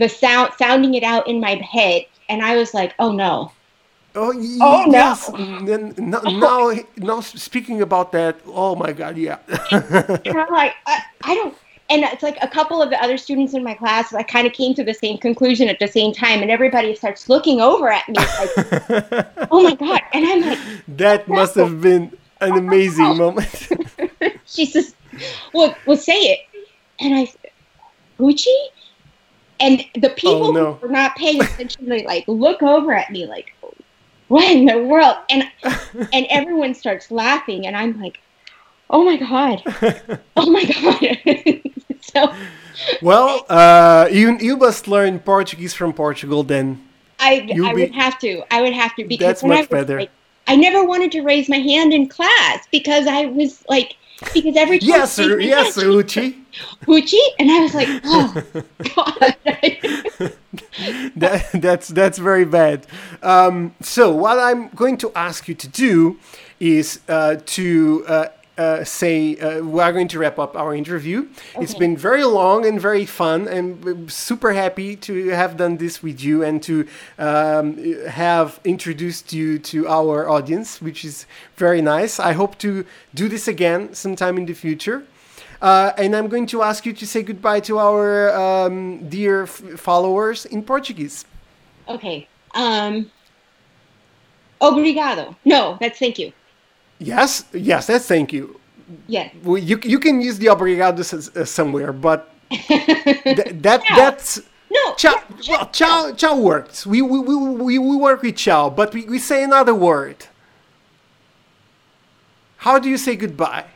the 0.02 0.08
sound 0.08 0.52
sounding 0.62 0.92
it 0.94 1.02
out 1.12 1.24
in 1.26 1.36
my 1.40 1.54
head 1.76 2.00
and 2.30 2.38
i 2.50 2.52
was 2.60 2.70
like 2.74 2.92
oh 3.02 3.10
no 3.24 3.50
Oh, 4.14 4.32
Oh, 4.60 4.82
no. 4.86 4.98
yes. 4.98 5.30
N- 5.30 5.94
n- 5.98 6.10
now, 6.40 6.72
now, 6.96 7.20
speaking 7.20 7.78
about 7.82 8.10
that, 8.18 8.34
oh 8.46 8.74
my 8.74 8.90
God, 9.00 9.14
yeah. 9.16 9.38
and 9.70 10.36
i'm 10.42 10.52
like 10.62 10.74
I, 10.86 10.94
I 11.30 11.32
don't 11.38 11.54
and 11.90 12.02
it's 12.04 12.22
like 12.22 12.36
a 12.42 12.48
couple 12.48 12.82
of 12.82 12.90
the 12.90 13.02
other 13.02 13.16
students 13.16 13.54
in 13.54 13.62
my 13.64 13.74
class 13.74 14.12
i 14.14 14.22
kind 14.22 14.46
of 14.46 14.52
came 14.52 14.74
to 14.74 14.84
the 14.84 14.94
same 14.94 15.18
conclusion 15.18 15.68
at 15.68 15.78
the 15.78 15.88
same 15.88 16.12
time 16.12 16.42
and 16.42 16.50
everybody 16.50 16.94
starts 16.94 17.28
looking 17.28 17.60
over 17.60 17.90
at 17.90 18.08
me 18.08 18.14
like 18.16 19.26
oh 19.50 19.62
my 19.62 19.74
god 19.74 20.00
and 20.12 20.26
i'm 20.26 20.40
like 20.42 20.58
that 20.88 21.28
must 21.28 21.54
have 21.54 21.80
been 21.80 22.16
an 22.40 22.52
amazing 22.52 23.16
moment. 23.16 23.68
she 24.46 24.64
says 24.64 24.94
well 25.52 25.74
well 25.86 25.96
say 25.96 26.14
it 26.14 26.40
and 27.00 27.14
i 27.14 27.24
said, 27.24 27.50
Gucci 28.18 28.46
and 29.60 29.84
the 29.94 30.10
oh, 30.10 30.14
people 30.14 30.46
Oh, 30.46 30.52
no. 30.52 30.74
who 30.74 30.86
were 30.86 30.92
not 30.92 31.16
paying 31.16 31.42
attention, 31.42 31.88
they 31.88 32.04
like 32.04 32.24
look 32.28 32.62
over 32.62 32.92
at 32.92 33.10
me 33.10 33.26
like, 33.26 33.54
"What 34.28 34.44
in 34.44 34.66
the 34.66 34.84
world?" 34.84 35.16
And 35.30 35.50
and 36.12 36.26
everyone 36.30 36.74
starts 36.74 37.10
laughing, 37.10 37.66
and 37.66 37.76
I'm 37.76 38.00
like, 38.00 38.20
"Oh 38.90 39.04
my 39.04 39.16
god, 39.16 39.62
oh 40.36 40.50
my 40.50 40.64
god!" 40.64 41.62
so 42.00 42.32
Well, 43.02 43.44
uh, 43.48 44.08
you 44.10 44.36
you 44.38 44.56
must 44.56 44.88
learn 44.88 45.18
Portuguese 45.20 45.74
from 45.74 45.92
Portugal 45.92 46.42
then. 46.42 46.80
I 47.20 47.32
You'll 47.54 47.66
I 47.66 47.74
be- 47.74 47.82
would 47.82 47.94
have 47.94 48.18
to. 48.20 48.42
I 48.50 48.62
would 48.62 48.72
have 48.72 48.94
to 48.96 49.04
because 49.04 49.26
That's 49.26 49.42
when 49.42 49.52
I 49.52 49.60
was, 49.60 49.68
better. 49.68 49.98
like, 50.00 50.10
I 50.46 50.56
never 50.56 50.84
wanted 50.84 51.10
to 51.12 51.22
raise 51.22 51.48
my 51.48 51.58
hand 51.58 51.92
in 51.92 52.08
class 52.08 52.66
because 52.70 53.06
I 53.06 53.26
was 53.26 53.64
like 53.68 53.96
because 54.34 54.56
every 54.56 54.78
time 54.78 54.88
Yes, 54.88 55.18
Ru- 55.18 55.38
yes, 55.40 55.74
hand, 55.76 55.88
Ruchi. 55.88 56.42
Hoochie, 56.86 57.26
and 57.38 57.50
I 57.50 57.58
was 57.60 57.74
like, 57.74 57.88
oh 58.04 58.42
god. 58.94 59.36
that, 61.16 61.48
that's 61.54 61.88
that's 61.88 62.18
very 62.18 62.44
bad. 62.44 62.86
Um, 63.22 63.74
so 63.80 64.10
what 64.14 64.38
I'm 64.38 64.68
going 64.70 64.96
to 64.98 65.12
ask 65.14 65.48
you 65.48 65.54
to 65.54 65.68
do 65.68 66.18
is 66.60 67.00
uh, 67.08 67.36
to 67.56 68.04
uh, 68.08 68.26
uh, 68.58 68.84
say 68.84 69.36
uh, 69.36 69.62
we 69.62 69.80
are 69.80 69.92
going 69.92 70.08
to 70.08 70.18
wrap 70.18 70.38
up 70.38 70.56
our 70.56 70.74
interview. 70.74 71.28
It's 71.60 71.74
been 71.74 71.96
very 71.96 72.24
long 72.24 72.66
and 72.66 72.80
very 72.80 73.06
fun, 73.06 73.48
and 73.48 74.10
super 74.12 74.52
happy 74.52 74.96
to 74.96 75.28
have 75.28 75.56
done 75.56 75.76
this 75.78 76.02
with 76.02 76.20
you 76.22 76.42
and 76.42 76.62
to 76.64 76.86
um, 77.18 77.76
have 78.08 78.60
introduced 78.64 79.32
you 79.32 79.58
to 79.60 79.86
our 79.88 80.28
audience, 80.28 80.82
which 80.82 81.04
is 81.04 81.26
very 81.56 81.80
nice. 81.80 82.18
I 82.18 82.32
hope 82.32 82.58
to 82.58 82.84
do 83.14 83.28
this 83.28 83.48
again 83.48 83.94
sometime 83.94 84.36
in 84.36 84.46
the 84.46 84.54
future. 84.54 85.04
Uh, 85.62 85.92
and 85.96 86.14
I'm 86.14 86.28
going 86.28 86.46
to 86.48 86.62
ask 86.62 86.86
you 86.86 86.92
to 86.92 87.06
say 87.06 87.22
goodbye 87.22 87.60
to 87.60 87.78
our 87.78 88.30
um, 88.34 89.08
dear 89.08 89.42
f- 89.44 89.62
followers 89.76 90.46
in 90.46 90.62
Portuguese. 90.62 91.24
okay. 91.88 92.28
Um. 92.54 93.10
Obrigado. 94.60 95.36
No, 95.44 95.76
that's 95.80 95.98
thank 95.98 96.18
you. 96.18 96.32
Yes, 96.98 97.44
yes, 97.52 97.86
that's 97.86 98.06
thank 98.06 98.32
you. 98.32 98.58
Yes. 99.06 99.34
Well, 99.42 99.58
you, 99.58 99.78
you 99.84 99.98
can 100.00 100.20
use 100.20 100.38
the 100.38 100.46
obrigado 100.46 101.00
uh, 101.36 101.44
somewhere, 101.44 101.92
but 101.92 102.30
th- 102.50 103.48
that 103.62 103.82
Ciao. 103.84 103.96
that's 103.96 104.40
No. 104.70 104.94
ciao. 104.96 105.14
yeah, 105.42 105.56
Well, 105.56 105.70
ciao, 105.70 106.12
ciao 106.12 106.36
works. 106.36 106.86
We, 106.86 107.02
we, 107.02 107.18
we, 107.18 107.36
we, 107.36 107.78
we 107.78 107.96
work 107.96 108.22
with 108.22 108.36
ciao, 108.36 108.70
but 108.70 108.92
we, 108.94 109.04
we 109.04 109.18
say 109.18 109.44
another 109.44 109.74
word. 109.74 110.26
How 112.58 112.78
do 112.78 112.88
you 112.88 112.96
say 112.96 113.14
goodbye? 113.14 113.66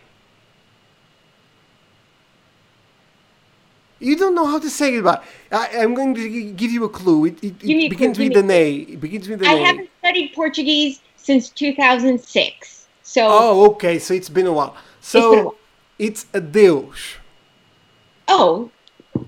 You 4.00 4.16
don't 4.16 4.34
know 4.34 4.46
how 4.46 4.58
to 4.58 4.68
say 4.68 4.92
goodbye. 4.96 5.22
I, 5.52 5.68
I'm 5.78 5.94
going 5.94 6.14
to 6.16 6.50
give 6.52 6.72
you 6.72 6.84
a 6.84 6.88
clue. 6.88 7.26
It, 7.26 7.44
it, 7.44 7.54
it 7.62 7.90
begins 7.90 8.16
clue, 8.18 8.28
with 8.28 8.36
an 8.36 8.50
A. 8.50 8.74
It 8.74 9.00
begins 9.00 9.28
with 9.28 9.42
an 9.42 9.46
I 9.48 9.52
A. 9.52 9.64
haven't 9.64 9.90
studied 10.00 10.32
Portuguese 10.34 11.00
since 11.16 11.50
2006. 11.50 12.81
So 13.12 13.28
Oh, 13.28 13.66
okay. 13.72 13.98
So 13.98 14.14
it's 14.14 14.30
been 14.30 14.46
a 14.46 14.52
while. 14.52 14.74
So 15.00 15.20
while. 15.44 15.54
it's 15.98 16.24
adeus. 16.32 17.16
oh, 18.28 18.70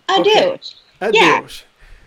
adios. 0.09 0.77
Yeah. 1.13 1.41
Adeus. 1.45 1.65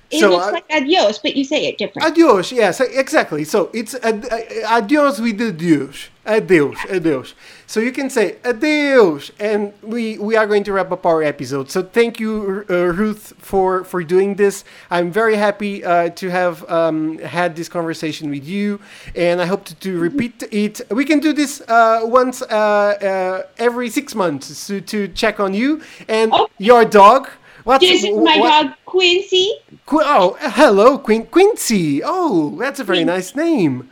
It 0.10 0.22
So, 0.22 0.30
looks 0.32 0.48
uh, 0.48 0.52
like 0.54 0.66
adios, 0.72 1.20
but 1.20 1.36
you 1.36 1.44
say 1.44 1.68
it 1.68 1.78
different. 1.78 2.08
Adios, 2.08 2.52
yes, 2.52 2.80
exactly. 2.80 3.44
So 3.44 3.70
it's 3.74 3.94
ad- 3.96 4.26
uh, 4.32 4.40
adios 4.80 5.20
with 5.22 5.40
adios. 5.42 6.08
Adeus, 6.28 6.78
adeus. 6.90 7.34
So 7.68 7.80
you 7.80 7.94
can 7.94 8.10
say 8.10 8.36
adeus, 8.44 9.32
and 9.40 9.72
we 9.82 10.18
we 10.18 10.36
are 10.36 10.46
going 10.46 10.64
to 10.66 10.74
wrap 10.74 10.92
up 10.92 11.06
our 11.06 11.24
episode. 11.24 11.72
So 11.72 11.82
thank 11.82 12.20
you, 12.20 12.66
uh, 12.70 12.76
Ruth, 12.94 13.34
for 13.38 13.86
for 13.86 14.04
doing 14.04 14.36
this. 14.36 14.66
I'm 14.92 15.10
very 15.10 15.38
happy 15.38 15.86
uh, 15.86 16.10
to 16.10 16.30
have 16.30 16.70
um, 16.70 17.18
had 17.20 17.56
this 17.56 17.70
conversation 17.70 18.30
with 18.30 18.46
you, 18.46 18.80
and 19.16 19.42
I 19.42 19.46
hope 19.46 19.64
to, 19.66 19.76
to 19.76 19.98
repeat 19.98 20.44
it. 20.52 20.82
We 20.92 21.06
can 21.06 21.20
do 21.22 21.32
this 21.32 21.62
uh, 21.70 22.02
once 22.04 22.42
uh, 22.42 22.46
uh, 22.50 23.44
every 23.58 23.90
six 23.90 24.14
months 24.14 24.68
to, 24.68 24.82
to 24.82 25.08
check 25.10 25.40
on 25.40 25.54
you 25.54 25.82
and 26.10 26.34
Okay. 26.34 26.54
your 26.58 26.84
dog. 26.84 27.30
What's, 27.64 27.84
this 27.84 28.04
is 28.04 28.12
my 28.16 28.38
what- 28.38 28.50
dog 28.66 28.74
Quincy. 28.86 29.52
Qu- 29.86 30.02
oh, 30.04 30.36
hello, 30.40 30.98
Quin- 30.98 31.28
Quincy. 31.28 32.02
Oh, 32.04 32.56
that's 32.60 32.80
a 32.82 32.84
very 32.84 33.00
Quin- 33.00 33.08
nice 33.08 33.34
name. 33.36 33.90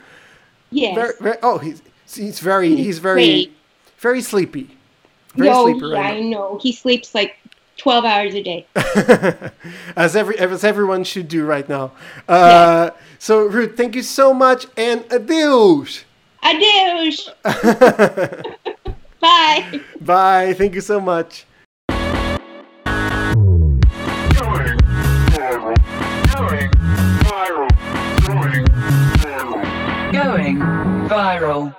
Yes. 0.72 0.96
Very, 0.96 1.14
very, 1.22 1.38
oh, 1.44 1.58
he's 1.60 1.82
he's 2.08 2.40
very 2.40 2.76
he's 2.76 3.00
very 3.00 3.26
great. 3.26 3.54
very 3.98 4.22
sleepy. 4.22 4.70
Very 5.36 5.50
no, 5.50 5.64
sleepy 5.66 5.88
yeah, 5.88 6.00
I 6.00 6.20
know. 6.22 6.60
He 6.62 6.72
sleeps 6.72 7.14
like 7.14 7.36
12 7.78 8.06
hours 8.06 8.34
a 8.36 8.42
day. 8.44 8.66
as 9.96 10.16
every 10.16 10.38
as 10.40 10.64
everyone 10.64 11.04
should 11.04 11.28
do 11.28 11.46
right 11.46 11.68
now. 11.68 11.92
Uh, 12.28 12.92
So, 13.20 13.46
Ruth, 13.48 13.76
thank 13.76 13.96
you 13.96 14.04
so 14.04 14.34
much, 14.34 14.68
and 14.78 15.04
adios. 15.12 16.04
Adios. 16.44 17.30
Bye. 19.20 19.82
Bye. 20.00 20.54
Thank 20.54 20.76
you 20.76 20.82
so 20.82 21.00
much. 21.00 21.46
Going 21.90 22.38
viral. 25.34 25.76
Going 26.36 26.70
viral. 27.26 27.70
Going 28.28 28.66
viral. 29.24 30.12
Going 30.12 30.58
viral. 31.10 31.76